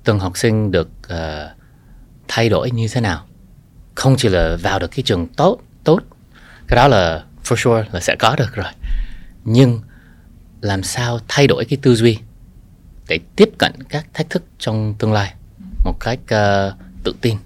từng 0.05 0.18
học 0.18 0.38
sinh 0.38 0.71
được 0.71 0.88
ờ, 1.09 1.55
thay 2.29 2.49
đổi 2.49 2.71
như 2.71 2.88
thế 2.88 3.01
nào. 3.01 3.27
Không 3.94 4.14
chỉ 4.18 4.29
là 4.29 4.57
vào 4.62 4.79
được 4.79 4.90
cái 4.90 5.03
trường 5.03 5.27
tốt 5.27 5.59
tốt 5.85 6.01
cái 6.68 6.77
đó 6.77 6.88
là 6.88 7.25
for 7.44 7.57
sure 7.57 7.88
là 7.92 8.01
sẽ 8.01 8.16
có 8.18 8.37
được 8.38 8.55
rồi. 8.55 8.73
Nhưng 9.44 9.81
làm 10.61 10.83
sao 10.83 11.18
thay 11.29 11.47
đổi 11.47 11.64
cái 11.64 11.79
tư 11.83 11.94
duy 11.94 12.18
để 13.09 13.18
tiếp 13.37 13.49
cận 13.59 13.73
các 13.88 14.07
thách 14.14 14.31
thức 14.31 14.42
trong 14.59 14.94
tương 14.99 15.12
lai 15.12 15.35
một 15.85 16.01
cách 16.01 16.19
uh, 16.23 16.75
tự 17.05 17.14
tin 17.21 17.37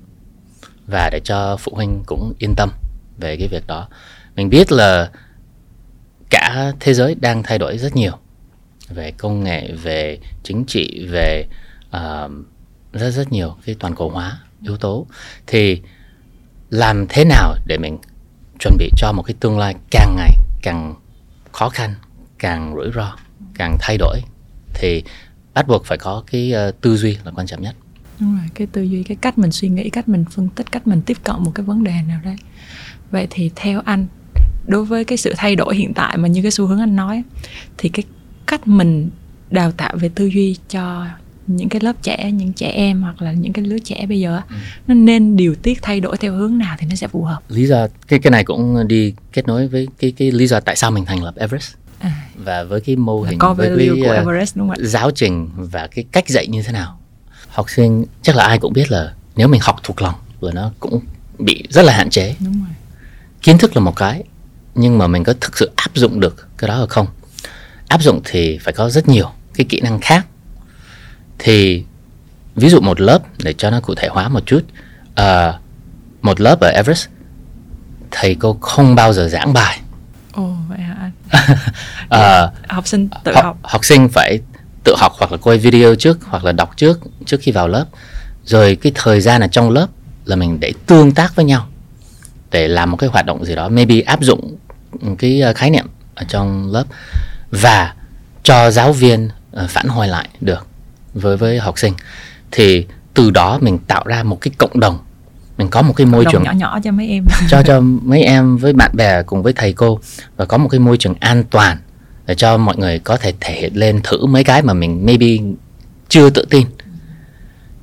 và 0.87 1.09
để 1.13 1.21
cho 1.25 1.57
phụ 1.57 1.73
huynh 1.75 2.03
cũng 2.07 2.35
yên 2.39 2.55
tâm 2.57 2.71
về 3.19 3.37
cái 3.37 3.49
việc 3.49 3.67
đó. 3.67 3.89
Mình 4.37 4.49
biết 4.49 4.73
là 4.73 5.11
cả 6.31 6.73
thế 6.81 6.95
giới 6.95 7.15
đang 7.15 7.43
thay 7.43 7.59
đổi 7.59 7.79
rất 7.79 7.97
nhiều 7.97 8.13
về 8.89 9.11
công 9.11 9.45
nghệ 9.45 9.73
về 9.73 10.19
chính 10.43 10.65
trị 10.65 11.07
về 11.11 11.45
uh, 11.97 12.31
rất 12.93 13.11
rất 13.11 13.33
nhiều 13.33 13.57
cái 13.67 13.77
toàn 13.79 13.95
cầu 13.95 14.11
hóa 14.11 14.39
yếu 14.63 14.77
tố. 14.77 15.07
Thì 15.47 15.83
làm 16.71 17.07
thế 17.09 17.25
nào 17.25 17.55
để 17.67 17.79
mình 17.79 17.99
chuẩn 18.61 18.77
bị 18.79 18.91
cho 18.97 19.13
một 19.13 19.23
cái 19.23 19.35
tương 19.41 19.59
lai 19.59 19.75
càng 19.91 20.17
ngày 20.17 20.33
càng 20.63 20.95
khó 21.53 21.69
khăn 21.69 21.95
càng 22.39 22.75
rủi 22.75 22.91
ro 22.95 23.17
càng 23.55 23.77
thay 23.81 23.99
đổi? 23.99 24.21
Thì 24.75 25.03
bắt 25.55 25.69
buộc 25.69 25.85
phải 25.85 25.99
có 25.99 26.23
cái 26.27 26.55
uh, 26.69 26.81
tư 26.81 26.97
duy 26.97 27.19
là 27.25 27.33
quan 27.35 27.47
trọng 27.47 27.63
nhất 27.63 27.75
đúng 28.23 28.37
rồi 28.37 28.47
cái 28.55 28.67
tư 28.67 28.83
duy 28.83 29.03
cái 29.03 29.17
cách 29.21 29.39
mình 29.39 29.53
suy 29.53 29.69
nghĩ 29.69 29.91
cách 29.91 30.09
mình 30.09 30.25
phân 30.31 30.49
tích 30.49 30.73
cách 30.73 30.87
mình 30.87 31.03
tiếp 31.03 31.17
cận 31.25 31.37
một 31.39 31.53
cái 31.55 31.67
vấn 31.67 31.85
đề 31.85 31.95
nào 32.09 32.21
đấy 32.25 32.37
vậy 33.11 33.27
thì 33.31 33.51
theo 33.57 33.81
anh 33.85 34.07
đối 34.67 34.85
với 34.85 35.05
cái 35.05 35.19
sự 35.19 35.33
thay 35.37 35.57
đổi 35.57 35.77
hiện 35.77 35.95
tại 35.95 36.17
mà 36.17 36.29
như 36.29 36.43
cái 36.43 36.51
xu 36.51 36.67
hướng 36.67 36.81
anh 36.81 36.97
nói 36.97 37.23
thì 37.79 37.89
cái 37.89 38.05
cách 38.47 38.69
mình 38.69 39.11
đào 39.51 39.73
tạo 39.73 39.97
về 39.97 40.11
tư 40.15 40.27
duy 40.27 40.57
cho 40.69 41.07
những 41.47 41.69
cái 41.69 41.81
lớp 41.81 41.93
trẻ 42.03 42.31
những 42.33 42.53
trẻ 42.53 42.67
em 42.67 43.03
hoặc 43.03 43.23
là 43.23 43.33
những 43.33 43.53
cái 43.53 43.65
lứa 43.65 43.79
trẻ 43.85 44.07
bây 44.09 44.21
giờ 44.21 44.41
ừ. 44.49 44.55
nó 44.87 44.95
nên 44.95 45.37
điều 45.37 45.55
tiết 45.55 45.79
thay 45.83 46.01
đổi 46.01 46.17
theo 46.17 46.33
hướng 46.33 46.59
nào 46.59 46.77
thì 46.79 46.87
nó 46.91 46.95
sẽ 46.95 47.09
phù 47.09 47.25
hợp 47.25 47.41
lý 47.49 47.67
do 47.67 47.87
cái 48.09 48.19
cái 48.19 48.31
này 48.31 48.45
cũng 48.45 48.89
đi 48.89 49.15
kết 49.33 49.47
nối 49.47 49.69
với 49.69 49.89
cái 49.99 50.13
cái 50.17 50.31
lý 50.31 50.47
do 50.47 50.61
tại 50.61 50.77
sao 50.77 50.91
mình 50.91 51.05
thành 51.05 51.23
lập 51.23 51.35
Everest 51.37 51.75
à. 51.99 52.29
và 52.37 52.65
với 52.65 52.81
cái 52.81 52.97
mô 52.97 53.23
hình 53.23 53.39
với 53.57 53.77
cái 53.79 53.89
của 53.89 54.11
uh, 54.11 54.17
Everest 54.17 54.57
đúng 54.57 54.69
không 54.69 54.77
ạ? 54.81 54.87
giáo 54.87 55.11
trình 55.11 55.49
và 55.57 55.87
cái 55.87 56.05
cách 56.13 56.29
dạy 56.29 56.47
như 56.47 56.63
thế 56.63 56.73
nào 56.73 56.99
học 57.53 57.71
sinh 57.71 58.05
chắc 58.23 58.37
là 58.37 58.45
ai 58.45 58.59
cũng 58.59 58.73
biết 58.73 58.91
là 58.91 59.13
nếu 59.37 59.49
mình 59.49 59.61
học 59.65 59.77
thuộc 59.83 60.03
lòng 60.03 60.15
rồi 60.41 60.53
nó 60.55 60.71
cũng 60.81 61.01
bị 61.39 61.65
rất 61.71 61.83
là 61.83 61.93
hạn 61.93 62.11
chế. 62.11 62.35
Đúng 62.41 62.53
rồi. 62.53 62.75
kiến 63.43 63.59
thức 63.59 63.77
là 63.77 63.83
một 63.83 63.97
cái 63.97 64.23
nhưng 64.75 64.99
mà 64.99 65.07
mình 65.07 65.25
có 65.25 65.35
thực 65.41 65.59
sự 65.59 65.71
áp 65.77 65.91
dụng 65.95 66.21
được 66.21 66.49
cái 66.59 66.69
đó 66.69 66.77
hay 66.77 66.87
không? 66.89 67.07
Áp 67.89 68.03
dụng 68.03 68.21
thì 68.25 68.59
phải 68.59 68.75
có 68.75 68.91
rất 68.91 69.09
nhiều 69.09 69.31
cái 69.55 69.67
kỹ 69.69 69.81
năng 69.81 70.01
khác. 70.01 70.27
Thì 71.39 71.85
ví 72.55 72.69
dụ 72.69 72.81
một 72.81 73.01
lớp 73.01 73.19
để 73.39 73.53
cho 73.53 73.71
nó 73.71 73.81
cụ 73.81 73.95
thể 73.95 74.09
hóa 74.09 74.29
một 74.29 74.43
chút 74.47 74.65
uh, 75.21 75.55
một 76.23 76.41
lớp 76.41 76.61
ở 76.61 76.69
Everest 76.69 77.07
thầy 78.11 78.35
cô 78.35 78.59
không 78.61 78.95
bao 78.95 79.13
giờ 79.13 79.29
giảng 79.29 79.53
bài. 79.53 79.81
Ồ 80.33 80.43
oh, 80.43 80.57
vậy 80.69 80.79
hả 80.79 81.11
uh, 82.05 82.53
học 82.69 82.87
sinh 82.87 83.09
tự 83.25 83.35
học, 83.35 83.45
học. 83.45 83.57
học 83.63 83.85
sinh 83.85 84.09
phải 84.09 84.41
tự 84.85 84.95
học 84.99 85.13
hoặc 85.19 85.33
là 85.33 85.39
quay 85.39 85.59
video 85.59 85.95
trước 85.95 86.19
hoặc 86.23 86.45
là 86.45 86.53
đọc 86.53 86.77
trước 86.77 87.01
trước 87.27 87.41
khi 87.41 87.53
vào 87.53 87.69
lớp. 87.69 87.85
Rồi 88.45 88.77
cái 88.77 88.93
thời 88.95 89.21
gian 89.21 89.41
ở 89.41 89.47
trong 89.47 89.71
lớp 89.71 89.87
là 90.25 90.37
mình 90.37 90.61
để 90.61 90.73
tương 90.87 91.13
tác 91.13 91.37
với 91.37 91.45
nhau 91.45 91.67
để 92.51 92.69
làm 92.69 92.91
một 92.91 92.97
cái 92.97 93.11
hoạt 93.11 93.27
động 93.27 93.45
gì 93.45 93.55
đó 93.55 93.69
maybe 93.69 94.01
áp 94.01 94.23
dụng 94.23 94.57
cái 95.19 95.41
ờ, 95.41 95.53
khái 95.53 95.71
niệm 95.71 95.87
ở 96.15 96.25
trong 96.29 96.73
lớp 96.73 96.85
và 97.51 97.95
cho 98.43 98.71
giáo 98.71 98.93
viên 98.93 99.29
uh, 99.65 99.71
phản 99.71 99.89
hồi 99.89 100.09
lại 100.09 100.29
được 100.41 100.67
với 101.15 101.37
với 101.37 101.59
học 101.59 101.79
sinh. 101.79 101.95
Thì 102.51 102.87
từ 103.15 103.31
đó 103.31 103.59
mình 103.61 103.79
tạo 103.79 104.05
ra 104.07 104.23
một 104.23 104.41
cái 104.41 104.53
cộng 104.59 104.81
đồng. 104.81 104.99
Mình 105.59 105.69
có 105.69 105.83
một 105.83 105.93
cái 105.97 106.07
môi 106.07 106.25
trường 106.33 106.43
nhỏ 106.43 106.53
nhỏ 106.53 106.79
cho 106.85 106.93
mấy 106.93 107.09
em. 107.09 107.25
cho 107.49 107.63
cho 107.63 107.81
mấy 107.81 108.23
em 108.23 108.57
với 108.57 108.73
bạn 108.73 108.91
bè 108.95 109.23
cùng 109.23 109.43
với 109.43 109.53
thầy 109.53 109.73
cô 109.73 110.01
và 110.37 110.45
có 110.45 110.59
một 110.59 110.69
cái 110.69 110.81
môi 110.81 110.97
trường 110.97 111.15
an 111.21 111.45
toàn 111.51 111.79
để 112.27 112.35
cho 112.35 112.59
mọi 112.59 112.77
người 112.77 112.99
có 112.99 113.17
thể 113.17 113.33
thể 113.41 113.61
hiện 113.61 113.73
lên 113.75 114.01
thử 114.05 114.27
mấy 114.27 114.45
cái 114.45 114.63
mà 114.63 114.73
mình 114.73 115.07
maybe 115.07 115.27
chưa 116.09 116.31
tự 116.31 116.47
tin. 116.51 116.67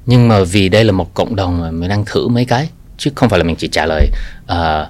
Nhưng 0.06 0.28
mà 0.28 0.44
vì 0.44 0.70
đây 0.70 0.84
là 0.84 0.92
một 0.92 1.14
cộng 1.14 1.36
đồng 1.36 1.62
mà 1.62 1.72
mình 1.72 1.90
đang 1.90 2.06
thử 2.06 2.28
mấy 2.28 2.46
cái 2.46 2.70
chứ 2.98 3.12
không 3.16 3.30
phải 3.30 3.40
là 3.40 3.46
mình 3.46 3.56
chỉ 3.56 3.68
trả 3.68 3.86
lời 3.86 4.08
uh, 4.44 4.88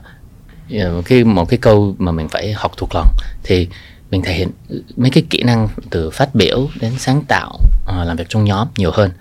một 0.94 1.02
cái 1.06 1.24
một 1.24 1.50
cái 1.50 1.60
câu 1.62 1.96
mà 1.98 2.12
mình 2.12 2.30
phải 2.30 2.54
học 2.54 2.72
thuộc 2.78 2.96
lòng 2.96 3.08
thì 3.44 3.68
mình 4.12 4.22
thể 4.22 4.34
hiện 4.34 4.50
mấy 4.98 5.12
cái 5.12 5.24
kỹ 5.30 5.44
năng 5.44 5.68
từ 5.90 6.10
phát 6.10 6.36
biểu 6.36 6.70
đến 6.82 6.94
sáng 6.98 7.24
tạo 7.28 7.60
uh, 7.84 8.08
làm 8.08 8.18
việc 8.18 8.30
trong 8.30 8.46
nhóm 8.46 8.68
nhiều 8.78 8.92
hơn. 8.92 9.12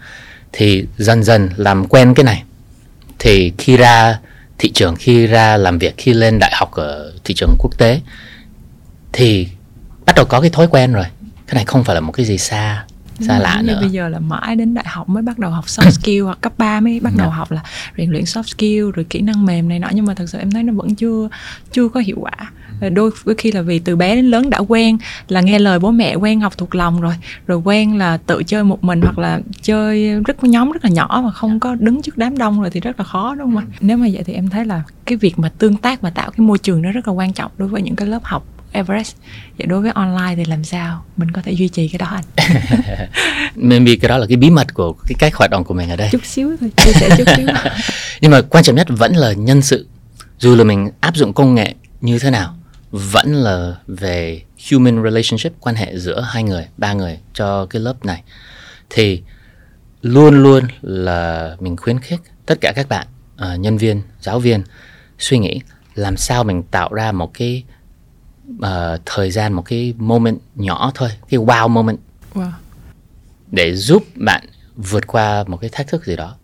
Thì 0.52 0.84
dần 0.98 1.24
dần 1.24 1.50
làm 1.56 1.86
quen 1.86 2.14
cái 2.14 2.24
này 2.24 2.42
thì 3.18 3.52
khi 3.58 3.76
ra 3.76 4.18
thị 4.58 4.70
trường 4.74 4.96
khi 4.96 5.26
ra 5.26 5.56
làm 5.56 5.78
việc 5.78 5.94
khi 5.96 6.12
lên 6.12 6.38
đại 6.38 6.52
học 6.54 6.72
ở 6.72 7.12
thị 7.24 7.34
trường 7.34 7.54
quốc 7.58 7.78
tế 7.78 8.00
thì 9.12 9.48
bắt 10.08 10.14
đầu 10.16 10.24
có 10.24 10.40
cái 10.40 10.50
thói 10.50 10.68
quen 10.70 10.92
rồi. 10.92 11.04
Cái 11.46 11.54
này 11.54 11.64
không 11.64 11.84
phải 11.84 11.94
là 11.94 12.00
một 12.00 12.12
cái 12.12 12.26
gì 12.26 12.38
xa 12.38 12.84
xa 13.20 13.36
ừ, 13.36 13.42
lạ 13.42 13.62
nữa. 13.64 13.78
bây 13.80 13.90
giờ 13.90 14.08
là 14.08 14.18
mãi 14.18 14.56
đến 14.56 14.74
đại 14.74 14.84
học 14.88 15.08
mới 15.08 15.22
bắt 15.22 15.38
đầu 15.38 15.50
học 15.50 15.64
soft 15.66 15.90
skill 16.00 16.22
hoặc 16.22 16.38
cấp 16.40 16.52
3 16.58 16.80
mới 16.80 17.00
bắt 17.00 17.12
đầu 17.16 17.28
dạ. 17.30 17.36
học 17.36 17.50
là 17.50 17.60
rèn 17.96 18.10
luyện 18.10 18.24
soft 18.24 18.42
skill 18.42 18.90
rồi 18.90 19.06
kỹ 19.10 19.20
năng 19.20 19.46
mềm 19.46 19.68
này 19.68 19.78
nọ. 19.78 19.88
Nhưng 19.92 20.04
mà 20.04 20.14
thật 20.14 20.26
sự 20.28 20.38
em 20.38 20.50
thấy 20.50 20.62
nó 20.62 20.72
vẫn 20.72 20.94
chưa 20.94 21.28
chưa 21.72 21.88
có 21.88 22.00
hiệu 22.00 22.16
quả. 22.20 22.50
Đôi 22.90 23.10
khi 23.38 23.52
là 23.52 23.62
vì 23.62 23.78
từ 23.78 23.96
bé 23.96 24.14
đến 24.14 24.30
lớn 24.30 24.50
đã 24.50 24.58
quen 24.58 24.98
là 25.28 25.40
nghe 25.40 25.58
lời 25.58 25.78
bố 25.78 25.90
mẹ 25.90 26.14
quen 26.14 26.40
học 26.40 26.58
thuộc 26.58 26.74
lòng 26.74 27.00
rồi 27.00 27.14
rồi 27.46 27.58
quen 27.58 27.98
là 27.98 28.16
tự 28.16 28.42
chơi 28.46 28.64
một 28.64 28.84
mình 28.84 29.00
hoặc 29.02 29.18
là 29.18 29.40
chơi 29.62 30.20
rất 30.26 30.36
có 30.40 30.48
nhóm 30.48 30.72
rất 30.72 30.84
là 30.84 30.90
nhỏ 30.90 31.20
mà 31.24 31.30
không 31.30 31.60
có 31.60 31.74
đứng 31.74 32.02
trước 32.02 32.18
đám 32.18 32.38
đông 32.38 32.60
rồi 32.60 32.70
thì 32.70 32.80
rất 32.80 33.00
là 33.00 33.04
khó 33.04 33.34
đúng 33.34 33.54
không 33.54 33.64
ạ? 33.72 33.76
Nếu 33.80 33.96
mà 33.96 34.06
vậy 34.12 34.22
thì 34.26 34.32
em 34.32 34.48
thấy 34.48 34.64
là 34.64 34.82
cái 35.04 35.16
việc 35.16 35.38
mà 35.38 35.48
tương 35.58 35.76
tác 35.76 36.00
và 36.00 36.10
tạo 36.10 36.30
cái 36.30 36.46
môi 36.46 36.58
trường 36.58 36.82
nó 36.82 36.92
rất 36.92 37.08
là 37.08 37.12
quan 37.12 37.32
trọng 37.32 37.50
đối 37.58 37.68
với 37.68 37.82
những 37.82 37.96
cái 37.96 38.08
lớp 38.08 38.24
học 38.24 38.46
Everest. 38.72 39.16
Vậy 39.59 39.66
đối 39.66 39.81
với 39.81 39.90
online 39.94 40.35
thì 40.37 40.44
làm 40.44 40.64
sao? 40.64 41.04
Mình 41.16 41.31
có 41.31 41.42
thể 41.42 41.52
duy 41.52 41.68
trì 41.68 41.88
cái 41.88 41.98
đó 41.98 42.07
anh? 42.07 42.24
Maybe 43.54 43.96
cái 43.96 44.09
đó 44.09 44.18
là 44.18 44.26
cái 44.28 44.37
bí 44.37 44.50
mật 44.50 44.74
của 44.74 44.92
cái 44.92 45.14
cách 45.18 45.35
hoạt 45.35 45.50
động 45.50 45.64
của 45.64 45.74
mình 45.74 45.90
ở 45.90 45.96
đây. 45.96 46.09
Chút 46.12 46.24
xíu 46.24 46.57
thôi 46.61 46.70
chia 46.76 46.92
sẻ 46.92 47.09
chút 47.18 47.24
xíu. 47.37 47.46
Nhưng 48.20 48.31
mà 48.31 48.40
quan 48.42 48.64
trọng 48.64 48.76
nhất 48.76 48.87
vẫn 48.90 49.16
là 49.16 49.33
nhân 49.33 49.62
sự. 49.62 49.87
Dù 50.38 50.57
là 50.57 50.64
mình 50.64 50.90
áp 51.00 51.16
dụng 51.16 51.33
công 51.33 51.54
nghệ 51.54 51.74
như 52.00 52.18
thế 52.18 52.31
nào 52.31 52.54
vẫn 52.90 53.35
là 53.35 53.74
về 53.87 54.42
human 54.70 55.02
relationship 55.04 55.52
quan 55.61 55.74
hệ 55.74 55.98
giữa 55.98 56.20
hai 56.20 56.42
người 56.42 56.66
ba 56.76 56.92
người 56.92 57.18
cho 57.35 57.66
cái 57.66 57.83
lớp 57.83 58.04
này. 58.04 58.22
Thì 58.90 59.22
luôn 60.02 60.42
luôn 60.42 60.64
là 60.83 61.57
mình 61.61 61.76
khuyến 61.76 62.00
khích 62.00 62.20
tất 62.46 62.59
cả 62.61 62.72
các 62.76 62.88
bạn 62.88 63.07
uh, 63.35 63.61
nhân 63.61 63.78
viên 63.78 64.02
giáo 64.20 64.38
viên 64.38 64.62
suy 65.18 65.38
nghĩ 65.38 65.61
làm 65.94 66.16
sao 66.16 66.44
mình 66.44 66.62
tạo 66.62 66.94
ra 66.94 67.12
một 67.12 67.35
cái 67.35 67.64
uh, 68.52 69.00
thời 69.06 69.30
gian 69.30 69.52
một 69.52 69.62
cái 69.62 69.94
moment 69.98 70.38
nhỏ 70.54 70.92
thôi 70.94 71.11
cái 71.28 71.40
wow 71.40 71.68
moment. 71.68 71.98
Wow. 72.34 72.50
để 73.50 73.74
giúp 73.74 74.04
bạn 74.14 74.44
vượt 74.76 75.06
qua 75.06 75.44
một 75.46 75.56
cái 75.56 75.70
thách 75.70 75.88
thức 75.88 76.06
gì 76.06 76.16
đó. 76.16 76.37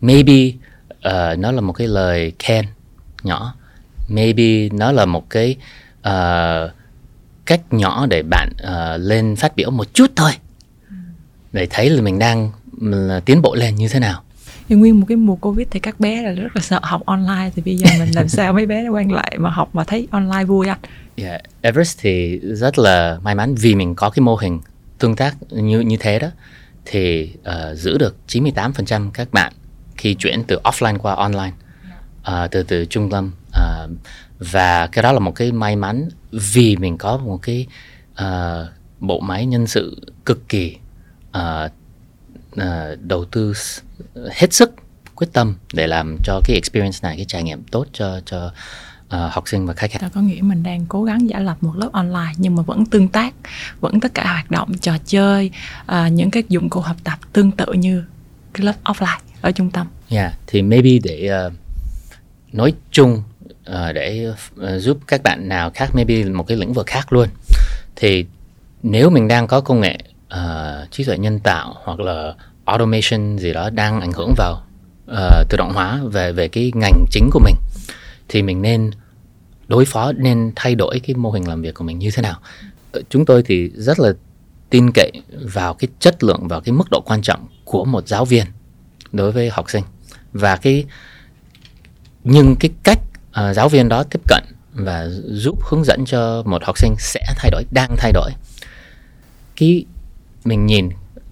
Maybe 0.00 0.52
uh, 0.90 1.38
nó 1.38 1.52
là 1.52 1.60
một 1.60 1.72
cái 1.72 1.86
lời 1.86 2.32
khen 2.38 2.66
nhỏ. 3.22 3.54
Maybe 4.08 4.68
nó 4.68 4.92
là 4.92 5.04
một 5.04 5.30
cái 5.30 5.56
uh, 6.08 6.70
cách 7.46 7.60
nhỏ 7.70 8.06
để 8.06 8.22
bạn 8.22 8.52
uh, 8.62 9.00
lên 9.00 9.36
phát 9.36 9.56
biểu 9.56 9.70
một 9.70 9.94
chút 9.94 10.12
thôi. 10.16 10.32
Để 11.52 11.66
thấy 11.70 11.90
là 11.90 12.02
mình 12.02 12.18
đang 12.18 12.52
là 12.80 13.20
tiến 13.20 13.42
bộ 13.42 13.54
lên 13.54 13.74
như 13.74 13.88
thế 13.88 14.00
nào 14.00 14.22
thì 14.68 14.76
nguyên 14.76 15.00
một 15.00 15.06
cái 15.08 15.16
mùa 15.16 15.36
covid 15.36 15.66
thì 15.70 15.80
các 15.80 16.00
bé 16.00 16.22
là 16.22 16.30
rất 16.30 16.48
là 16.54 16.62
sợ 16.62 16.80
học 16.82 17.02
online. 17.06 17.50
Thì 17.54 17.62
bây 17.62 17.76
giờ 17.76 17.86
mình 17.98 18.14
làm 18.14 18.28
sao 18.28 18.52
mấy 18.52 18.66
bé 18.66 18.88
quay 18.88 19.06
lại 19.10 19.36
mà 19.38 19.50
học 19.50 19.74
mà 19.74 19.84
thấy 19.84 20.08
online 20.10 20.44
vui 20.44 20.68
anh? 20.68 20.78
Yeah, 21.16 21.40
Everest 21.60 21.98
thì 22.00 22.38
rất 22.38 22.78
là 22.78 23.18
may 23.22 23.34
mắn 23.34 23.54
vì 23.54 23.74
mình 23.74 23.94
có 23.94 24.10
cái 24.10 24.20
mô 24.20 24.36
hình 24.36 24.60
tương 24.98 25.16
tác 25.16 25.36
như 25.50 25.80
như 25.80 25.96
thế 26.00 26.18
đó. 26.18 26.28
Thì 26.84 27.32
uh, 27.40 27.78
giữ 27.78 27.98
được 27.98 28.16
98% 28.28 29.10
các 29.10 29.32
bạn 29.32 29.52
khi 29.96 30.14
chuyển 30.14 30.44
từ 30.44 30.58
offline 30.64 30.98
qua 30.98 31.14
online 31.14 31.52
uh, 32.20 32.50
từ 32.50 32.62
từ 32.62 32.84
trung 32.84 33.10
tâm 33.10 33.32
uh, 33.48 33.90
và 34.38 34.86
cái 34.86 35.02
đó 35.02 35.12
là 35.12 35.18
một 35.18 35.34
cái 35.34 35.52
may 35.52 35.76
mắn 35.76 36.08
vì 36.32 36.76
mình 36.76 36.98
có 36.98 37.16
một 37.16 37.38
cái 37.42 37.66
uh, 38.22 38.68
bộ 39.00 39.20
máy 39.20 39.46
nhân 39.46 39.66
sự 39.66 40.12
cực 40.24 40.48
kỳ 40.48 40.76
uh, 41.38 41.70
uh, 42.52 43.00
đầu 43.00 43.24
tư 43.24 43.52
hết 44.32 44.52
sức 44.52 44.74
quyết 45.14 45.28
tâm 45.32 45.54
để 45.72 45.86
làm 45.86 46.16
cho 46.24 46.40
cái 46.44 46.54
experience 46.54 46.98
này 47.02 47.16
cái 47.16 47.24
trải 47.28 47.42
nghiệm 47.42 47.62
tốt 47.62 47.86
cho 47.92 48.20
cho 48.26 48.46
uh, 48.46 49.32
học 49.32 49.48
sinh 49.48 49.66
và 49.66 49.74
khách 49.74 49.92
hàng. 49.92 50.10
Có 50.14 50.20
nghĩa 50.20 50.40
mình 50.40 50.62
đang 50.62 50.86
cố 50.88 51.04
gắng 51.04 51.28
giả 51.28 51.38
lập 51.38 51.56
một 51.60 51.76
lớp 51.76 51.90
online 51.92 52.32
nhưng 52.36 52.56
mà 52.56 52.62
vẫn 52.62 52.86
tương 52.86 53.08
tác, 53.08 53.34
vẫn 53.80 54.00
tất 54.00 54.14
cả 54.14 54.32
hoạt 54.32 54.50
động 54.50 54.78
trò 54.78 54.92
chơi, 55.06 55.50
uh, 55.92 56.12
những 56.12 56.30
cái 56.30 56.42
dụng 56.48 56.70
cụ 56.70 56.80
học 56.80 56.96
tập 57.04 57.18
tương 57.32 57.52
tự 57.52 57.72
như 57.72 58.04
cái 58.52 58.66
lớp 58.66 58.74
offline 58.84 59.18
ở 59.40 59.52
trung 59.52 59.70
tâm. 59.70 59.86
Yeah, 60.08 60.32
thì 60.46 60.62
maybe 60.62 60.90
để 61.02 61.30
uh, 61.46 61.52
nói 62.52 62.72
chung 62.90 63.22
uh, 63.70 63.94
để 63.94 64.28
uh, 64.30 64.66
giúp 64.78 64.98
các 65.06 65.22
bạn 65.22 65.48
nào 65.48 65.70
khác 65.74 65.90
maybe 65.94 66.24
một 66.24 66.46
cái 66.46 66.56
lĩnh 66.56 66.72
vực 66.72 66.86
khác 66.86 67.12
luôn 67.12 67.28
thì 67.96 68.26
nếu 68.82 69.10
mình 69.10 69.28
đang 69.28 69.46
có 69.46 69.60
công 69.60 69.80
nghệ 69.80 69.98
uh, 70.34 70.90
trí 70.90 71.04
tuệ 71.04 71.18
nhân 71.18 71.40
tạo 71.40 71.74
hoặc 71.84 72.00
là 72.00 72.34
automation 72.64 73.38
gì 73.38 73.52
đó 73.52 73.70
đang 73.70 74.00
ảnh 74.00 74.12
hưởng 74.12 74.34
vào 74.36 74.62
uh, 75.10 75.48
tự 75.48 75.56
động 75.56 75.72
hóa 75.74 76.00
về 76.12 76.32
về 76.32 76.48
cái 76.48 76.72
ngành 76.74 77.04
chính 77.10 77.30
của 77.32 77.40
mình 77.40 77.54
thì 78.28 78.42
mình 78.42 78.62
nên 78.62 78.90
đối 79.68 79.84
phó 79.84 80.12
nên 80.12 80.52
thay 80.56 80.74
đổi 80.74 81.00
cái 81.00 81.14
mô 81.14 81.30
hình 81.30 81.48
làm 81.48 81.62
việc 81.62 81.74
của 81.74 81.84
mình 81.84 81.98
như 81.98 82.10
thế 82.10 82.22
nào. 82.22 82.40
Ờ, 82.92 83.02
chúng 83.10 83.24
tôi 83.24 83.42
thì 83.42 83.70
rất 83.74 84.00
là 84.00 84.12
tin 84.70 84.90
cậy 84.94 85.12
vào 85.42 85.74
cái 85.74 85.88
chất 86.00 86.22
lượng 86.24 86.48
và 86.48 86.60
cái 86.60 86.72
mức 86.72 86.84
độ 86.90 87.00
quan 87.06 87.22
trọng 87.22 87.48
của 87.64 87.84
một 87.84 88.08
giáo 88.08 88.24
viên 88.24 88.44
đối 89.12 89.32
với 89.32 89.50
học 89.50 89.70
sinh. 89.70 89.84
Và 90.32 90.56
cái 90.56 90.84
nhưng 92.24 92.56
cái 92.60 92.70
cách 92.82 92.98
uh, 93.28 93.56
giáo 93.56 93.68
viên 93.68 93.88
đó 93.88 94.02
tiếp 94.02 94.20
cận 94.28 94.44
và 94.72 95.08
giúp 95.24 95.58
hướng 95.64 95.84
dẫn 95.84 96.04
cho 96.04 96.42
một 96.46 96.64
học 96.64 96.78
sinh 96.78 96.94
sẽ 96.98 97.20
thay 97.36 97.50
đổi 97.50 97.64
đang 97.70 97.96
thay 97.98 98.12
đổi. 98.12 98.30
Cái 99.56 99.84
mình 100.48 100.66
nhìn 100.66 100.88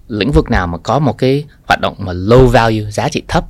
lĩnh 0.07 0.31
vực 0.31 0.49
nào 0.49 0.67
mà 0.67 0.77
có 0.77 0.99
một 0.99 1.17
cái 1.17 1.45
hoạt 1.67 1.81
động 1.81 1.95
mà 1.99 2.13
low 2.13 2.47
value 2.47 2.91
giá 2.91 3.09
trị 3.09 3.23
thấp 3.27 3.45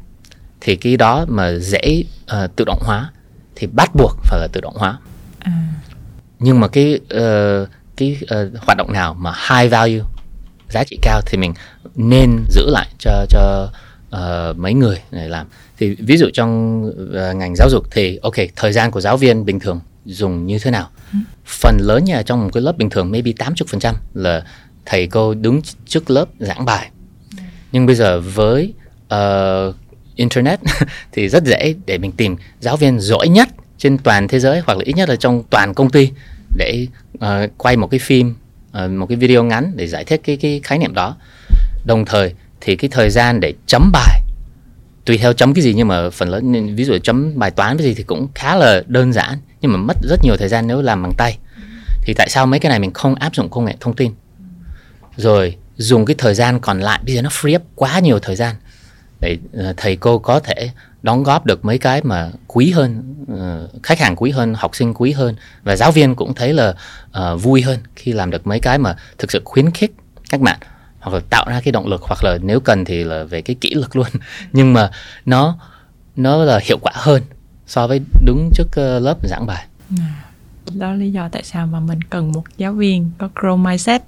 thì 0.62 0.76
cái 0.76 0.98
đó 0.98 1.26
mà 1.28 1.52
dễ 1.54 2.04
uh, 2.24 2.56
tự 2.56 2.66
động 2.66 2.80
hóa 2.82 3.12
thì 3.56 3.68
bắt 3.68 3.92
buộc 3.96 4.18
phải 4.24 4.40
là 4.40 4.48
tự 4.52 4.62
động 4.62 4.76
hóa 4.78 4.98
à. 5.40 5.52
nhưng 6.40 6.60
mà 6.60 6.68
cái 6.68 7.00
uh, 7.16 7.70
cái 7.98 8.18
uh, 8.24 8.64
hoạt 8.66 8.78
động 8.78 8.94
nào 8.94 9.14
mà 9.14 9.34
high 9.50 9.72
value 9.72 10.04
giá 10.70 10.84
trị 10.84 11.00
cao 11.02 11.22
thì 11.26 11.38
mình 11.38 11.54
nên 11.96 12.46
giữ 12.50 12.70
lại 12.70 12.88
cho 13.00 13.26
cho 13.30 13.70
uh, 14.16 14.58
mấy 14.58 14.74
người 14.74 15.02
để 15.12 15.30
làm 15.30 15.48
thì 15.78 15.96
ví 15.96 16.18
dụ 16.18 16.30
trong 16.34 16.84
uh, 16.90 17.36
ngành 17.36 17.56
giáo 17.56 17.70
dục 17.70 17.84
thì 17.92 18.20
ok 18.22 18.36
thời 18.56 18.74
gian 18.74 18.92
của 18.92 19.02
giáo 19.02 19.18
viên 19.18 19.46
bình 19.46 19.60
thường 19.60 19.80
dùng 20.06 20.48
như 20.48 20.60
thế 20.60 20.72
nào 20.72 20.90
ừ. 21.14 21.18
phần 21.46 21.78
lớn 21.82 22.04
nhà 22.06 22.22
trong 22.22 22.44
một 22.44 22.50
cái 22.54 22.64
lớp 22.64 22.78
bình 22.78 22.90
thường 22.90 23.12
maybe 23.12 23.32
80% 23.32 23.94
là 24.14 24.44
thầy 24.89 25.08
cô 25.08 25.34
đứng 25.34 25.62
trước 25.86 26.10
lớp 26.10 26.26
giảng 26.39 26.65
bài. 26.65 26.89
Nhưng 27.71 27.86
bây 27.86 27.95
giờ 27.95 28.21
với 28.21 28.73
uh, 29.13 29.76
internet 30.15 30.60
thì 31.12 31.30
rất 31.30 31.43
dễ 31.43 31.76
để 31.86 31.97
mình 31.97 32.12
tìm 32.12 32.36
giáo 32.60 32.78
viên 32.78 33.00
giỏi 33.00 33.28
nhất 33.28 33.50
trên 33.78 33.97
toàn 33.97 34.28
thế 34.28 34.39
giới 34.39 34.62
hoặc 34.65 34.78
là 34.78 34.84
ít 34.86 34.93
nhất 34.93 35.10
là 35.10 35.15
trong 35.15 35.43
toàn 35.50 35.73
công 35.73 35.89
ty 35.89 36.12
để 36.58 36.88
uh, 37.17 37.58
quay 37.58 37.78
một 37.78 37.88
cái 37.88 38.00
phim 38.00 38.36
uh, 38.86 38.91
một 38.91 39.06
cái 39.06 39.15
video 39.15 39.43
ngắn 39.43 39.71
để 39.76 39.88
giải 39.88 40.04
thích 40.04 40.21
cái 40.23 40.38
cái 40.38 40.62
khái 40.63 40.80
niệm 40.80 40.93
đó. 40.93 41.15
Đồng 41.86 42.06
thời 42.06 42.34
thì 42.62 42.76
cái 42.76 42.89
thời 42.93 43.10
gian 43.10 43.39
để 43.39 43.54
chấm 43.67 43.91
bài 43.93 44.21
tùy 45.06 45.17
theo 45.17 45.34
chấm 45.34 45.54
cái 45.54 45.62
gì 45.62 45.73
nhưng 45.73 45.88
mà 45.88 46.10
phần 46.10 46.30
lớn 46.30 46.76
ví 46.76 46.86
dụ 46.86 46.97
chấm 47.04 47.39
bài 47.39 47.52
toán 47.52 47.78
cái 47.78 47.88
gì 47.88 47.93
thì 47.93 48.04
cũng 48.04 48.28
khá 48.36 48.56
là 48.56 48.84
đơn 48.88 49.13
giản 49.13 49.38
nhưng 49.62 49.71
mà 49.71 49.78
mất 49.78 49.97
rất 50.04 50.19
nhiều 50.23 50.36
thời 50.38 50.50
gian 50.50 50.67
nếu 50.67 50.82
làm 50.82 51.04
bằng 51.04 51.13
tay. 51.17 51.38
Thì 52.02 52.13
tại 52.13 52.30
sao 52.30 52.45
mấy 52.45 52.60
cái 52.60 52.69
này 52.69 52.80
mình 52.80 52.93
không 52.93 53.15
áp 53.15 53.36
dụng 53.36 53.50
công 53.50 53.65
nghệ 53.65 53.76
thông 53.80 53.95
tin? 53.95 54.12
Rồi 55.18 55.56
dùng 55.78 56.06
cái 56.06 56.16
thời 56.18 56.34
gian 56.34 56.60
còn 56.60 56.80
lại 56.80 57.00
bây 57.06 57.16
giờ 57.16 57.22
nó 57.22 57.30
free 57.30 57.56
up 57.56 57.62
quá 57.76 58.00
nhiều 58.00 58.20
thời 58.20 58.36
gian. 58.36 58.56
Để 59.20 59.38
ờ, 59.54 59.74
thầy 59.78 59.96
cô 59.96 60.20
có 60.20 60.40
thể 60.40 60.70
đóng 61.04 61.24
góp 61.24 61.46
được 61.46 61.66
mấy 61.66 61.78
cái 61.78 62.02
mà 62.04 62.32
quý 62.48 62.72
hơn 62.72 63.16
ờ, 63.28 63.68
khách 63.84 64.00
hàng 64.00 64.16
quý 64.16 64.32
hơn 64.32 64.54
học 64.54 64.76
sinh 64.76 64.94
quý 64.94 65.12
hơn 65.12 65.36
và 65.64 65.76
giáo 65.76 65.92
viên 65.92 66.16
cũng 66.16 66.34
thấy 66.34 66.54
là 66.54 66.74
uh, 67.10 67.42
vui 67.42 67.62
hơn 67.62 67.80
khi 67.96 68.14
làm 68.14 68.32
được 68.32 68.48
mấy 68.48 68.60
cái 68.60 68.78
mà 68.78 68.96
thực 69.18 69.32
sự 69.32 69.42
khuyến 69.46 69.72
khích 69.72 69.92
các 70.30 70.42
bạn 70.42 70.60
hoặc 71.00 71.14
là 71.14 71.20
tạo 71.30 71.46
ra 71.50 71.62
cái 71.64 71.72
động 71.72 71.88
lực 71.88 72.02
hoặc 72.02 72.24
là 72.24 72.38
nếu 72.42 72.60
cần 72.60 72.86
thì 72.86 73.04
là 73.04 73.24
về 73.24 73.42
cái 73.42 73.56
kỹ 73.62 73.74
lực 73.74 73.96
luôn. 73.96 74.08
Nhưng 74.54 74.74
mà 74.74 74.92
nó 75.26 75.58
nó 76.16 76.44
là 76.44 76.60
hiệu 76.64 76.78
quả 76.82 76.92
hơn 76.96 77.22
so 77.68 77.88
với 77.88 78.02
đứng 78.26 78.52
trước 78.54 78.78
lớp 78.78 79.18
giảng 79.24 79.46
bài. 79.46 79.66
À 80.00 80.27
đó 80.74 80.94
lý 80.94 81.12
do 81.12 81.30
tại 81.30 81.44
sao 81.44 81.68
mà 81.68 81.80
mình 81.80 82.00
cần 82.02 82.32
một 82.32 82.44
giáo 82.58 82.74
viên 82.74 83.12
có 83.18 83.30
grow 83.36 83.58
mindset. 83.58 84.02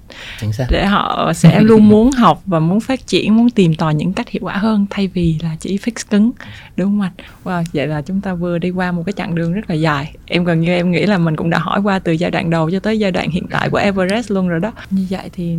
Để 0.70 0.86
họ 0.86 1.32
sẽ 1.34 1.60
luôn 1.62 1.88
muốn 1.88 2.10
học 2.10 2.42
và 2.46 2.60
muốn 2.60 2.80
phát 2.80 3.06
triển 3.06 3.36
muốn 3.36 3.50
tìm 3.50 3.74
tòi 3.74 3.94
những 3.94 4.12
cách 4.12 4.28
hiệu 4.28 4.40
quả 4.44 4.56
hơn 4.56 4.86
thay 4.90 5.06
vì 5.08 5.38
là 5.42 5.56
chỉ 5.60 5.76
fix 5.76 5.92
cứng. 6.10 6.30
Đúng 6.76 6.88
không 6.88 7.00
anh? 7.00 7.12
Wow, 7.44 7.64
vậy 7.72 7.86
là 7.86 8.02
chúng 8.02 8.20
ta 8.20 8.34
vừa 8.34 8.58
đi 8.58 8.70
qua 8.70 8.92
một 8.92 9.02
cái 9.06 9.12
chặng 9.12 9.34
đường 9.34 9.52
rất 9.52 9.70
là 9.70 9.74
dài. 9.74 10.14
Em 10.26 10.44
gần 10.44 10.60
như 10.60 10.72
em 10.72 10.90
nghĩ 10.90 11.06
là 11.06 11.18
mình 11.18 11.36
cũng 11.36 11.50
đã 11.50 11.58
hỏi 11.58 11.80
qua 11.80 11.98
từ 11.98 12.12
giai 12.12 12.30
đoạn 12.30 12.50
đầu 12.50 12.70
cho 12.70 12.80
tới 12.80 12.98
giai 12.98 13.10
đoạn 13.10 13.30
hiện 13.30 13.46
tại 13.50 13.70
của 13.70 13.78
Everest 13.78 14.30
luôn 14.30 14.48
rồi 14.48 14.60
đó. 14.60 14.72
Như 14.90 15.06
vậy 15.10 15.30
thì 15.32 15.56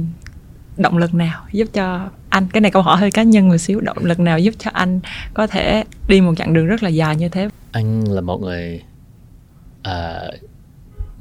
động 0.78 0.98
lực 0.98 1.14
nào 1.14 1.42
giúp 1.52 1.68
cho 1.74 2.10
anh? 2.30 2.48
Cái 2.54 2.62
này 2.62 2.72
câu 2.72 2.82
hỏi 2.82 2.98
hơi 2.98 3.12
cá 3.12 3.24
nhân 3.24 3.50
một 3.50 3.58
xíu. 3.58 3.80
Động 3.80 3.98
lực 4.02 4.20
nào 4.20 4.40
giúp 4.40 4.54
cho 4.60 4.72
anh 4.74 5.00
có 5.34 5.48
thể 5.48 5.84
đi 6.08 6.22
một 6.22 6.34
chặng 6.38 6.54
đường 6.54 6.68
rất 6.68 6.84
là 6.84 6.90
dài 6.90 7.16
như 7.16 7.30
thế? 7.30 7.50
Anh 7.72 8.04
là 8.04 8.22
một 8.22 8.42
người 8.42 8.82
uh, 9.88 10.51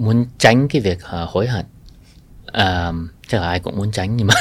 muốn 0.01 0.27
tránh 0.39 0.69
cái 0.69 0.83
việc 0.83 0.99
uh, 0.99 1.31
hối 1.31 1.47
hận. 1.49 1.67
Uh, 2.49 3.11
chắc 3.29 3.41
là 3.41 3.49
ai 3.49 3.61
cũng 3.61 3.77
muốn 3.77 3.93
tránh 3.93 4.17
nhưng 4.17 4.27
mà 4.27 4.35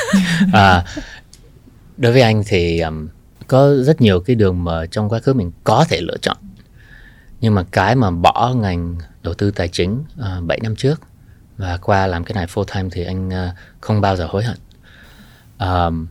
uh, 0.44 1.04
đối 1.98 2.12
với 2.12 2.22
anh 2.22 2.44
thì 2.48 2.80
um, 2.80 3.08
có 3.48 3.76
rất 3.76 4.02
nhiều 4.02 4.20
cái 4.20 4.36
đường 4.36 4.64
mà 4.64 4.86
trong 4.86 5.10
quá 5.10 5.20
khứ 5.20 5.34
mình 5.34 5.52
có 5.64 5.86
thể 5.90 6.02
lựa 6.02 6.18
chọn. 6.22 6.38
Nhưng 7.42 7.56
mà 7.56 7.64
cái 7.72 7.96
mà 7.96 8.12
bỏ 8.12 8.54
ngành 8.56 8.98
đầu 9.24 9.34
tư 9.34 9.52
tài 9.52 9.68
chính 9.68 10.04
uh, 10.20 10.44
7 10.46 10.60
năm 10.64 10.76
trước 10.76 11.02
và 11.58 11.78
qua 11.78 12.08
làm 12.08 12.24
cái 12.24 12.34
này 12.34 12.46
full 12.46 12.64
time 12.76 12.90
thì 12.92 13.04
anh 13.04 13.30
uh, 13.30 13.56
không 13.82 14.02
bao 14.02 14.16
giờ 14.16 14.28
hối 14.30 14.44
hận. 14.44 14.58
Um, 15.60 16.08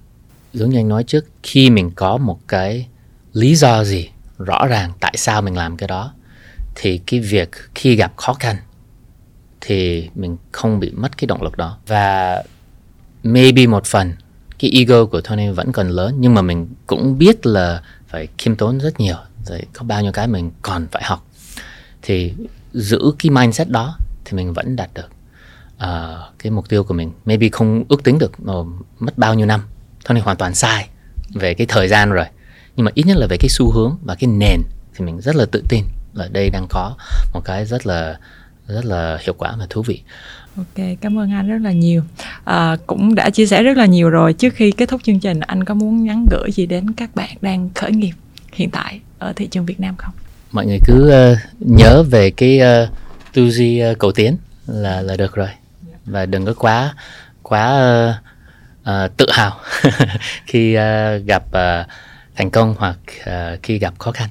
giống 0.52 0.70
như 0.70 0.78
anh 0.78 0.88
nói 0.88 1.04
trước 1.04 1.24
khi 1.42 1.70
mình 1.70 1.90
có 1.90 2.16
một 2.16 2.38
cái 2.48 2.88
lý 3.32 3.54
do 3.54 3.84
gì 3.84 4.10
rõ 4.38 4.66
ràng 4.66 4.92
tại 5.00 5.14
sao 5.16 5.42
mình 5.42 5.56
làm 5.56 5.76
cái 5.76 5.88
đó 5.88 6.14
thì 6.74 6.98
cái 6.98 7.20
việc 7.20 7.50
khi 7.74 7.96
gặp 7.96 8.12
khó 8.16 8.34
khăn 8.34 8.56
thì 9.60 10.10
mình 10.14 10.36
không 10.52 10.80
bị 10.80 10.90
mất 10.90 11.18
cái 11.18 11.26
động 11.26 11.42
lực 11.42 11.56
đó. 11.56 11.78
Và 11.86 12.42
maybe 13.22 13.66
một 13.66 13.84
phần 13.86 14.12
cái 14.58 14.70
ego 14.70 15.06
của 15.06 15.20
Tony 15.20 15.48
vẫn 15.48 15.72
còn 15.72 15.88
lớn 15.88 16.14
nhưng 16.18 16.34
mà 16.34 16.42
mình 16.42 16.68
cũng 16.86 17.18
biết 17.18 17.46
là 17.46 17.82
phải 18.08 18.28
khiêm 18.38 18.56
tốn 18.56 18.80
rất 18.80 19.00
nhiều. 19.00 19.16
Rồi 19.44 19.62
có 19.72 19.84
bao 19.84 20.02
nhiêu 20.02 20.12
cái 20.12 20.28
mình 20.28 20.50
còn 20.62 20.86
phải 20.92 21.02
học. 21.04 21.26
Thì 22.02 22.34
giữ 22.72 23.12
cái 23.18 23.30
mindset 23.30 23.68
đó 23.68 23.96
thì 24.24 24.36
mình 24.36 24.52
vẫn 24.52 24.76
đạt 24.76 24.90
được. 24.94 25.08
Uh, 25.76 26.38
cái 26.38 26.50
mục 26.50 26.68
tiêu 26.68 26.84
của 26.84 26.94
mình 26.94 27.12
maybe 27.24 27.48
không 27.48 27.84
ước 27.88 28.04
tính 28.04 28.18
được 28.18 28.40
mà 28.40 28.52
mất 28.98 29.18
bao 29.18 29.34
nhiêu 29.34 29.46
năm. 29.46 29.60
Tony 30.04 30.20
hoàn 30.20 30.36
toàn 30.36 30.54
sai 30.54 30.88
về 31.34 31.54
cái 31.54 31.66
thời 31.66 31.88
gian 31.88 32.10
rồi. 32.10 32.26
Nhưng 32.76 32.84
mà 32.84 32.90
ít 32.94 33.06
nhất 33.06 33.16
là 33.16 33.26
về 33.30 33.36
cái 33.40 33.48
xu 33.48 33.70
hướng 33.70 33.96
và 34.04 34.14
cái 34.14 34.28
nền 34.28 34.62
thì 34.94 35.04
mình 35.04 35.20
rất 35.20 35.36
là 35.36 35.46
tự 35.52 35.62
tin 35.68 35.84
là 36.14 36.28
đây 36.28 36.50
đang 36.50 36.66
có 36.70 36.96
một 37.34 37.40
cái 37.44 37.66
rất 37.66 37.86
là 37.86 38.18
rất 38.68 38.84
là 38.84 39.18
hiệu 39.20 39.34
quả 39.38 39.56
và 39.58 39.66
thú 39.70 39.82
vị 39.82 40.02
Ok, 40.56 40.86
cảm 41.00 41.18
ơn 41.18 41.32
anh 41.32 41.48
rất 41.48 41.58
là 41.58 41.72
nhiều. 41.72 42.02
À, 42.44 42.76
cũng 42.86 43.14
đã 43.14 43.30
chia 43.30 43.46
sẻ 43.46 43.62
rất 43.62 43.76
là 43.76 43.86
nhiều 43.86 44.10
rồi. 44.10 44.32
Trước 44.32 44.54
khi 44.54 44.70
kết 44.72 44.88
thúc 44.88 45.00
chương 45.04 45.20
trình, 45.20 45.40
anh 45.40 45.64
có 45.64 45.74
muốn 45.74 46.04
nhắn 46.04 46.26
gửi 46.30 46.52
gì 46.52 46.66
đến 46.66 46.92
các 46.92 47.14
bạn 47.14 47.36
đang 47.40 47.70
khởi 47.74 47.92
nghiệp 47.92 48.12
hiện 48.52 48.70
tại 48.70 49.00
ở 49.18 49.32
thị 49.32 49.46
trường 49.46 49.66
Việt 49.66 49.80
Nam 49.80 49.96
không? 49.96 50.14
Mọi 50.52 50.66
người 50.66 50.78
cứ 50.86 51.12
uh, 51.32 51.38
nhớ 51.60 52.02
về 52.02 52.30
cái 52.30 52.60
uh, 52.60 52.88
tư 53.32 53.50
duy 53.50 53.90
uh, 53.90 53.98
cầu 53.98 54.12
tiến 54.12 54.36
là 54.66 55.02
là 55.02 55.16
được 55.16 55.34
rồi, 55.34 55.48
và 56.04 56.26
đừng 56.26 56.46
có 56.46 56.54
quá 56.54 56.94
quá 57.42 57.78
uh, 58.84 58.90
uh, 58.90 59.16
tự 59.16 59.26
hào 59.30 59.60
khi 60.46 60.76
uh, 60.76 61.26
gặp 61.26 61.44
uh, 61.48 61.86
thành 62.36 62.50
công 62.50 62.74
hoặc 62.78 62.98
uh, 63.20 63.62
khi 63.62 63.78
gặp 63.78 63.94
khó 63.98 64.12
khăn, 64.12 64.28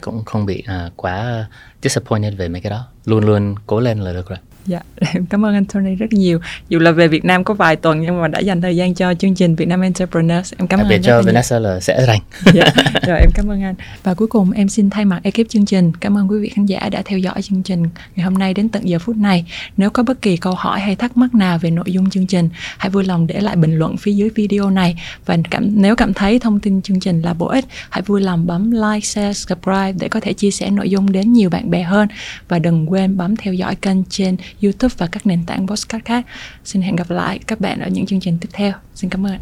cũng 0.00 0.24
không 0.24 0.46
bị 0.46 0.64
uh, 0.86 0.92
quá 0.96 1.46
disappointed 1.82 2.34
về 2.36 2.48
mấy 2.48 2.60
cái 2.60 2.70
đó 2.70 2.86
luôn 3.04 3.24
luôn 3.26 3.54
cố 3.66 3.80
lên 3.80 3.98
là 3.98 4.12
được 4.12 4.28
rồi. 4.28 4.38
Dạ, 4.66 4.80
em 5.14 5.26
cảm 5.30 5.44
ơn 5.44 5.54
anh 5.54 5.64
Tony 5.64 5.94
rất 5.94 6.12
nhiều. 6.12 6.40
Dù 6.68 6.78
là 6.78 6.90
về 6.90 7.08
Việt 7.08 7.24
Nam 7.24 7.44
có 7.44 7.54
vài 7.54 7.76
tuần 7.76 8.00
nhưng 8.00 8.20
mà 8.20 8.28
đã 8.28 8.38
dành 8.38 8.60
thời 8.60 8.76
gian 8.76 8.94
cho 8.94 9.14
chương 9.14 9.34
trình 9.34 9.54
Việt 9.54 9.68
Nam 9.68 9.80
Entrepreneurs. 9.80 10.52
Em 10.58 10.66
cảm 10.66 10.80
ơn 10.80 10.88
anh. 10.88 11.02
cho 11.02 11.22
Vanessa 11.22 11.58
là 11.58 11.80
sẽ 11.80 12.06
rảnh. 12.06 12.20
dạ, 12.54 12.64
rồi 13.06 13.18
em 13.20 13.30
cảm 13.34 13.50
ơn 13.50 13.62
anh. 13.62 13.74
Và 14.02 14.14
cuối 14.14 14.28
cùng 14.28 14.50
em 14.50 14.68
xin 14.68 14.90
thay 14.90 15.04
mặt 15.04 15.20
ekip 15.22 15.48
chương 15.48 15.66
trình 15.66 15.92
cảm 16.00 16.18
ơn 16.18 16.30
quý 16.30 16.38
vị 16.38 16.48
khán 16.48 16.66
giả 16.66 16.88
đã 16.88 17.02
theo 17.04 17.18
dõi 17.18 17.42
chương 17.42 17.62
trình 17.62 17.82
ngày 18.16 18.24
hôm 18.24 18.34
nay 18.34 18.54
đến 18.54 18.68
tận 18.68 18.88
giờ 18.88 18.98
phút 18.98 19.16
này. 19.16 19.44
Nếu 19.76 19.90
có 19.90 20.02
bất 20.02 20.22
kỳ 20.22 20.36
câu 20.36 20.54
hỏi 20.54 20.80
hay 20.80 20.96
thắc 20.96 21.16
mắc 21.16 21.34
nào 21.34 21.58
về 21.58 21.70
nội 21.70 21.92
dung 21.92 22.10
chương 22.10 22.26
trình, 22.26 22.48
hãy 22.78 22.90
vui 22.90 23.04
lòng 23.04 23.26
để 23.26 23.40
lại 23.40 23.56
bình 23.56 23.78
luận 23.78 23.96
phía 23.96 24.12
dưới 24.12 24.30
video 24.34 24.70
này 24.70 24.96
và 25.26 25.36
cảm 25.50 25.70
nếu 25.74 25.96
cảm 25.96 26.14
thấy 26.14 26.38
thông 26.38 26.60
tin 26.60 26.82
chương 26.82 27.00
trình 27.00 27.22
là 27.22 27.34
bổ 27.34 27.46
ích, 27.46 27.64
hãy 27.90 28.02
vui 28.02 28.20
lòng 28.20 28.46
bấm 28.46 28.70
like, 28.70 29.00
share, 29.00 29.32
subscribe 29.32 29.92
để 29.92 30.08
có 30.08 30.20
thể 30.20 30.32
chia 30.32 30.50
sẻ 30.50 30.70
nội 30.70 30.90
dung 30.90 31.12
đến 31.12 31.32
nhiều 31.32 31.50
bạn 31.50 31.70
bè 31.70 31.82
hơn 31.82 32.08
và 32.48 32.58
đừng 32.58 32.90
quên 32.90 33.16
bấm 33.16 33.36
theo 33.36 33.54
dõi 33.54 33.74
kênh 33.74 34.04
trên 34.04 34.36
YouTube 34.62 34.94
và 34.98 35.08
các 35.12 35.26
nền 35.26 35.44
tảng 35.46 35.66
podcast 35.66 36.04
khác. 36.04 36.26
Xin 36.64 36.82
hẹn 36.82 36.96
gặp 36.96 37.10
lại 37.10 37.40
các 37.46 37.60
bạn 37.60 37.80
ở 37.80 37.88
những 37.88 38.06
chương 38.06 38.20
trình 38.20 38.38
tiếp 38.40 38.48
theo. 38.52 38.72
Xin 38.94 39.10
cảm 39.10 39.26
ơn. 39.26 39.38